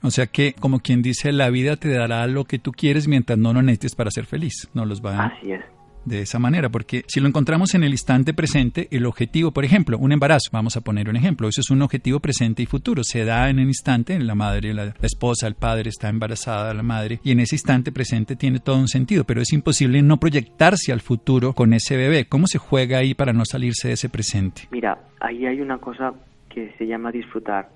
O 0.03 0.11
sea 0.11 0.27
que, 0.27 0.55
como 0.59 0.81
quien 0.81 1.03
dice, 1.03 1.33
la 1.33 1.51
vida 1.51 1.77
te 1.77 1.91
dará 1.91 2.27
lo 2.27 2.45
que 2.45 2.59
tú 2.59 2.73
quieres 2.73 3.09
mientras 3.09 3.39
no 3.39 3.53
lo 3.53 3.63
necesites 3.63 3.95
para 3.95 4.11
ser 4.11 4.27
feliz. 4.27 4.69
No 4.75 4.85
los 4.85 5.05
va 5.05 5.27
Así 5.27 5.53
es 5.53 5.63
de 6.05 6.23
esa 6.23 6.39
manera, 6.39 6.69
porque 6.69 7.05
si 7.07 7.21
lo 7.21 7.29
encontramos 7.29 7.75
en 7.75 7.85
el 7.85 7.91
instante 7.91 8.35
presente, 8.35 8.89
el 8.91 9.07
objetivo, 9.07 9.53
por 9.53 9.65
ejemplo, 9.65 9.99
un 9.99 10.13
embarazo, 10.13 10.51
vamos 10.53 10.77
a 10.77 10.81
poner 10.81 11.09
un 11.09 11.17
ejemplo, 11.17 11.49
eso 11.49 11.61
es 11.61 11.71
un 11.71 11.83
objetivo 11.83 12.21
presente 12.21 12.63
y 12.63 12.67
futuro, 12.67 13.05
se 13.05 13.25
da 13.25 13.51
en 13.51 13.59
el 13.59 13.69
instante, 13.69 14.19
la 14.19 14.35
madre, 14.35 14.73
la, 14.75 14.95
esposa, 15.03 15.47
el 15.47 15.55
padre 15.55 15.91
está 15.91 16.09
embarazada, 16.09 16.75
la 16.75 16.83
madre, 16.83 17.21
y 17.23 17.33
en 17.33 17.41
ese 17.41 17.57
instante 17.57 17.93
presente 17.93 18.37
tiene 18.37 18.61
todo 18.61 18.77
un 18.77 18.89
sentido, 18.89 19.25
pero 19.25 19.41
es 19.41 19.53
imposible 19.53 20.03
no 20.03 20.19
proyectarse 20.19 20.93
al 20.93 21.01
futuro 21.01 21.53
con 21.53 21.73
ese 21.73 21.97
bebé. 21.97 22.27
¿Cómo 22.27 22.47
se 22.47 22.59
juega 22.59 22.99
ahí 22.99 23.15
para 23.15 23.33
no 23.33 23.45
salirse 23.45 23.89
de 23.89 23.95
ese 23.95 24.09
presente? 24.09 24.63
Mira, 24.71 24.99
ahí 25.21 25.47
hay 25.47 25.61
una 25.61 25.79
cosa 25.79 26.13
que 26.49 26.75
se 26.79 26.87
llama 26.87 27.13
disfrutar 27.13 27.69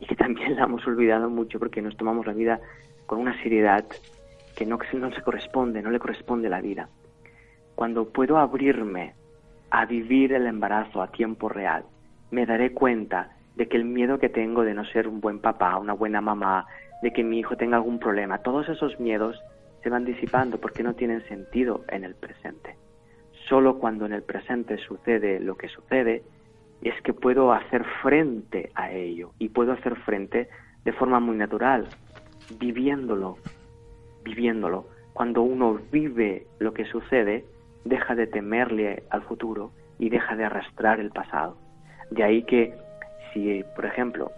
y 0.00 0.06
que 0.06 0.16
también 0.16 0.56
la 0.56 0.64
hemos 0.64 0.86
olvidado 0.86 1.30
mucho 1.30 1.58
porque 1.58 1.82
nos 1.82 1.96
tomamos 1.96 2.26
la 2.26 2.32
vida 2.32 2.60
con 3.06 3.20
una 3.20 3.40
seriedad 3.42 3.84
que 4.56 4.66
no, 4.66 4.78
no 4.94 5.12
se 5.12 5.22
corresponde, 5.22 5.82
no 5.82 5.90
le 5.90 5.98
corresponde 5.98 6.48
la 6.48 6.60
vida 6.60 6.88
cuando 7.80 8.10
puedo 8.10 8.36
abrirme 8.36 9.14
a 9.70 9.86
vivir 9.86 10.34
el 10.34 10.46
embarazo 10.46 11.00
a 11.00 11.10
tiempo 11.10 11.48
real, 11.48 11.82
me 12.30 12.44
daré 12.44 12.74
cuenta 12.74 13.30
de 13.56 13.68
que 13.68 13.78
el 13.78 13.86
miedo 13.86 14.18
que 14.18 14.28
tengo 14.28 14.64
de 14.64 14.74
no 14.74 14.84
ser 14.84 15.08
un 15.08 15.22
buen 15.22 15.38
papá, 15.38 15.78
una 15.78 15.94
buena 15.94 16.20
mamá, 16.20 16.66
de 17.00 17.10
que 17.10 17.24
mi 17.24 17.38
hijo 17.38 17.56
tenga 17.56 17.78
algún 17.78 17.98
problema, 17.98 18.42
todos 18.42 18.68
esos 18.68 19.00
miedos 19.00 19.40
se 19.82 19.88
van 19.88 20.04
disipando 20.04 20.58
porque 20.58 20.82
no 20.82 20.92
tienen 20.92 21.26
sentido 21.26 21.82
en 21.88 22.04
el 22.04 22.14
presente. 22.14 22.76
Solo 23.48 23.78
cuando 23.78 24.04
en 24.04 24.12
el 24.12 24.24
presente 24.24 24.76
sucede 24.76 25.40
lo 25.40 25.56
que 25.56 25.68
sucede 25.68 26.22
es 26.82 27.00
que 27.02 27.12
puedo 27.12 27.52
hacer 27.52 27.84
frente 28.02 28.70
a 28.74 28.90
ello 28.90 29.32
y 29.38 29.50
puedo 29.50 29.72
hacer 29.72 29.96
frente 29.96 30.48
de 30.84 30.92
forma 30.92 31.20
muy 31.20 31.36
natural, 31.36 31.88
viviéndolo, 32.58 33.36
viviéndolo. 34.24 34.86
Cuando 35.12 35.42
uno 35.42 35.78
vive 35.92 36.46
lo 36.58 36.72
que 36.72 36.86
sucede, 36.86 37.44
deja 37.84 38.14
de 38.14 38.26
temerle 38.26 39.02
al 39.10 39.22
futuro 39.22 39.72
y 39.98 40.08
deja 40.08 40.36
de 40.36 40.44
arrastrar 40.44 41.00
el 41.00 41.10
pasado. 41.10 41.56
De 42.10 42.24
ahí 42.24 42.42
que 42.44 42.74
si, 43.32 43.62
por 43.76 43.84
ejemplo, 43.84 44.30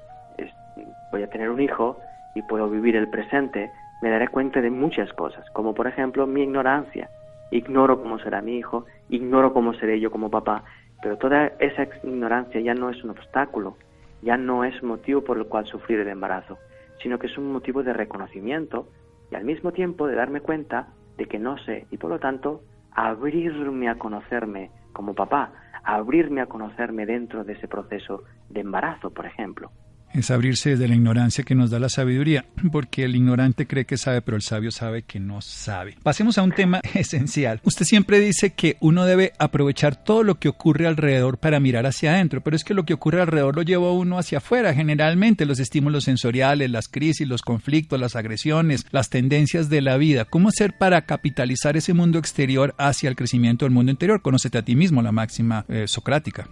voy 1.12 1.22
a 1.22 1.30
tener 1.30 1.50
un 1.50 1.60
hijo 1.60 1.98
y 2.34 2.42
puedo 2.42 2.68
vivir 2.68 2.96
el 2.96 3.08
presente, 3.08 3.70
me 4.02 4.10
daré 4.10 4.28
cuenta 4.28 4.60
de 4.60 4.70
muchas 4.70 5.12
cosas, 5.12 5.48
como 5.50 5.74
por 5.74 5.86
ejemplo 5.86 6.26
mi 6.26 6.42
ignorancia. 6.42 7.08
Ignoro 7.50 8.02
cómo 8.02 8.18
será 8.18 8.40
mi 8.40 8.56
hijo, 8.56 8.86
ignoro 9.10 9.52
cómo 9.52 9.74
seré 9.74 10.00
yo 10.00 10.10
como 10.10 10.30
papá, 10.30 10.64
pero 11.02 11.18
toda 11.18 11.48
esa 11.58 11.82
ignorancia 12.04 12.60
ya 12.60 12.74
no 12.74 12.88
es 12.88 13.02
un 13.04 13.10
obstáculo, 13.10 13.76
ya 14.22 14.36
no 14.36 14.64
es 14.64 14.82
motivo 14.82 15.22
por 15.22 15.36
el 15.36 15.46
cual 15.46 15.66
sufrir 15.66 15.98
el 15.98 16.08
embarazo, 16.08 16.58
sino 17.02 17.18
que 17.18 17.26
es 17.26 17.36
un 17.36 17.52
motivo 17.52 17.82
de 17.82 17.92
reconocimiento 17.92 18.88
y 19.30 19.34
al 19.34 19.44
mismo 19.44 19.72
tiempo 19.72 20.06
de 20.06 20.14
darme 20.14 20.40
cuenta 20.40 20.88
de 21.18 21.26
que 21.26 21.40
no 21.40 21.58
sé 21.58 21.86
y 21.90 21.98
por 21.98 22.08
lo 22.08 22.20
tanto 22.20 22.62
abrirme 22.92 23.88
a 23.88 23.96
conocerme 23.96 24.70
como 24.92 25.14
papá, 25.14 25.52
abrirme 25.82 26.40
a 26.40 26.46
conocerme 26.46 27.04
dentro 27.04 27.42
de 27.42 27.54
ese 27.54 27.66
proceso 27.66 28.22
de 28.48 28.60
embarazo, 28.60 29.10
por 29.10 29.26
ejemplo 29.26 29.72
es 30.14 30.30
abrirse 30.30 30.70
desde 30.70 30.88
la 30.88 30.94
ignorancia 30.94 31.44
que 31.44 31.54
nos 31.54 31.70
da 31.70 31.78
la 31.78 31.88
sabiduría, 31.88 32.44
porque 32.70 33.04
el 33.04 33.16
ignorante 33.16 33.66
cree 33.66 33.84
que 33.84 33.96
sabe, 33.96 34.22
pero 34.22 34.36
el 34.36 34.42
sabio 34.42 34.70
sabe 34.70 35.02
que 35.02 35.20
no 35.20 35.40
sabe. 35.40 35.96
Pasemos 36.02 36.38
a 36.38 36.42
un 36.42 36.52
tema 36.52 36.80
esencial. 36.94 37.60
Usted 37.64 37.84
siempre 37.84 38.20
dice 38.20 38.54
que 38.54 38.76
uno 38.80 39.04
debe 39.04 39.32
aprovechar 39.38 39.96
todo 39.96 40.22
lo 40.22 40.36
que 40.36 40.48
ocurre 40.48 40.86
alrededor 40.86 41.38
para 41.38 41.60
mirar 41.60 41.86
hacia 41.86 42.12
adentro, 42.12 42.40
pero 42.40 42.56
es 42.56 42.64
que 42.64 42.74
lo 42.74 42.84
que 42.84 42.94
ocurre 42.94 43.20
alrededor 43.20 43.56
lo 43.56 43.62
lleva 43.62 43.92
uno 43.92 44.18
hacia 44.18 44.38
afuera, 44.38 44.74
generalmente 44.74 45.46
los 45.46 45.60
estímulos 45.60 46.04
sensoriales, 46.04 46.70
las 46.70 46.88
crisis, 46.88 47.28
los 47.28 47.42
conflictos, 47.42 48.00
las 48.00 48.16
agresiones, 48.16 48.86
las 48.90 49.10
tendencias 49.10 49.68
de 49.68 49.80
la 49.80 49.96
vida. 49.96 50.24
¿Cómo 50.24 50.48
hacer 50.48 50.74
para 50.78 51.02
capitalizar 51.02 51.76
ese 51.76 51.94
mundo 51.94 52.18
exterior 52.18 52.74
hacia 52.78 53.08
el 53.08 53.16
crecimiento 53.16 53.64
del 53.64 53.72
mundo 53.72 53.90
interior? 53.92 54.22
Conócete 54.22 54.58
a 54.58 54.62
ti 54.62 54.76
mismo, 54.76 55.02
la 55.02 55.12
máxima 55.12 55.64
eh, 55.68 55.86
socrática. 55.86 56.48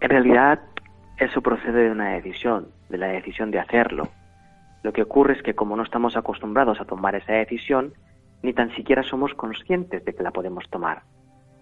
En 0.00 0.10
realidad, 0.10 0.58
eso 1.24 1.40
procede 1.40 1.84
de 1.84 1.90
una 1.90 2.10
decisión, 2.10 2.68
de 2.88 2.98
la 2.98 3.08
decisión 3.08 3.50
de 3.50 3.60
hacerlo. 3.60 4.08
Lo 4.82 4.92
que 4.92 5.02
ocurre 5.02 5.34
es 5.34 5.42
que 5.42 5.54
como 5.54 5.76
no 5.76 5.82
estamos 5.82 6.16
acostumbrados 6.16 6.80
a 6.80 6.84
tomar 6.84 7.14
esa 7.14 7.34
decisión, 7.34 7.94
ni 8.42 8.52
tan 8.52 8.74
siquiera 8.74 9.02
somos 9.02 9.34
conscientes 9.34 10.04
de 10.04 10.14
que 10.14 10.22
la 10.22 10.32
podemos 10.32 10.68
tomar. 10.68 11.02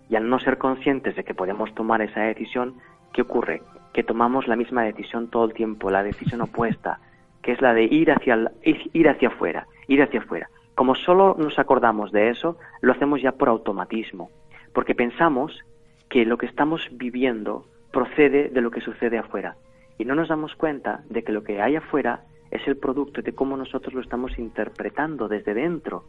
Y 0.08 0.16
al 0.16 0.28
no 0.28 0.38
ser 0.40 0.58
conscientes 0.58 1.14
de 1.14 1.24
que 1.24 1.34
podemos 1.34 1.74
tomar 1.74 2.00
esa 2.00 2.22
decisión, 2.22 2.74
¿qué 3.12 3.22
ocurre? 3.22 3.62
Que 3.92 4.02
tomamos 4.02 4.48
la 4.48 4.56
misma 4.56 4.82
decisión 4.82 5.28
todo 5.28 5.44
el 5.44 5.52
tiempo, 5.52 5.90
la 5.90 6.02
decisión 6.02 6.40
opuesta, 6.40 6.98
que 7.42 7.52
es 7.52 7.60
la 7.60 7.74
de 7.74 7.84
ir 7.84 8.10
hacia, 8.10 8.50
ir 8.64 9.08
hacia 9.08 9.28
afuera, 9.28 9.66
ir 9.88 10.02
hacia 10.02 10.20
afuera. 10.20 10.48
Como 10.74 10.94
solo 10.94 11.36
nos 11.38 11.58
acordamos 11.58 12.12
de 12.12 12.30
eso, 12.30 12.56
lo 12.80 12.92
hacemos 12.92 13.20
ya 13.20 13.32
por 13.32 13.48
automatismo, 13.48 14.30
porque 14.72 14.94
pensamos 14.94 15.60
que 16.08 16.24
lo 16.24 16.38
que 16.38 16.46
estamos 16.46 16.88
viviendo 16.92 17.66
procede 17.92 18.48
de 18.48 18.60
lo 18.60 18.70
que 18.70 18.80
sucede 18.80 19.18
afuera. 19.18 19.56
Y 19.98 20.04
no 20.04 20.14
nos 20.14 20.28
damos 20.28 20.54
cuenta 20.54 21.02
de 21.08 21.22
que 21.22 21.32
lo 21.32 21.44
que 21.44 21.60
hay 21.60 21.76
afuera 21.76 22.22
es 22.50 22.66
el 22.66 22.76
producto 22.76 23.22
de 23.22 23.32
cómo 23.32 23.56
nosotros 23.56 23.94
lo 23.94 24.00
estamos 24.00 24.38
interpretando 24.38 25.28
desde 25.28 25.54
dentro. 25.54 26.04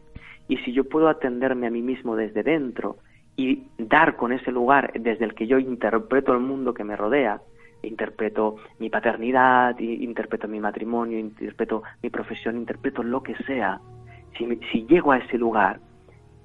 Y 0.48 0.56
si 0.58 0.72
yo 0.72 0.84
puedo 0.84 1.08
atenderme 1.08 1.66
a 1.66 1.70
mí 1.70 1.82
mismo 1.82 2.16
desde 2.16 2.42
dentro 2.42 2.96
y 3.36 3.64
dar 3.78 4.16
con 4.16 4.32
ese 4.32 4.50
lugar 4.50 4.92
desde 4.98 5.24
el 5.24 5.34
que 5.34 5.46
yo 5.46 5.58
interpreto 5.58 6.32
el 6.32 6.40
mundo 6.40 6.74
que 6.74 6.84
me 6.84 6.96
rodea, 6.96 7.40
interpreto 7.82 8.56
mi 8.78 8.90
paternidad, 8.90 9.78
interpreto 9.78 10.48
mi 10.48 10.60
matrimonio, 10.60 11.18
interpreto 11.18 11.82
mi 12.02 12.10
profesión, 12.10 12.56
interpreto 12.56 13.02
lo 13.02 13.22
que 13.22 13.34
sea, 13.44 13.80
si, 14.36 14.86
llego 14.86 15.12
a 15.12 15.18
ese 15.18 15.38
lugar, 15.38 15.80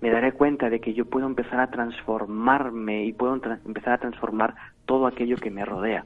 me 0.02 0.12
daré 0.12 0.34
cuenta 0.34 0.70
de 0.70 0.80
que 0.80 0.94
yo 0.94 1.06
puedo 1.06 1.26
empezar 1.26 1.60
a 1.60 1.72
transformarme 1.72 3.06
y 3.06 3.14
puedo 3.14 3.34
empezar 3.34 3.94
a 3.94 3.98
transformar 3.98 4.56
todo 4.88 5.06
aquello 5.06 5.36
que 5.36 5.52
me 5.52 5.64
rodea. 5.64 6.06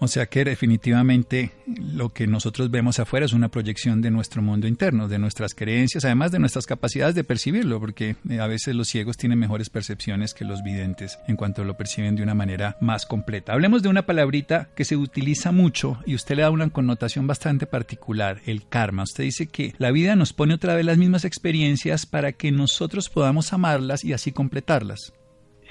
O 0.00 0.08
sea 0.08 0.26
que 0.26 0.44
definitivamente 0.44 1.52
lo 1.66 2.10
que 2.10 2.26
nosotros 2.26 2.70
vemos 2.70 2.98
afuera 2.98 3.24
es 3.24 3.32
una 3.32 3.48
proyección 3.48 4.02
de 4.02 4.10
nuestro 4.10 4.42
mundo 4.42 4.66
interno, 4.66 5.08
de 5.08 5.18
nuestras 5.18 5.54
creencias, 5.54 6.04
además 6.04 6.32
de 6.32 6.40
nuestras 6.40 6.66
capacidades 6.66 7.14
de 7.14 7.24
percibirlo, 7.24 7.80
porque 7.80 8.16
eh, 8.28 8.40
a 8.40 8.46
veces 8.46 8.74
los 8.74 8.88
ciegos 8.88 9.16
tienen 9.16 9.38
mejores 9.38 9.70
percepciones 9.70 10.34
que 10.34 10.44
los 10.44 10.62
videntes 10.62 11.18
en 11.26 11.36
cuanto 11.36 11.64
lo 11.64 11.78
perciben 11.78 12.16
de 12.16 12.22
una 12.22 12.34
manera 12.34 12.76
más 12.80 13.06
completa. 13.06 13.54
Hablemos 13.54 13.82
de 13.82 13.88
una 13.88 14.04
palabrita 14.04 14.68
que 14.74 14.84
se 14.84 14.96
utiliza 14.96 15.52
mucho 15.52 15.98
y 16.04 16.14
usted 16.14 16.36
le 16.36 16.42
da 16.42 16.50
una 16.50 16.68
connotación 16.68 17.26
bastante 17.26 17.66
particular, 17.66 18.40
el 18.44 18.68
karma. 18.68 19.04
Usted 19.04 19.24
dice 19.24 19.46
que 19.46 19.72
la 19.78 19.90
vida 19.90 20.16
nos 20.16 20.32
pone 20.32 20.54
otra 20.54 20.74
vez 20.74 20.84
las 20.84 20.98
mismas 20.98 21.24
experiencias 21.24 22.04
para 22.04 22.32
que 22.32 22.52
nosotros 22.52 23.08
podamos 23.08 23.52
amarlas 23.52 24.04
y 24.04 24.12
así 24.12 24.32
completarlas. 24.32 25.14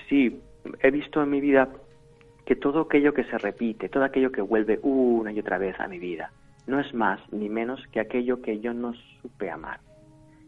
Sí, 0.09 0.39
he 0.81 0.91
visto 0.91 1.21
en 1.21 1.29
mi 1.29 1.41
vida 1.41 1.69
que 2.45 2.55
todo 2.55 2.81
aquello 2.81 3.13
que 3.13 3.23
se 3.25 3.37
repite, 3.37 3.89
todo 3.89 4.03
aquello 4.03 4.31
que 4.31 4.41
vuelve 4.41 4.79
una 4.83 5.31
y 5.31 5.39
otra 5.39 5.57
vez 5.57 5.79
a 5.79 5.87
mi 5.87 5.99
vida, 5.99 6.31
no 6.67 6.79
es 6.79 6.93
más 6.93 7.19
ni 7.31 7.49
menos 7.49 7.85
que 7.91 7.99
aquello 7.99 8.41
que 8.41 8.59
yo 8.59 8.73
no 8.73 8.93
supe 9.21 9.49
amar, 9.49 9.79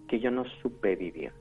que 0.07 0.19
yo 0.19 0.31
no 0.31 0.45
supe 0.61 0.95
vivir. 0.95 1.31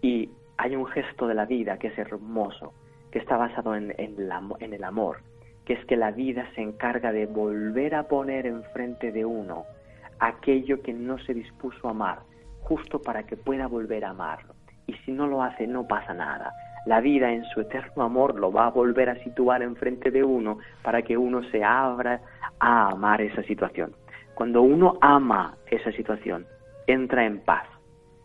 Y 0.00 0.30
hay 0.56 0.76
un 0.76 0.86
gesto 0.86 1.26
de 1.26 1.34
la 1.34 1.46
vida 1.46 1.78
que 1.78 1.88
es 1.88 1.98
hermoso, 1.98 2.72
que 3.10 3.18
está 3.18 3.36
basado 3.36 3.74
en, 3.74 3.94
en 3.98 4.18
el 4.18 4.84
amor, 4.84 5.20
que 5.64 5.74
es 5.74 5.84
que 5.86 5.96
la 5.96 6.10
vida 6.10 6.48
se 6.54 6.62
encarga 6.62 7.12
de 7.12 7.26
volver 7.26 7.94
a 7.94 8.08
poner 8.08 8.46
enfrente 8.46 9.12
de 9.12 9.24
uno 9.24 9.64
aquello 10.18 10.82
que 10.82 10.92
no 10.92 11.18
se 11.18 11.34
dispuso 11.34 11.88
a 11.88 11.90
amar, 11.90 12.20
justo 12.60 13.00
para 13.00 13.24
que 13.24 13.36
pueda 13.36 13.66
volver 13.66 14.04
a 14.04 14.10
amarlo. 14.10 14.54
Y 14.86 14.94
si 15.04 15.12
no 15.12 15.26
lo 15.26 15.42
hace, 15.42 15.66
no 15.66 15.86
pasa 15.86 16.14
nada 16.14 16.52
la 16.86 17.00
vida 17.00 17.32
en 17.32 17.44
su 17.46 17.60
eterno 17.60 18.02
amor 18.02 18.38
lo 18.38 18.52
va 18.52 18.66
a 18.66 18.70
volver 18.70 19.08
a 19.08 19.22
situar 19.22 19.62
enfrente 19.62 20.10
de 20.10 20.24
uno 20.24 20.58
para 20.82 21.02
que 21.02 21.16
uno 21.16 21.42
se 21.44 21.62
abra 21.62 22.20
a 22.58 22.88
amar 22.88 23.20
esa 23.20 23.42
situación. 23.44 23.94
Cuando 24.34 24.62
uno 24.62 24.98
ama 25.00 25.56
esa 25.70 25.92
situación, 25.92 26.46
entra 26.86 27.24
en 27.24 27.40
paz. 27.40 27.64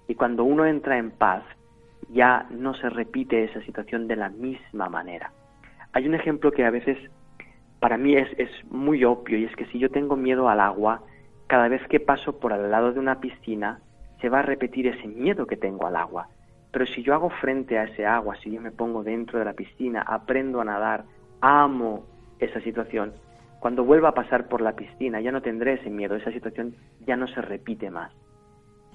Y 0.08 0.16
cuando 0.16 0.44
uno 0.44 0.66
entra 0.66 0.98
en 0.98 1.12
paz, 1.12 1.44
ya 2.10 2.48
no 2.50 2.74
se 2.74 2.90
repite 2.90 3.44
esa 3.44 3.62
situación 3.62 4.08
de 4.08 4.16
la 4.16 4.30
misma 4.30 4.90
manera. 4.90 5.32
Hay 5.94 6.08
un 6.08 6.16
ejemplo 6.16 6.52
que 6.52 6.66
a 6.66 6.72
veces 6.72 6.98
para 7.80 7.98
mí 7.98 8.16
es, 8.16 8.28
es 8.40 8.50
muy 8.72 9.04
obvio 9.04 9.38
y 9.38 9.46
es 9.46 9.56
que 9.56 9.66
si 9.68 9.80
yo 9.80 9.92
tengo 9.92 10.16
miedo 10.16 10.50
al 10.50 10.60
agua, 10.60 11.02
cada 11.48 11.68
vez 11.68 11.82
que 11.90 12.00
paso 12.00 12.40
por 12.40 12.54
al 12.54 12.72
lado 12.72 12.94
de 12.94 13.00
una 13.00 13.20
piscina, 13.20 13.80
se 14.22 14.30
va 14.30 14.40
a 14.40 14.44
repetir 14.44 14.88
ese 14.88 15.08
miedo 15.08 15.46
que 15.46 15.58
tengo 15.58 15.86
al 15.86 15.96
agua. 15.96 16.28
Pero 16.78 16.94
si 16.94 17.02
yo 17.02 17.16
hago 17.16 17.32
frente 17.32 17.80
a 17.80 17.86
ese 17.86 18.06
agua, 18.06 18.36
si 18.36 18.52
yo 18.52 18.62
me 18.62 18.70
pongo 18.70 19.02
dentro 19.02 19.40
de 19.40 19.46
la 19.46 19.54
piscina, 19.54 20.04
aprendo 20.04 20.62
a 20.62 20.64
nadar, 20.64 21.06
amo 21.42 22.06
esa 22.38 22.62
situación, 22.62 23.14
cuando 23.60 23.84
vuelva 23.84 24.10
a 24.10 24.14
pasar 24.14 24.48
por 24.48 24.62
la 24.62 24.76
piscina 24.76 25.20
ya 25.20 25.32
no 25.32 25.42
tendré 25.42 25.74
ese 25.74 25.90
miedo, 25.90 26.16
esa 26.16 26.32
situación 26.32 26.76
ya 27.08 27.18
no 27.18 27.28
se 27.30 27.42
repite 27.42 27.90
más. 27.90 28.14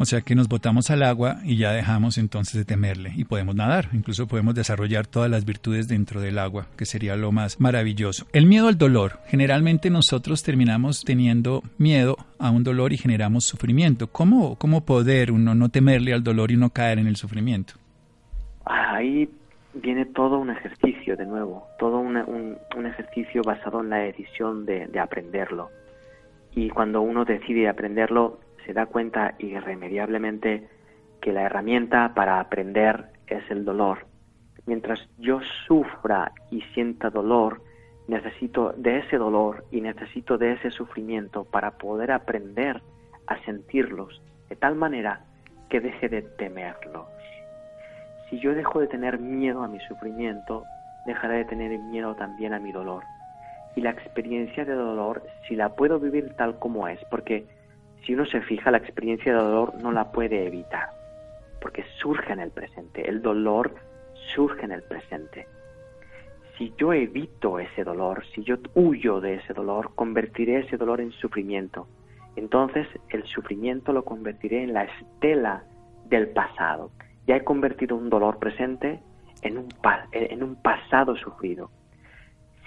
O 0.03 0.05
sea 0.05 0.21
que 0.21 0.35
nos 0.35 0.49
botamos 0.49 0.91
al 0.91 1.05
agua 1.05 1.37
y 1.45 1.57
ya 1.57 1.71
dejamos 1.71 2.19
entonces 2.19 2.57
de 2.57 2.65
temerle 2.65 3.13
y 3.15 3.23
podemos 3.25 3.55
nadar, 3.55 3.87
incluso 3.93 4.27
podemos 4.27 4.53
desarrollar 4.53 5.07
todas 5.07 5.31
las 5.31 5.45
virtudes 5.45 5.87
dentro 5.87 6.21
del 6.21 6.41
agua, 6.41 6.67
que 6.77 6.87
sería 6.87 7.15
lo 7.15 7.31
más 7.31 7.61
maravilloso. 7.61 8.27
El 8.33 8.47
miedo 8.47 8.67
al 8.67 8.77
dolor. 8.77 9.21
Generalmente 9.29 9.91
nosotros 9.91 10.43
terminamos 10.43 11.05
teniendo 11.05 11.63
miedo 11.79 12.17
a 12.41 12.51
un 12.51 12.65
dolor 12.65 12.93
y 12.93 12.97
generamos 12.97 13.45
sufrimiento. 13.45 14.09
¿Cómo, 14.09 14.57
cómo 14.57 14.85
poder 14.85 15.31
uno 15.31 15.55
no 15.55 15.69
temerle 15.69 16.13
al 16.13 16.25
dolor 16.25 16.51
y 16.51 16.57
no 16.57 16.71
caer 16.71 16.99
en 16.99 17.07
el 17.07 17.15
sufrimiento? 17.15 17.75
Ahí 18.65 19.31
viene 19.73 20.05
todo 20.05 20.41
un 20.41 20.51
ejercicio 20.51 21.17
de 21.17 21.27
nuevo, 21.27 21.69
todo 21.79 22.01
un, 22.01 22.57
ejercicio 22.85 23.43
basado 23.45 23.83
en 23.83 23.91
la 23.91 23.99
decisión 23.99 24.67
de, 24.67 24.89
de 24.89 24.99
aprenderlo. 24.99 25.71
Y 26.57 26.71
cuando 26.71 27.03
uno 27.03 27.25
decide 27.25 27.69
aprenderlo, 27.69 28.41
se 28.67 28.73
da 28.73 28.87
cuenta 28.87 29.35
irremediablemente 29.39 30.69
que 31.21 31.33
la 31.33 31.43
herramienta 31.43 32.15
para 32.15 32.41
aprender 32.41 33.07
es 33.27 33.43
el 33.51 33.65
dolor. 33.65 34.07
Mientras 34.67 35.01
yo 35.19 35.41
sufra 35.67 36.33
y 36.51 36.63
sienta 36.75 37.11
dolor, 37.11 37.63
necesito 38.09 38.73
de 38.77 38.99
ese 38.99 39.19
dolor 39.19 39.65
y 39.71 39.81
necesito 39.81 40.39
de 40.39 40.53
ese 40.53 40.71
sufrimiento 40.71 41.45
para 41.45 41.73
poder 41.73 42.13
aprender 42.13 42.83
a 43.27 43.39
sentirlos 43.45 44.23
de 44.49 44.57
tal 44.57 44.75
manera 44.75 45.21
que 45.69 45.81
deje 45.81 46.09
de 46.09 46.23
temerlos. 46.23 47.07
Si 48.29 48.39
yo 48.41 48.55
dejo 48.55 48.81
de 48.81 48.87
tener 48.87 49.19
miedo 49.19 49.63
a 49.63 49.69
mi 49.69 49.81
sufrimiento, 49.81 50.65
dejaré 51.07 51.39
de 51.39 51.45
tener 51.47 51.79
miedo 51.79 52.15
también 52.15 52.55
a 52.55 52.59
mi 52.59 52.73
dolor. 52.73 53.05
Y 53.75 53.81
la 53.81 53.91
experiencia 53.91 54.65
de 54.65 54.75
dolor, 54.75 55.23
si 55.49 55.57
la 55.57 55.71
puedo 55.71 55.99
vivir 55.99 56.35
tal 56.37 56.59
como 56.59 56.89
es, 56.89 56.99
porque 57.11 57.47
si 58.05 58.15
uno 58.15 58.27
se 58.27 58.41
fija, 58.41 58.71
la 58.71 58.79
experiencia 58.79 59.33
de 59.33 59.39
dolor 59.39 59.75
no 59.83 59.93
la 59.93 60.11
puede 60.11 60.47
evitar, 60.47 60.89
porque 61.61 61.85
surge 61.99 62.33
en 62.33 62.41
el 62.41 62.51
presente, 62.51 63.09
el 63.09 63.23
dolor 63.23 63.75
surge 64.35 64.65
en 64.65 64.73
el 64.73 64.83
presente. 64.83 65.47
Si 66.59 66.73
yo 66.77 66.93
evito 66.93 67.59
ese 67.59 67.85
dolor, 67.85 68.25
si 68.35 68.43
yo 68.43 68.57
huyo 68.75 69.21
de 69.21 69.35
ese 69.35 69.53
dolor, 69.55 69.93
convertiré 69.95 70.61
ese 70.61 70.77
dolor 70.77 71.01
en 71.01 71.13
sufrimiento. 71.13 71.89
Entonces 72.37 72.87
el 73.09 73.25
sufrimiento 73.25 73.93
lo 73.93 74.05
convertiré 74.05 74.63
en 74.63 74.73
la 74.73 74.85
estela 74.85 75.65
del 76.07 76.29
pasado. 76.29 76.91
Ya 77.27 77.37
he 77.37 77.45
convertido 77.45 77.97
un 77.97 78.11
dolor 78.11 78.39
presente 78.39 79.01
en 79.43 79.59
un, 79.59 79.69
en 80.13 80.43
un 80.43 80.57
pasado 80.57 81.17
sufrido. 81.17 81.71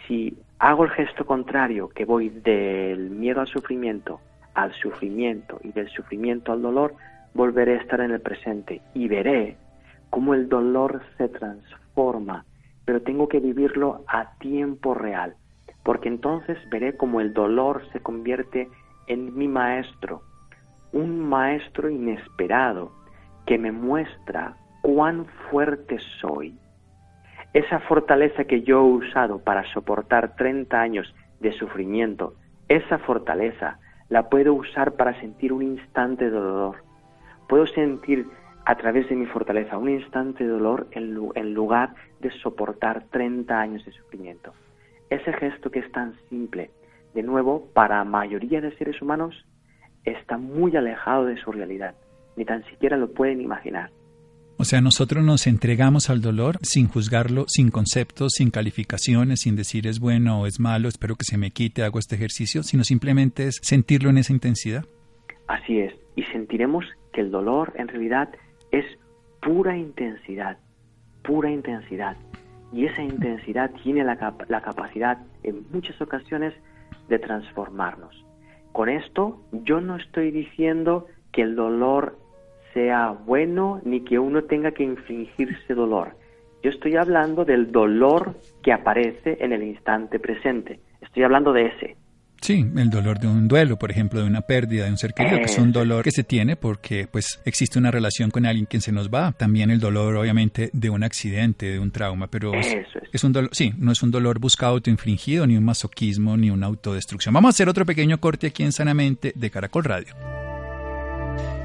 Si 0.07 0.37
hago 0.59 0.83
el 0.83 0.91
gesto 0.91 1.25
contrario, 1.25 1.89
que 1.89 2.05
voy 2.05 2.29
del 2.29 3.09
miedo 3.09 3.41
al 3.41 3.47
sufrimiento 3.47 4.19
al 4.55 4.73
sufrimiento 4.73 5.59
y 5.63 5.71
del 5.71 5.89
sufrimiento 5.89 6.51
al 6.51 6.61
dolor, 6.61 6.95
volveré 7.33 7.77
a 7.77 7.81
estar 7.81 7.99
en 7.99 8.11
el 8.11 8.21
presente 8.21 8.81
y 8.93 9.07
veré 9.07 9.57
cómo 10.09 10.33
el 10.33 10.49
dolor 10.49 11.01
se 11.17 11.27
transforma, 11.27 12.45
pero 12.85 13.01
tengo 13.01 13.27
que 13.27 13.39
vivirlo 13.39 14.03
a 14.07 14.37
tiempo 14.39 14.93
real, 14.93 15.35
porque 15.83 16.07
entonces 16.07 16.57
veré 16.69 16.95
cómo 16.95 17.19
el 17.19 17.33
dolor 17.33 17.83
se 17.91 17.99
convierte 17.99 18.69
en 19.07 19.37
mi 19.37 19.47
maestro, 19.47 20.21
un 20.93 21.19
maestro 21.19 21.89
inesperado 21.89 22.91
que 23.45 23.57
me 23.57 23.71
muestra 23.71 24.55
cuán 24.81 25.25
fuerte 25.49 25.97
soy. 26.21 26.57
Esa 27.53 27.79
fortaleza 27.79 28.45
que 28.45 28.61
yo 28.61 28.79
he 28.79 29.07
usado 29.07 29.39
para 29.39 29.63
soportar 29.73 30.35
30 30.35 30.79
años 30.79 31.13
de 31.39 31.51
sufrimiento, 31.53 32.33
esa 32.67 32.97
fortaleza 32.99 33.79
la 34.15 34.29
puedo 34.29 34.53
usar 34.53 34.93
para 34.93 35.19
sentir 35.19 35.51
un 35.51 35.61
instante 35.61 36.29
de 36.29 36.39
dolor. 36.39 36.77
Puedo 37.49 37.67
sentir 37.67 38.25
a 38.63 38.75
través 38.77 39.09
de 39.09 39.15
mi 39.17 39.25
fortaleza 39.25 39.77
un 39.77 39.89
instante 39.89 40.45
de 40.45 40.51
dolor 40.51 40.87
en, 40.91 41.53
lugar 41.53 41.95
de 42.21 42.31
soportar 42.39 43.03
30 43.11 43.59
años 43.59 43.83
de 43.83 43.91
sufrimiento. 43.91 44.53
Ese 45.09 45.33
gesto 45.33 45.69
que 45.69 45.79
es 45.79 45.91
tan 45.91 46.15
simple, 46.29 46.71
de 47.13 47.23
nuevo, 47.23 47.67
para 47.73 47.97
la 47.97 48.03
mayoría 48.05 48.61
de 48.61 48.73
seres 48.77 49.01
humanos, 49.01 49.45
está 50.05 50.37
muy 50.37 50.77
alejado 50.77 51.25
de 51.25 51.35
su 51.35 51.51
realidad. 51.51 51.95
Ni 52.37 52.45
tan 52.45 52.63
siquiera 52.67 52.95
lo 52.95 53.11
pueden 53.11 53.41
imaginar. 53.41 53.89
O 54.57 54.63
sea, 54.63 54.79
nosotros 54.79 55.23
nos 55.23 55.47
entregamos 55.47 56.09
al 56.09 56.21
dolor 56.21 56.59
sin 56.61 56.87
juzgarlo, 56.87 57.43
sin 57.47 57.71
conceptos, 57.71 58.31
sin 58.37 58.51
calificaciones, 58.51 59.41
sin 59.41 59.57
decir 59.57 59.85
es 59.85 59.99
bueno 59.99 60.41
o 60.41 60.45
es 60.47 60.61
malo, 60.61 60.87
espero 60.87 61.15
que 61.15 61.25
se 61.25 61.37
me 61.37 61.51
quite, 61.51 61.83
hago 61.83 61.99
este 61.99 62.15
ejercicio, 62.15 62.63
sino 62.63 62.85
simplemente 62.85 63.47
es 63.47 63.59
sentirlo 63.61 64.09
en 64.09 64.17
esa 64.17 64.31
intensidad. 64.31 64.85
Así 65.47 65.79
es, 65.79 65.93
y 66.15 66.23
sentiremos 66.23 66.85
que 67.11 67.19
el 67.19 67.31
dolor 67.31 67.73
en 67.75 67.89
realidad 67.89 68.29
es 68.71 68.85
pura 69.41 69.77
intensidad, 69.77 70.57
pura 71.21 71.51
intensidad. 71.51 72.15
Y 72.71 72.85
esa 72.85 73.03
intensidad 73.03 73.71
tiene 73.83 74.05
la, 74.05 74.35
la 74.47 74.61
capacidad 74.61 75.17
en 75.43 75.65
muchas 75.71 75.99
ocasiones 76.01 76.53
de 77.09 77.19
transformarnos. 77.19 78.25
Con 78.71 78.87
esto 78.87 79.41
yo 79.51 79.81
no 79.81 79.97
estoy 79.97 80.31
diciendo 80.31 81.07
que 81.33 81.41
el 81.41 81.55
dolor 81.55 82.17
sea 82.75 83.15
bueno 83.25 83.81
ni 83.85 84.01
que 84.01 84.19
uno 84.19 84.43
tenga 84.43 84.71
que 84.71 84.83
infligirse 84.83 85.73
dolor. 85.73 86.15
Yo 86.61 86.71
estoy 86.71 86.97
hablando 86.97 87.45
del 87.45 87.71
dolor 87.71 88.35
que 88.61 88.73
aparece 88.73 89.37
en 89.39 89.53
el 89.53 89.63
instante 89.63 90.19
presente. 90.19 90.81
Estoy 91.01 91.23
hablando 91.23 91.53
de 91.53 91.67
ese. 91.67 91.95
Sí, 92.41 92.65
el 92.75 92.89
dolor 92.89 93.17
de 93.19 93.27
un 93.27 93.47
duelo, 93.47 93.77
por 93.77 93.91
ejemplo, 93.91 94.19
de 94.19 94.27
una 94.27 94.41
pérdida 94.41 94.85
de 94.85 94.91
un 94.91 94.97
ser 94.97 95.13
querido, 95.13 95.37
que 95.37 95.45
es 95.45 95.57
un 95.57 95.71
dolor 95.71 96.03
que 96.03 96.11
se 96.11 96.23
tiene 96.23 96.57
porque 96.57 97.07
pues 97.09 97.41
existe 97.45 97.79
una 97.79 97.91
relación 97.91 98.29
con 98.29 98.45
alguien 98.45 98.65
que 98.65 98.81
se 98.81 98.91
nos 98.91 99.09
va. 99.09 99.31
También 99.31 99.71
el 99.71 99.79
dolor, 99.79 100.17
obviamente, 100.17 100.69
de 100.73 100.89
un 100.89 101.03
accidente, 101.03 101.67
de 101.67 101.79
un 101.79 101.91
trauma, 101.91 102.27
pero 102.27 102.53
es. 102.53 102.75
es. 103.13 103.23
un 103.23 103.31
dolor, 103.31 103.51
sí, 103.53 103.71
no 103.77 103.93
es 103.93 104.03
un 104.03 104.11
dolor 104.11 104.39
buscado 104.39 104.73
autoinfligido, 104.73 105.47
ni 105.47 105.55
un 105.55 105.63
masoquismo, 105.63 106.35
ni 106.35 106.49
una 106.49 106.67
autodestrucción. 106.67 107.33
Vamos 107.33 107.49
a 107.49 107.53
hacer 107.53 107.69
otro 107.69 107.85
pequeño 107.85 108.19
corte 108.19 108.47
aquí 108.47 108.63
en 108.63 108.73
Sanamente 108.73 109.31
de 109.33 109.49
Caracol 109.49 109.85
Radio 109.85 110.13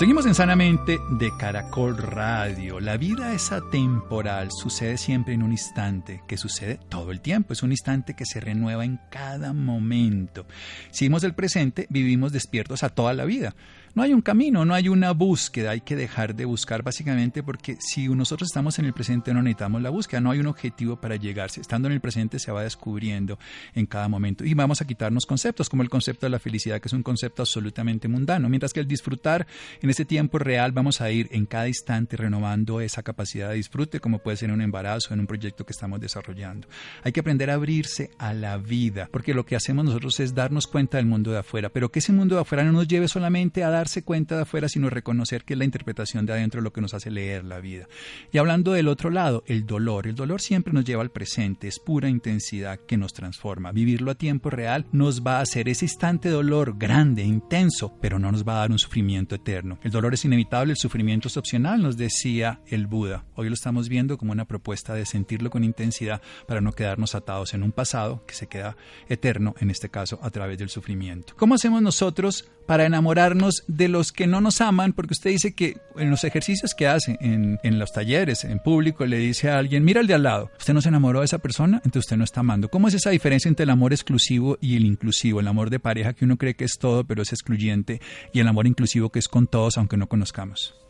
Seguimos 0.00 0.24
en 0.24 0.34
Sanamente 0.34 0.98
de 1.10 1.30
Caracol 1.36 1.98
Radio. 1.98 2.80
La 2.80 2.96
vida 2.96 3.34
es 3.34 3.52
atemporal, 3.52 4.48
sucede 4.50 4.96
siempre 4.96 5.34
en 5.34 5.42
un 5.42 5.52
instante, 5.52 6.22
que 6.26 6.38
sucede 6.38 6.80
todo 6.88 7.12
el 7.12 7.20
tiempo, 7.20 7.52
es 7.52 7.62
un 7.62 7.70
instante 7.70 8.14
que 8.14 8.24
se 8.24 8.40
renueva 8.40 8.86
en 8.86 8.98
cada 9.10 9.52
momento. 9.52 10.46
Si 10.90 11.04
vimos 11.04 11.22
el 11.22 11.34
presente, 11.34 11.86
vivimos 11.90 12.32
despiertos 12.32 12.82
a 12.82 12.88
toda 12.88 13.12
la 13.12 13.26
vida. 13.26 13.54
No 13.92 14.04
hay 14.04 14.12
un 14.12 14.22
camino, 14.22 14.64
no 14.64 14.72
hay 14.72 14.88
una 14.88 15.10
búsqueda, 15.10 15.72
hay 15.72 15.80
que 15.80 15.96
dejar 15.96 16.36
de 16.36 16.44
buscar 16.44 16.84
básicamente 16.84 17.42
porque 17.42 17.76
si 17.80 18.08
nosotros 18.08 18.48
estamos 18.48 18.78
en 18.78 18.84
el 18.84 18.92
presente 18.92 19.34
no 19.34 19.42
necesitamos 19.42 19.82
la 19.82 19.90
búsqueda, 19.90 20.20
no 20.20 20.30
hay 20.30 20.38
un 20.38 20.46
objetivo 20.46 21.00
para 21.00 21.16
llegarse. 21.16 21.60
Estando 21.60 21.88
en 21.88 21.94
el 21.94 22.00
presente 22.00 22.38
se 22.38 22.52
va 22.52 22.62
descubriendo 22.62 23.36
en 23.74 23.86
cada 23.86 24.06
momento 24.06 24.44
y 24.44 24.54
vamos 24.54 24.80
a 24.80 24.86
quitarnos 24.86 25.26
conceptos 25.26 25.68
como 25.68 25.82
el 25.82 25.90
concepto 25.90 26.26
de 26.26 26.30
la 26.30 26.38
felicidad, 26.38 26.80
que 26.80 26.86
es 26.86 26.92
un 26.92 27.02
concepto 27.02 27.42
absolutamente 27.42 28.06
mundano, 28.06 28.48
mientras 28.48 28.72
que 28.72 28.78
el 28.78 28.86
disfrutar 28.86 29.48
en 29.82 29.90
ese 29.90 30.04
tiempo 30.04 30.38
real 30.38 30.70
vamos 30.70 31.00
a 31.00 31.10
ir 31.10 31.28
en 31.32 31.46
cada 31.46 31.66
instante 31.66 32.16
renovando 32.16 32.80
esa 32.80 33.02
capacidad 33.02 33.48
de 33.48 33.56
disfrute, 33.56 33.98
como 33.98 34.20
puede 34.20 34.36
ser 34.36 34.50
en 34.50 34.54
un 34.54 34.62
embarazo, 34.62 35.14
en 35.14 35.20
un 35.20 35.26
proyecto 35.26 35.66
que 35.66 35.72
estamos 35.72 36.00
desarrollando. 36.00 36.68
Hay 37.02 37.10
que 37.10 37.20
aprender 37.20 37.50
a 37.50 37.54
abrirse 37.54 38.10
a 38.18 38.34
la 38.34 38.56
vida, 38.56 39.08
porque 39.10 39.34
lo 39.34 39.44
que 39.44 39.56
hacemos 39.56 39.84
nosotros 39.84 40.20
es 40.20 40.32
darnos 40.32 40.68
cuenta 40.68 40.98
del 40.98 41.06
mundo 41.06 41.32
de 41.32 41.38
afuera, 41.38 41.70
pero 41.70 41.90
que 41.90 41.98
ese 41.98 42.12
mundo 42.12 42.36
de 42.36 42.42
afuera 42.42 42.62
no 42.62 42.70
nos 42.70 42.86
lleve 42.86 43.08
solamente 43.08 43.64
a 43.64 43.70
dar 43.70 43.79
darse 43.80 44.02
cuenta 44.02 44.36
de 44.36 44.42
afuera, 44.42 44.68
sino 44.68 44.90
reconocer 44.90 45.44
que 45.44 45.54
es 45.54 45.58
la 45.58 45.64
interpretación 45.64 46.26
de 46.26 46.32
adentro 46.32 46.60
lo 46.60 46.72
que 46.72 46.80
nos 46.80 46.94
hace 46.94 47.10
leer 47.10 47.44
la 47.44 47.60
vida. 47.60 47.88
Y 48.32 48.38
hablando 48.38 48.72
del 48.72 48.88
otro 48.88 49.10
lado, 49.10 49.42
el 49.46 49.66
dolor. 49.66 50.06
El 50.06 50.14
dolor 50.14 50.40
siempre 50.40 50.72
nos 50.72 50.84
lleva 50.84 51.02
al 51.02 51.10
presente, 51.10 51.68
es 51.68 51.78
pura 51.78 52.08
intensidad 52.08 52.80
que 52.86 52.96
nos 52.96 53.12
transforma. 53.12 53.72
Vivirlo 53.72 54.10
a 54.10 54.14
tiempo 54.14 54.50
real 54.50 54.86
nos 54.92 55.22
va 55.26 55.38
a 55.38 55.42
hacer 55.42 55.68
ese 55.68 55.86
instante 55.86 56.28
de 56.28 56.34
dolor 56.34 56.76
grande, 56.78 57.22
intenso, 57.22 57.96
pero 58.00 58.18
no 58.18 58.30
nos 58.30 58.46
va 58.46 58.54
a 58.54 58.60
dar 58.60 58.70
un 58.70 58.78
sufrimiento 58.78 59.34
eterno. 59.34 59.78
El 59.82 59.90
dolor 59.90 60.14
es 60.14 60.24
inevitable, 60.24 60.72
el 60.72 60.78
sufrimiento 60.78 61.28
es 61.28 61.36
opcional, 61.36 61.82
nos 61.82 61.96
decía 61.96 62.60
el 62.66 62.86
Buda. 62.86 63.24
Hoy 63.34 63.48
lo 63.48 63.54
estamos 63.54 63.88
viendo 63.88 64.18
como 64.18 64.32
una 64.32 64.46
propuesta 64.46 64.94
de 64.94 65.06
sentirlo 65.06 65.50
con 65.50 65.64
intensidad 65.64 66.20
para 66.46 66.60
no 66.60 66.72
quedarnos 66.72 67.14
atados 67.14 67.54
en 67.54 67.62
un 67.62 67.72
pasado 67.72 68.24
que 68.26 68.34
se 68.34 68.46
queda 68.46 68.76
eterno, 69.08 69.54
en 69.60 69.70
este 69.70 69.88
caso 69.88 70.18
a 70.22 70.30
través 70.30 70.58
del 70.58 70.68
sufrimiento. 70.68 71.34
¿Cómo 71.36 71.54
hacemos 71.54 71.82
nosotros 71.82 72.50
para 72.70 72.86
enamorarnos 72.86 73.64
de 73.66 73.88
los 73.88 74.12
que 74.12 74.28
no 74.28 74.40
nos 74.40 74.60
aman, 74.60 74.92
porque 74.92 75.14
usted 75.14 75.30
dice 75.30 75.56
que 75.56 75.78
en 75.96 76.08
los 76.08 76.22
ejercicios 76.22 76.72
que 76.72 76.86
hace, 76.86 77.18
en, 77.20 77.58
los 77.80 77.90
talleres, 77.90 78.44
en 78.44 78.60
público, 78.60 79.04
le 79.06 79.16
dice 79.16 79.50
a 79.50 79.58
alguien, 79.58 79.84
mira 79.84 79.98
al 79.98 80.06
de 80.06 80.14
al 80.14 80.22
lado, 80.22 80.50
usted 80.56 80.72
no 80.72 80.80
se 80.80 80.88
enamoró 80.88 81.18
de 81.18 81.24
esa 81.24 81.40
persona, 81.40 81.78
entonces 81.78 82.04
usted 82.04 82.16
no 82.16 82.22
está 82.22 82.38
amando. 82.38 82.68
¿Cómo 82.68 82.86
es 82.86 82.94
esa 82.94 83.10
diferencia 83.10 83.48
entre 83.48 83.64
el 83.64 83.70
amor 83.70 83.92
exclusivo 83.92 84.56
y 84.60 84.76
el 84.76 84.84
inclusivo? 84.84 85.40
El 85.40 85.48
amor 85.48 85.68
de 85.68 85.80
pareja 85.80 86.12
que 86.12 86.24
uno 86.24 86.36
cree 86.36 86.54
que 86.54 86.62
es 86.62 86.78
todo, 86.78 87.02
pero 87.02 87.22
es 87.22 87.32
excluyente, 87.32 88.00
y 88.32 88.38
el 88.38 88.46
amor 88.46 88.68
inclusivo 88.68 89.10
que 89.10 89.18
es 89.18 89.26
con 89.26 89.48
todos, 89.48 89.76
aunque 89.76 89.96
no 89.96 90.06
conozcamos. 90.06 90.80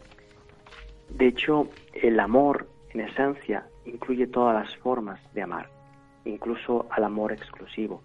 De 1.08 1.28
hecho, 1.28 1.70
el 1.94 2.20
amor, 2.20 2.68
en 2.92 3.00
esencia, 3.00 3.64
incluye 3.86 4.26
todas 4.26 4.54
las 4.54 4.76
formas 4.80 5.18
de 5.32 5.40
amar, 5.40 5.70
incluso 6.26 6.88
al 6.90 7.04
amor 7.04 7.32
exclusivo. 7.32 8.02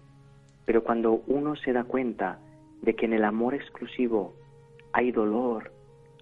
Pero 0.64 0.82
cuando 0.82 1.22
uno 1.26 1.56
se 1.56 1.74
da 1.74 1.84
cuenta 1.84 2.38
de 2.82 2.94
que 2.94 3.06
en 3.06 3.12
el 3.14 3.24
amor 3.24 3.54
exclusivo 3.54 4.34
hay 4.92 5.12
dolor, 5.12 5.72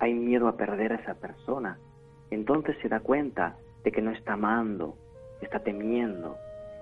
hay 0.01 0.15
miedo 0.15 0.49
a 0.49 0.57
perder 0.57 0.93
a 0.93 0.97
esa 0.97 1.15
persona, 1.15 1.79
entonces 2.31 2.77
se 2.83 2.89
da 2.89 3.01
cuenta 3.01 3.57
de 3.85 3.93
que 3.93 4.03
no 4.03 4.11
está 4.11 4.35
amando, 4.35 4.97
está 5.41 5.61
temiendo. 5.61 6.37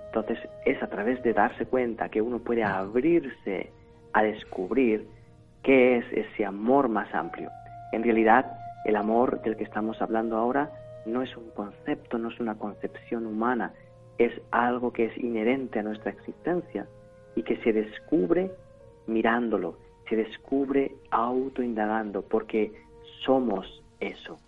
Entonces 0.06 0.38
es 0.64 0.82
a 0.82 0.88
través 0.88 1.22
de 1.22 1.32
darse 1.32 1.66
cuenta 1.66 2.08
que 2.08 2.22
uno 2.22 2.38
puede 2.38 2.62
abrirse 2.62 3.70
a 4.12 4.22
descubrir 4.22 5.06
qué 5.62 5.98
es 5.98 6.04
ese 6.12 6.44
amor 6.44 6.88
más 6.88 7.12
amplio. 7.14 7.50
En 7.92 8.02
realidad, 8.02 8.52
el 8.84 8.96
amor 8.96 9.42
del 9.42 9.56
que 9.56 9.64
estamos 9.64 10.00
hablando 10.02 10.36
ahora 10.36 10.70
no 11.06 11.22
es 11.22 11.36
un 11.36 11.50
concepto, 11.50 12.18
no 12.18 12.28
es 12.28 12.40
una 12.40 12.56
concepción 12.56 13.26
humana, 13.26 13.72
es 14.18 14.32
algo 14.50 14.92
que 14.92 15.06
es 15.06 15.18
inherente 15.18 15.78
a 15.78 15.82
nuestra 15.82 16.10
existencia 16.10 16.86
y 17.34 17.42
que 17.42 17.56
se 17.58 17.72
descubre 17.72 18.50
mirándolo, 19.06 19.78
se 20.08 20.16
descubre 20.16 20.92
autoindagando, 21.10 22.22
porque 22.22 22.72
somos 23.24 23.82
eso. 24.00 24.38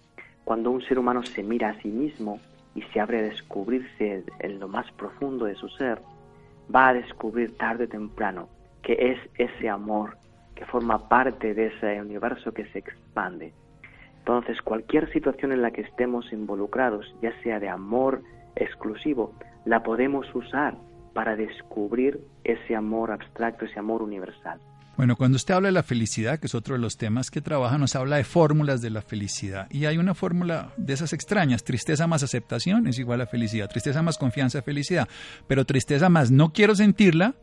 Cuando 0.45 0.71
un 0.71 0.83
ser 0.83 0.99
humano 0.99 1.23
se 1.23 1.43
mira 1.43 1.71
a 1.71 1.81
sí 1.81 1.89
mismo 1.89 2.41
y 2.75 2.83
se 2.83 3.01
abre 3.01 3.19
a 3.19 3.23
descubrirse 3.23 4.25
en 4.41 4.61
lo 4.61 4.69
más 4.69 4.91
profundo 4.93 5.47
de 5.47 5.55
su 5.55 5.69
ser, 5.71 6.01
va 6.75 6.89
a 6.89 6.95
descubrir 6.95 7.57
tarde 7.57 7.85
o 7.85 7.89
temprano 7.89 8.49
que 8.83 8.93
es 9.13 9.19
ese 9.39 9.69
amor 9.69 10.17
que 10.55 10.67
forma 10.67 11.09
parte 11.09 11.55
de 11.55 11.67
ese 11.67 12.01
universo 12.01 12.53
que 12.53 12.67
se 12.67 12.79
expande. 12.79 13.53
Entonces, 14.19 14.61
cualquier 14.63 15.11
situación 15.13 15.53
en 15.53 15.63
la 15.63 15.71
que 15.71 15.81
estemos 15.81 16.33
involucrados, 16.33 17.15
ya 17.21 17.33
sea 17.43 17.59
de 17.61 17.69
amor 17.69 18.23
exclusivo, 18.55 19.33
la 19.65 19.83
podemos 19.83 20.33
usar 20.35 20.77
para 21.15 21.37
descubrir 21.37 22.21
ese 22.43 22.77
amor 22.77 23.13
abstracto, 23.13 23.65
ese 23.65 23.79
amor 23.79 24.03
universal. 24.03 24.61
Bueno, 24.97 25.17
cuando 25.17 25.37
usted 25.37 25.55
habla 25.55 25.69
de 25.69 25.73
la 25.73 25.83
felicidad, 25.83 26.39
que 26.39 26.47
es 26.47 26.55
otro 26.55 26.75
de 26.75 26.81
los 26.81 26.97
temas 26.97 27.31
que 27.31 27.41
trabaja, 27.41 27.79
nos 27.79 27.97
habla 27.97 28.17
de 28.17 28.25
fórmulas 28.25 28.81
de 28.81 28.91
la 28.91 29.03
felicidad. 29.03 29.67
Y 29.71 29.87
hay 29.87 29.99
una 29.99 30.15
fórmula 30.15 30.73
de 30.77 30.93
esas 30.93 31.13
extrañas. 31.13 31.65
Tristeza 31.65 32.07
más 32.07 32.23
aceptación 32.23 32.87
es 32.87 32.99
igual 33.01 33.21
a 33.21 33.27
felicidad. 33.27 33.69
Tristeza 33.69 34.03
más 34.03 34.19
confianza 34.19 34.63
felicidad. 34.63 35.09
Pero 35.49 35.65
tristeza 35.65 36.09
más 36.09 36.31
no 36.31 36.53
quiero 36.53 36.77
sentirla, 36.77 37.35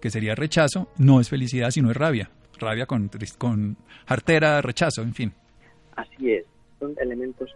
que 0.00 0.10
sería 0.10 0.34
rechazo, 0.34 0.88
no 0.96 1.20
es 1.20 1.28
felicidad, 1.28 1.70
sino 1.70 1.90
es 1.90 1.96
rabia. 1.96 2.30
Rabia 2.58 2.86
con, 2.86 3.10
con 3.36 3.76
artera, 4.06 4.62
rechazo, 4.62 5.02
en 5.02 5.12
fin. 5.12 5.34
Así 5.96 6.32
es. 6.32 6.46
Son 6.78 6.94
elementos 6.98 7.50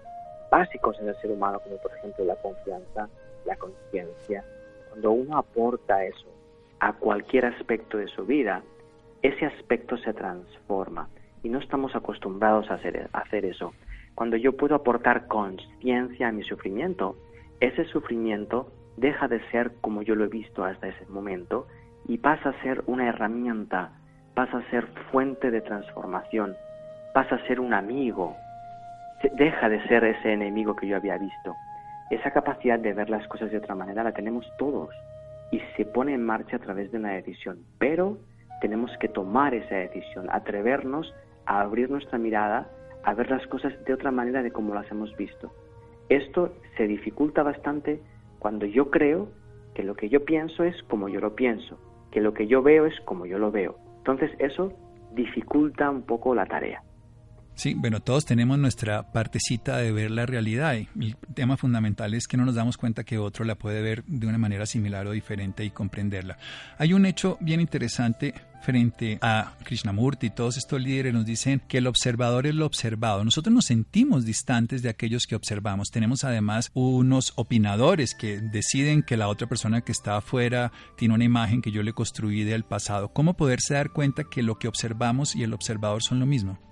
básicos 0.50 0.98
en 1.00 1.08
el 1.08 1.16
ser 1.22 1.30
humano, 1.30 1.60
como 1.60 1.80
por 1.80 1.96
ejemplo 1.96 2.26
la 2.26 2.36
confianza, 2.36 3.08
la 3.46 3.56
conciencia, 3.56 4.44
cuando 4.90 5.12
uno 5.12 5.38
aporta 5.38 6.04
eso 6.04 6.26
a 6.80 6.94
cualquier 6.94 7.46
aspecto 7.46 7.98
de 7.98 8.08
su 8.08 8.26
vida, 8.26 8.62
ese 9.22 9.46
aspecto 9.46 9.96
se 9.98 10.12
transforma 10.12 11.08
y 11.42 11.48
no 11.48 11.58
estamos 11.58 11.94
acostumbrados 11.94 12.70
a 12.70 12.74
hacer, 12.74 13.44
eso. 13.44 13.72
Cuando 14.14 14.36
yo 14.36 14.56
puedo 14.56 14.74
aportar 14.74 15.26
conciencia 15.28 16.28
a 16.28 16.32
mi 16.32 16.42
sufrimiento, 16.42 17.16
ese 17.60 17.84
sufrimiento 17.84 18.72
deja 18.96 19.28
de 19.28 19.40
ser 19.50 19.72
como 19.80 20.02
yo 20.02 20.14
lo 20.14 20.24
he 20.24 20.28
visto 20.28 20.64
hasta 20.64 20.88
ese 20.88 21.06
momento 21.06 21.66
y 22.06 22.18
pasa 22.18 22.50
a 22.50 22.62
ser 22.62 22.82
una 22.86 23.08
herramienta, 23.08 23.92
pasa 24.34 24.58
a 24.58 24.70
ser 24.70 24.86
fuente 25.12 25.50
de 25.50 25.60
transformación, 25.60 26.56
pasa 27.14 27.36
a 27.36 27.46
ser 27.46 27.60
un 27.60 27.74
amigo, 27.74 28.34
deja 29.36 29.68
de 29.68 29.86
ser 29.86 30.04
ese 30.04 30.32
enemigo 30.32 30.74
que 30.74 30.88
yo 30.88 30.96
había 30.96 31.16
visto. 31.16 31.54
Esa 32.10 32.32
capacidad 32.32 32.78
de 32.78 32.92
ver 32.92 33.08
las 33.08 33.26
cosas 33.28 33.50
de 33.52 33.58
otra 33.58 33.76
manera 33.76 34.02
la 34.02 34.12
tenemos 34.12 34.44
todos 34.58 34.90
y 35.52 35.60
se 35.76 35.84
pone 35.84 36.12
en 36.12 36.24
marcha 36.24 36.56
a 36.56 36.60
través 36.60 36.90
de 36.90 36.98
una 36.98 37.12
decisión, 37.12 37.60
pero 37.78 38.18
tenemos 38.60 38.90
que 38.98 39.08
tomar 39.08 39.54
esa 39.54 39.76
decisión, 39.76 40.26
atrevernos 40.30 41.14
a 41.46 41.60
abrir 41.60 41.88
nuestra 41.88 42.18
mirada, 42.18 42.68
a 43.04 43.14
ver 43.14 43.30
las 43.30 43.46
cosas 43.46 43.72
de 43.84 43.94
otra 43.94 44.10
manera 44.10 44.42
de 44.42 44.50
como 44.50 44.74
las 44.74 44.90
hemos 44.90 45.16
visto. 45.16 45.52
Esto 46.08 46.52
se 46.76 46.88
dificulta 46.88 47.44
bastante 47.44 48.00
cuando 48.40 48.66
yo 48.66 48.90
creo 48.90 49.28
que 49.74 49.84
lo 49.84 49.94
que 49.94 50.08
yo 50.08 50.24
pienso 50.24 50.64
es 50.64 50.82
como 50.84 51.08
yo 51.08 51.20
lo 51.20 51.36
pienso, 51.36 51.78
que 52.10 52.20
lo 52.20 52.34
que 52.34 52.48
yo 52.48 52.60
veo 52.60 52.86
es 52.86 53.00
como 53.02 53.24
yo 53.26 53.38
lo 53.38 53.52
veo. 53.52 53.76
Entonces 53.98 54.32
eso 54.40 54.72
dificulta 55.12 55.88
un 55.88 56.02
poco 56.02 56.34
la 56.34 56.46
tarea. 56.46 56.82
Sí, 57.54 57.74
bueno, 57.74 58.00
todos 58.00 58.24
tenemos 58.24 58.58
nuestra 58.58 59.12
partecita 59.12 59.76
de 59.76 59.92
ver 59.92 60.10
la 60.10 60.24
realidad 60.24 60.76
y 60.76 60.88
el 61.04 61.16
tema 61.34 61.58
fundamental 61.58 62.14
es 62.14 62.26
que 62.26 62.38
no 62.38 62.46
nos 62.46 62.54
damos 62.54 62.78
cuenta 62.78 63.04
que 63.04 63.18
otro 63.18 63.44
la 63.44 63.54
puede 63.54 63.82
ver 63.82 64.02
de 64.04 64.26
una 64.26 64.38
manera 64.38 64.64
similar 64.64 65.06
o 65.06 65.12
diferente 65.12 65.62
y 65.64 65.70
comprenderla. 65.70 66.38
Hay 66.78 66.94
un 66.94 67.04
hecho 67.04 67.36
bien 67.40 67.60
interesante 67.60 68.32
frente 68.62 69.18
a 69.20 69.54
Krishnamurti 69.64 70.28
y 70.28 70.30
todos 70.30 70.56
estos 70.56 70.80
líderes 70.80 71.12
nos 71.12 71.26
dicen 71.26 71.60
que 71.66 71.78
el 71.78 71.86
observador 71.86 72.46
es 72.46 72.54
lo 72.54 72.66
observado. 72.66 73.24
Nosotros 73.24 73.52
nos 73.52 73.66
sentimos 73.66 74.24
distantes 74.24 74.82
de 74.82 74.88
aquellos 74.88 75.26
que 75.26 75.36
observamos. 75.36 75.90
Tenemos 75.90 76.24
además 76.24 76.70
unos 76.74 77.32
opinadores 77.36 78.14
que 78.14 78.40
deciden 78.40 79.02
que 79.02 79.16
la 79.16 79.28
otra 79.28 79.48
persona 79.48 79.80
que 79.82 79.92
está 79.92 80.16
afuera 80.16 80.72
tiene 80.96 81.14
una 81.14 81.24
imagen 81.24 81.62
que 81.62 81.72
yo 81.72 81.82
le 81.82 81.92
construí 81.92 82.44
del 82.44 82.64
pasado. 82.64 83.12
¿Cómo 83.12 83.34
poderse 83.34 83.74
dar 83.74 83.90
cuenta 83.90 84.24
que 84.24 84.42
lo 84.42 84.58
que 84.58 84.68
observamos 84.68 85.34
y 85.34 85.42
el 85.42 85.52
observador 85.52 86.02
son 86.02 86.20
lo 86.20 86.26
mismo? 86.26 86.69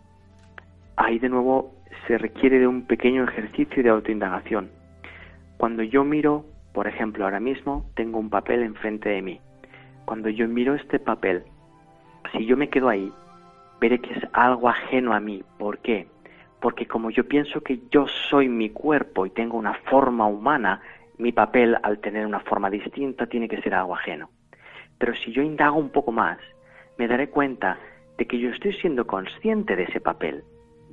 Ahí 0.98 1.18
de 1.18 1.28
nuevo 1.28 1.74
se 2.06 2.18
requiere 2.18 2.58
de 2.58 2.66
un 2.66 2.82
pequeño 2.82 3.24
ejercicio 3.24 3.82
de 3.82 3.88
autoindagación. 3.90 4.70
Cuando 5.56 5.82
yo 5.82 6.04
miro, 6.04 6.44
por 6.72 6.86
ejemplo, 6.86 7.24
ahora 7.24 7.40
mismo 7.40 7.90
tengo 7.94 8.18
un 8.18 8.30
papel 8.30 8.62
enfrente 8.62 9.08
de 9.08 9.22
mí. 9.22 9.40
Cuando 10.04 10.28
yo 10.28 10.46
miro 10.48 10.74
este 10.74 10.98
papel, 10.98 11.44
si 12.32 12.46
yo 12.46 12.56
me 12.56 12.68
quedo 12.68 12.88
ahí, 12.88 13.12
veré 13.80 13.98
que 14.00 14.14
es 14.14 14.24
algo 14.32 14.68
ajeno 14.68 15.12
a 15.12 15.20
mí. 15.20 15.42
¿Por 15.58 15.78
qué? 15.78 16.06
porque 16.60 16.86
como 16.86 17.10
yo 17.10 17.26
pienso 17.28 17.60
que 17.60 17.80
yo 17.90 18.06
soy 18.28 18.48
mi 18.48 18.70
cuerpo 18.70 19.26
y 19.26 19.30
tengo 19.30 19.56
una 19.56 19.74
forma 19.74 20.26
humana, 20.26 20.80
mi 21.18 21.32
papel 21.32 21.76
al 21.82 21.98
tener 21.98 22.26
una 22.26 22.40
forma 22.40 22.70
distinta 22.70 23.26
tiene 23.26 23.48
que 23.48 23.62
ser 23.62 23.74
algo 23.74 23.94
ajeno. 23.94 24.30
Pero 24.98 25.14
si 25.14 25.32
yo 25.32 25.42
indago 25.42 25.78
un 25.78 25.90
poco 25.90 26.10
más, 26.10 26.38
me 26.96 27.06
daré 27.06 27.28
cuenta 27.28 27.78
de 28.16 28.26
que 28.26 28.38
yo 28.38 28.50
estoy 28.50 28.72
siendo 28.74 29.06
consciente 29.06 29.76
de 29.76 29.84
ese 29.84 30.00
papel. 30.00 30.42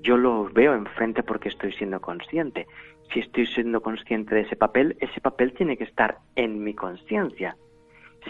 Yo 0.06 0.18
lo 0.18 0.48
veo 0.54 0.76
enfrente 0.76 1.24
porque 1.24 1.50
estoy 1.50 1.72
siendo 1.74 2.00
consciente. 2.00 2.68
Si 3.12 3.22
estoy 3.22 3.48
siendo 3.48 3.82
consciente 3.82 4.36
de 4.36 4.42
ese 4.42 4.56
papel, 4.56 4.96
ese 5.00 5.20
papel 5.20 5.54
tiene 5.54 5.78
que 5.78 5.84
estar 5.84 6.20
en 6.36 6.64
mi 6.64 6.76
conciencia. 6.76 7.58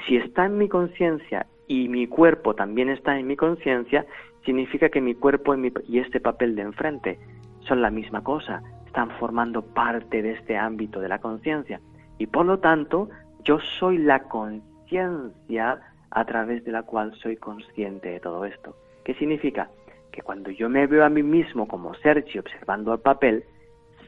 Si 0.07 0.15
está 0.15 0.45
en 0.45 0.57
mi 0.57 0.69
conciencia 0.69 1.47
y 1.67 1.89
mi 1.89 2.07
cuerpo 2.07 2.55
también 2.55 2.88
está 2.88 3.19
en 3.19 3.28
mi 3.28 3.36
conciencia, 3.36 4.05
significa 4.45 4.88
que 4.88 5.01
mi 5.01 5.15
cuerpo 5.15 5.53
y, 5.53 5.99
este 5.99 6.21
papel 6.21 6.55
de 6.55 6.61
enfrente 6.61 7.19
son 7.67 7.82
la 7.82 7.89
misma 7.89 8.23
cosa, 8.23 8.63
están 8.86 9.09
formando 9.19 9.61
parte 9.61 10.21
de 10.21 10.32
este 10.32 10.55
ámbito 10.55 11.01
de 11.01 11.09
la 11.09 11.19
conciencia. 11.19 11.82
Y 12.17 12.28
por 12.28 12.45
lo 12.45 12.59
tanto, 12.59 13.09
yo 13.43 13.59
soy 13.59 13.97
la 13.97 14.23
conciencia 14.23 15.82
a 16.09 16.26
través 16.26 16.63
de 16.63 16.71
la 16.71 16.84
cual 16.84 17.13
soy 17.15 17.36
consciente 17.36 18.11
de 18.11 18.21
todo 18.21 18.45
esto. 18.45 18.78
¿Qué 19.03 19.13
significa? 19.15 19.69
Que 20.16 20.22
cuando 20.22 20.49
yo 20.49 20.70
me 20.70 20.88
veo 20.88 21.03
a 21.03 21.09
mí 21.09 21.24
mismo 21.24 21.68
como 21.68 21.93
Sergi 21.95 22.39
observando 22.39 22.93
el 22.93 23.01
papel, 23.01 23.43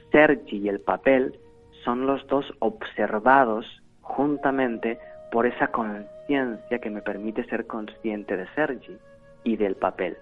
Sergi 0.10 0.56
y 0.56 0.70
el 0.70 0.80
papel 0.80 1.38
son 1.84 2.08
los 2.08 2.26
dos 2.28 2.46
observados 2.60 3.66
juntamente 4.00 5.00
por 5.34 5.46
esa 5.46 5.68
conciencia 5.68 6.80
que 6.80 6.90
me 6.90 7.02
permite 7.02 7.44
ser 7.50 7.68
consciente 7.68 8.38
de 8.38 8.48
Sergi 8.56 8.98
y 9.44 9.58
del 9.58 9.76
papel. 9.76 10.16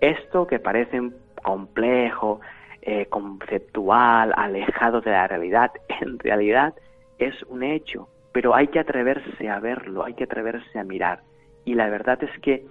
Esto 0.00 0.46
que 0.46 0.60
parece 0.60 1.10
complejo, 1.42 2.40
eh, 2.82 3.06
conceptual, 3.06 4.32
alejado 4.36 5.00
de 5.00 5.10
la 5.10 5.26
realidad, 5.26 5.72
en 6.00 6.20
realidad 6.20 6.72
es 7.18 7.34
un 7.48 7.64
hecho, 7.64 8.08
pero 8.30 8.54
hay 8.54 8.68
que 8.68 8.78
atreverse 8.78 9.48
a 9.48 9.58
verlo, 9.58 10.04
hay 10.04 10.14
que 10.14 10.24
atreverse 10.24 10.78
a 10.78 10.84
mirar. 10.84 11.22
Y 11.64 11.74
la 11.74 11.88
verdad 11.88 12.22
es 12.22 12.40
que 12.42 12.64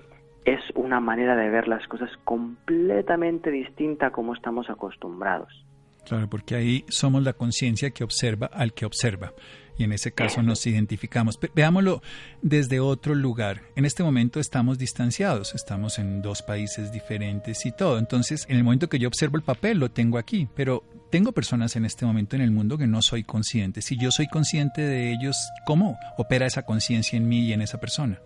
es 0.45 0.61
una 0.75 0.99
manera 0.99 1.35
de 1.35 1.49
ver 1.49 1.67
las 1.67 1.85
cosas 1.87 2.09
completamente 2.23 3.51
distinta 3.51 4.07
a 4.07 4.11
como 4.11 4.33
estamos 4.33 4.69
acostumbrados. 4.69 5.65
Claro, 6.07 6.29
porque 6.29 6.55
ahí 6.55 6.85
somos 6.87 7.23
la 7.23 7.33
conciencia 7.33 7.89
que 7.89 8.03
observa 8.03 8.45
al 8.47 8.73
que 8.73 8.85
observa 8.85 9.33
y 9.77 9.83
en 9.83 9.91
ese 9.91 10.11
caso 10.11 10.41
nos 10.41 10.65
identificamos. 10.67 11.39
veámoslo 11.53 12.01
desde 12.41 12.79
otro 12.79 13.15
lugar. 13.15 13.61
En 13.75 13.85
este 13.85 14.03
momento 14.03 14.39
estamos 14.39 14.77
distanciados, 14.77 15.53
estamos 15.53 15.99
en 15.99 16.21
dos 16.21 16.41
países 16.41 16.91
diferentes 16.91 17.65
y 17.65 17.71
todo. 17.71 17.99
Entonces, 17.99 18.45
en 18.49 18.57
el 18.57 18.63
momento 18.63 18.87
que 18.87 18.99
yo 18.99 19.07
observo 19.07 19.37
el 19.37 19.43
papel, 19.43 19.79
lo 19.79 19.91
tengo 19.91 20.17
aquí, 20.17 20.47
pero 20.55 20.83
tengo 21.11 21.31
personas 21.31 21.75
en 21.75 21.85
este 21.85 22.05
momento 22.05 22.35
en 22.35 22.41
el 22.41 22.51
mundo 22.51 22.77
que 22.77 22.87
no 22.87 23.01
soy 23.01 23.23
consciente. 23.23 23.81
Si 23.81 23.97
yo 23.97 24.11
soy 24.11 24.27
consciente 24.27 24.81
de 24.81 25.11
ellos, 25.11 25.37
¿cómo 25.65 25.97
opera 26.17 26.45
esa 26.45 26.63
conciencia 26.63 27.17
en 27.17 27.27
mí 27.27 27.41
y 27.41 27.53
en 27.53 27.61
esa 27.61 27.79
persona? 27.79 28.21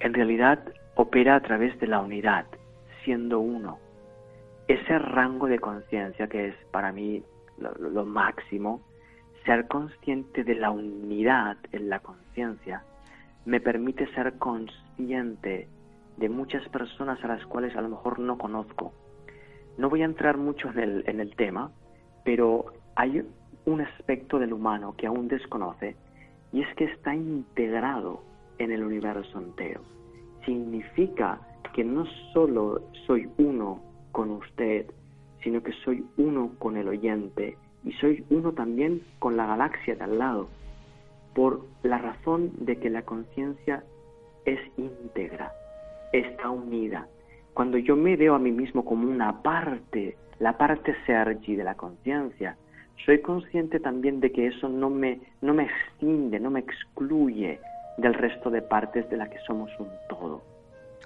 En 0.00 0.14
realidad, 0.14 0.60
opera 0.96 1.36
a 1.36 1.40
través 1.40 1.78
de 1.78 1.86
la 1.86 2.00
unidad, 2.00 2.46
siendo 3.04 3.38
uno. 3.38 3.78
Ese 4.66 4.98
rango 4.98 5.46
de 5.46 5.58
conciencia 5.58 6.26
que 6.26 6.48
es 6.48 6.56
para 6.72 6.90
mí 6.90 7.22
lo 7.58 8.04
máximo, 8.04 8.80
ser 9.44 9.68
consciente 9.68 10.42
de 10.42 10.56
la 10.56 10.70
unidad 10.70 11.56
en 11.72 11.88
la 11.88 12.00
conciencia 12.00 12.82
me 13.44 13.60
permite 13.60 14.12
ser 14.14 14.38
consciente 14.38 15.68
de 16.16 16.28
muchas 16.28 16.68
personas 16.70 17.22
a 17.22 17.28
las 17.28 17.46
cuales 17.46 17.76
a 17.76 17.80
lo 17.80 17.90
mejor 17.90 18.18
no 18.18 18.36
conozco. 18.38 18.92
No 19.78 19.88
voy 19.88 20.02
a 20.02 20.06
entrar 20.06 20.36
mucho 20.36 20.70
en 20.70 20.78
el, 20.78 21.04
en 21.06 21.20
el 21.20 21.36
tema, 21.36 21.70
pero 22.24 22.72
hay 22.96 23.22
un 23.66 23.80
aspecto 23.82 24.38
del 24.38 24.52
humano 24.52 24.94
que 24.96 25.06
aún 25.06 25.28
desconoce 25.28 25.94
y 26.52 26.62
es 26.62 26.74
que 26.74 26.84
está 26.84 27.14
integrado 27.14 28.22
en 28.58 28.72
el 28.72 28.82
universo 28.82 29.38
entero. 29.38 29.95
Significa 30.46 31.40
que 31.74 31.84
no 31.84 32.06
solo 32.32 32.80
soy 33.06 33.28
uno 33.36 33.82
con 34.12 34.30
usted, 34.30 34.86
sino 35.42 35.62
que 35.62 35.72
soy 35.84 36.06
uno 36.16 36.52
con 36.58 36.78
el 36.78 36.88
oyente 36.88 37.58
y 37.84 37.92
soy 37.92 38.24
uno 38.30 38.52
también 38.52 39.02
con 39.18 39.36
la 39.36 39.46
galaxia 39.46 39.94
de 39.94 40.04
al 40.04 40.18
lado, 40.18 40.48
por 41.34 41.66
la 41.82 41.98
razón 41.98 42.52
de 42.60 42.78
que 42.78 42.88
la 42.88 43.02
conciencia 43.02 43.84
es 44.46 44.58
íntegra, 44.78 45.52
está 46.12 46.48
unida. 46.48 47.06
Cuando 47.52 47.76
yo 47.76 47.94
me 47.94 48.16
veo 48.16 48.34
a 48.34 48.38
mí 48.38 48.52
mismo 48.52 48.84
como 48.84 49.06
una 49.08 49.42
parte, 49.42 50.16
la 50.38 50.56
parte 50.56 50.94
Sergi 51.04 51.56
de 51.56 51.64
la 51.64 51.74
conciencia, 51.74 52.56
soy 53.04 53.20
consciente 53.20 53.80
también 53.80 54.20
de 54.20 54.32
que 54.32 54.46
eso 54.46 54.68
no 54.68 54.88
me, 54.88 55.20
no 55.42 55.52
me 55.52 55.64
extiende, 55.64 56.40
no 56.40 56.50
me 56.50 56.60
excluye 56.60 57.60
del 57.98 58.14
resto 58.14 58.50
de 58.50 58.62
partes 58.62 59.08
de 59.10 59.16
la 59.16 59.28
que 59.28 59.38
somos 59.46 59.70
un 59.78 59.88
todo. 60.08 60.42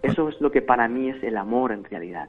Eso 0.03 0.29
es 0.29 0.41
lo 0.41 0.51
que 0.51 0.63
para 0.63 0.89
mí 0.89 1.11
es 1.11 1.23
el 1.23 1.37
amor 1.37 1.73
en 1.73 1.85
realidad 1.85 2.29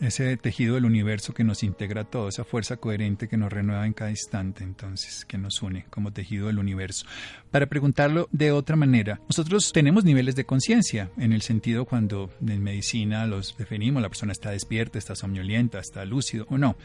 ese 0.00 0.36
tejido 0.36 0.74
del 0.74 0.86
universo 0.86 1.34
que 1.34 1.44
nos 1.44 1.62
integra 1.62 2.04
todo, 2.04 2.28
esa 2.28 2.44
fuerza 2.44 2.78
coherente 2.78 3.28
que 3.28 3.36
nos 3.36 3.52
renueva 3.52 3.86
en 3.86 3.92
cada 3.92 4.10
instante, 4.10 4.64
entonces, 4.64 5.24
que 5.26 5.38
nos 5.38 5.62
une 5.62 5.84
como 5.90 6.12
tejido 6.12 6.46
del 6.46 6.58
universo. 6.58 7.06
Para 7.50 7.66
preguntarlo 7.66 8.28
de 8.32 8.52
otra 8.52 8.76
manera, 8.76 9.20
nosotros 9.28 9.72
tenemos 9.72 10.04
niveles 10.04 10.36
de 10.36 10.46
conciencia, 10.46 11.10
en 11.18 11.32
el 11.32 11.42
sentido 11.42 11.84
cuando 11.84 12.30
en 12.46 12.62
medicina 12.62 13.26
los 13.26 13.56
definimos, 13.56 14.02
la 14.02 14.08
persona 14.08 14.32
está 14.32 14.50
despierta, 14.50 14.98
está 14.98 15.14
somnolienta, 15.14 15.78
está 15.78 16.04
lúcido 16.04 16.46
o 16.48 16.56
no. 16.56 16.76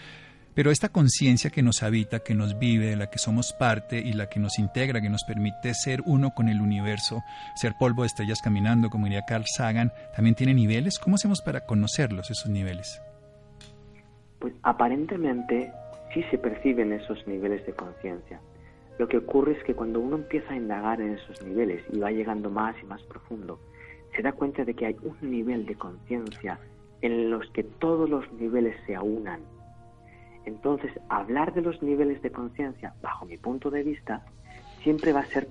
Pero 0.56 0.72
esta 0.72 0.88
conciencia 0.88 1.50
que 1.50 1.62
nos 1.62 1.84
habita, 1.84 2.22
que 2.22 2.34
nos 2.34 2.58
vive, 2.58 2.88
de 2.88 2.96
la 2.96 3.10
que 3.10 3.20
somos 3.20 3.52
parte 3.52 4.00
y 4.00 4.14
la 4.14 4.30
que 4.30 4.40
nos 4.40 4.58
integra, 4.58 5.02
que 5.02 5.10
nos 5.10 5.26
permite 5.26 5.74
ser 5.74 6.02
uno 6.06 6.32
con 6.34 6.48
el 6.48 6.62
universo, 6.62 7.22
ser 7.56 7.74
polvo 7.78 8.04
de 8.04 8.08
estrellas 8.08 8.42
caminando, 8.42 8.90
como 8.90 9.06
diría 9.06 9.26
Carl 9.28 9.44
Sagan, 9.46 9.92
también 10.16 10.34
tiene 10.34 10.54
niveles. 10.54 10.98
¿Cómo 10.98 11.18
hacemos 11.18 11.42
para 11.42 11.66
conocerlos, 11.66 12.32
esos 12.32 12.50
niveles? 12.50 13.02
Pues 14.40 14.54
aparentemente 14.64 15.74
sí 16.14 16.24
se 16.32 16.38
perciben 16.38 16.94
esos 16.94 17.28
niveles 17.28 17.66
de 17.66 17.74
conciencia. 17.74 18.40
Lo 18.98 19.10
que 19.10 19.18
ocurre 19.18 19.58
es 19.58 19.64
que 19.66 19.76
cuando 19.76 20.00
uno 20.00 20.16
empieza 20.16 20.54
a 20.54 20.56
indagar 20.56 21.02
en 21.02 21.16
esos 21.16 21.42
niveles 21.42 21.84
y 21.92 22.00
va 22.00 22.12
llegando 22.12 22.50
más 22.50 22.76
y 22.82 22.86
más 22.86 23.04
profundo, 23.04 23.60
se 24.16 24.22
da 24.22 24.32
cuenta 24.32 24.64
de 24.64 24.74
que 24.74 24.86
hay 24.86 24.96
un 25.04 25.30
nivel 25.30 25.66
de 25.66 25.76
conciencia 25.76 26.60
en 27.02 27.30
los 27.30 27.50
que 27.52 27.64
todos 27.64 28.10
los 28.10 28.32
niveles 28.34 28.78
se 28.86 28.96
aunan. 28.96 29.42
Entonces, 30.46 30.92
hablar 31.10 31.54
de 31.54 31.62
los 31.62 31.82
niveles 31.82 32.22
de 32.22 32.32
conciencia, 32.32 32.94
bajo 33.02 33.26
mi 33.26 33.38
punto 33.38 33.72
de 33.72 33.84
vista, 33.84 34.22
siempre 34.84 35.12
va 35.12 35.22
a 35.22 35.26
ser, 35.26 35.48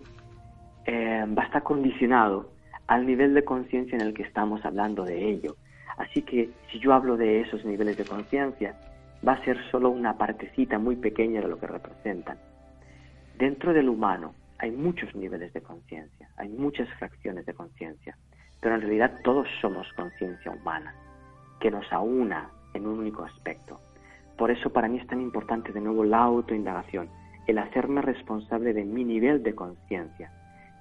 eh, 0.87 1.27
estar 1.43 1.63
condicionado 1.63 2.51
al 2.87 3.07
nivel 3.07 3.35
de 3.35 3.45
conciencia 3.45 3.97
en 3.97 4.03
el 4.03 4.15
que 4.15 4.23
estamos 4.23 4.65
hablando 4.65 5.05
de 5.05 5.29
ello. 5.29 5.57
Así 5.97 6.23
que 6.23 6.51
si 6.71 6.79
yo 6.79 6.93
hablo 6.93 7.17
de 7.17 7.41
esos 7.41 7.65
niveles 7.65 7.97
de 7.97 8.05
conciencia, 8.05 8.77
va 9.27 9.33
a 9.33 9.45
ser 9.45 9.59
solo 9.71 9.91
una 9.91 10.17
partecita 10.17 10.79
muy 10.79 10.97
pequeña 10.97 11.41
de 11.41 11.49
lo 11.49 11.59
que 11.59 11.67
representan. 11.67 12.39
Dentro 13.39 13.73
del 13.73 13.89
humano 13.89 14.35
hay 14.59 14.71
muchos 14.71 15.15
niveles 15.15 15.53
de 15.53 15.63
conciencia, 15.63 16.29
hay 16.37 16.49
muchas 16.49 16.89
fracciones 16.99 17.47
de 17.47 17.55
conciencia, 17.55 18.17
pero 18.61 18.77
en 18.77 18.83
realidad 18.83 19.21
todos 19.25 19.49
somos 19.61 19.87
conciencia 19.95 20.53
humana, 20.53 20.95
que 21.61 21.71
nos 21.71 21.91
aúna 21.93 22.51
en 22.75 22.87
un 22.87 23.01
único 23.01 23.25
aspecto. 23.25 23.81
Por 24.37 24.51
eso 24.51 24.71
para 24.71 24.89
mí 24.89 24.99
es 24.99 25.07
tan 25.07 25.21
importante 25.21 25.73
de 25.73 25.81
nuevo 25.81 26.05
la 26.05 26.23
autoindagación, 26.23 27.09
el 27.47 27.59
hacerme 27.59 28.03
responsable 28.03 28.73
de 28.73 28.85
mi 28.85 29.05
nivel 29.05 29.43
de 29.43 29.55
conciencia. 29.55 30.33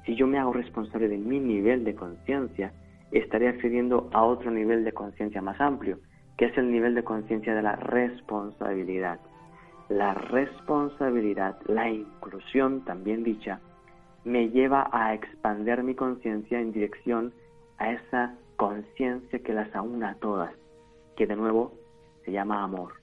Si 0.06 0.16
yo 0.16 0.28
me 0.28 0.39
hago 0.39 0.54
responsable 0.54 1.08
de 1.08 1.18
mi 1.18 1.39
nivel 1.39 1.84
de 1.84 1.95
conciencia, 1.95 2.74
estaré 3.12 3.47
accediendo 3.47 4.10
a 4.12 4.24
otro 4.24 4.51
nivel 4.51 4.84
de 4.84 4.91
conciencia 4.91 5.41
más 5.41 5.60
amplio, 5.62 5.99
que 6.38 6.45
es 6.45 6.58
el 6.58 6.72
nivel 6.72 6.95
de 6.95 7.04
conciencia 7.04 7.54
de 7.54 7.62
la 7.62 7.76
responsabilidad. 7.76 9.20
La 9.89 10.14
responsabilidad, 10.14 11.58
la 11.68 11.89
inclusión 11.89 12.84
también 12.86 13.24
dicha, 13.24 13.60
me 14.24 14.49
lleva 14.49 14.89
a 14.91 15.14
expandir 15.14 15.84
mi 15.84 15.95
conciencia 15.95 16.60
en 16.60 16.72
dirección 16.72 17.34
a 17.78 17.91
esa 17.91 18.36
conciencia 18.56 19.39
que 19.39 19.54
las 19.54 19.74
aúna 19.76 20.12
a 20.12 20.16
todas, 20.16 20.54
que 21.16 21.28
de 21.28 21.36
nuevo 21.36 21.74
se 22.24 22.32
llama 22.32 22.64
amor. 22.64 23.03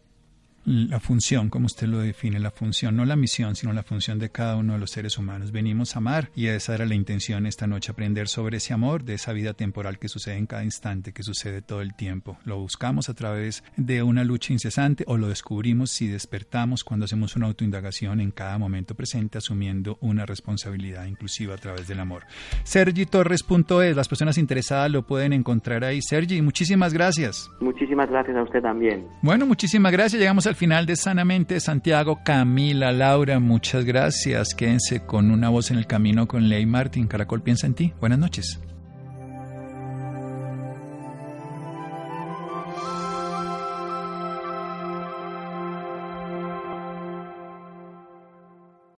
La 0.64 1.00
función, 1.00 1.48
como 1.48 1.66
usted 1.66 1.86
lo 1.86 2.00
define, 2.00 2.38
la 2.38 2.50
función, 2.50 2.96
no 2.96 3.04
la 3.04 3.16
misión, 3.16 3.56
sino 3.56 3.72
la 3.72 3.82
función 3.82 4.18
de 4.18 4.30
cada 4.30 4.56
uno 4.56 4.74
de 4.74 4.78
los 4.78 4.90
seres 4.90 5.18
humanos. 5.18 5.52
Venimos 5.52 5.94
a 5.94 5.98
amar 5.98 6.30
y 6.34 6.46
esa 6.46 6.74
era 6.74 6.86
la 6.86 6.94
intención 6.94 7.46
esta 7.46 7.66
noche, 7.66 7.92
aprender 7.92 8.28
sobre 8.28 8.58
ese 8.58 8.74
amor, 8.74 9.04
de 9.04 9.14
esa 9.14 9.32
vida 9.32 9.54
temporal 9.54 9.98
que 9.98 10.08
sucede 10.08 10.36
en 10.36 10.46
cada 10.46 10.64
instante, 10.64 11.12
que 11.12 11.22
sucede 11.22 11.62
todo 11.62 11.80
el 11.80 11.94
tiempo. 11.94 12.38
Lo 12.44 12.58
buscamos 12.58 13.08
a 13.08 13.14
través 13.14 13.64
de 13.76 14.02
una 14.02 14.24
lucha 14.24 14.52
incesante 14.52 15.04
o 15.06 15.16
lo 15.16 15.28
descubrimos 15.28 15.90
si 15.90 16.08
despertamos 16.08 16.84
cuando 16.84 17.04
hacemos 17.04 17.36
una 17.36 17.46
autoindagación 17.46 18.20
en 18.20 18.30
cada 18.30 18.58
momento 18.58 18.94
presente, 18.94 19.38
asumiendo 19.38 19.98
una 20.00 20.26
responsabilidad 20.26 21.06
inclusiva 21.06 21.54
a 21.54 21.58
través 21.58 21.88
del 21.88 22.00
amor. 22.00 22.24
SergiTorres.es, 22.64 23.96
las 23.96 24.08
personas 24.08 24.38
interesadas 24.38 24.90
lo 24.90 25.06
pueden 25.06 25.32
encontrar 25.32 25.84
ahí. 25.84 26.02
Sergi, 26.02 26.42
muchísimas 26.42 26.92
gracias. 26.92 27.50
Muchísimas 27.60 28.10
gracias 28.10 28.36
a 28.36 28.42
usted 28.42 28.60
también. 28.60 29.06
Bueno, 29.22 29.46
muchísimas 29.46 29.92
gracias. 29.92 30.20
Llegamos 30.20 30.46
al 30.50 30.56
final 30.56 30.84
de 30.84 30.96
Sanamente 30.96 31.60
Santiago. 31.60 32.22
Camila, 32.24 32.90
Laura, 32.90 33.38
muchas 33.38 33.84
gracias. 33.84 34.52
Quédense 34.52 35.06
con 35.06 35.30
una 35.30 35.48
voz 35.48 35.70
en 35.70 35.78
el 35.78 35.86
camino 35.86 36.26
con 36.26 36.48
Ley 36.48 36.66
Martín. 36.66 37.06
Caracol 37.06 37.40
piensa 37.40 37.68
en 37.68 37.74
ti. 37.74 37.92
Buenas 38.00 38.18
noches. 38.18 38.58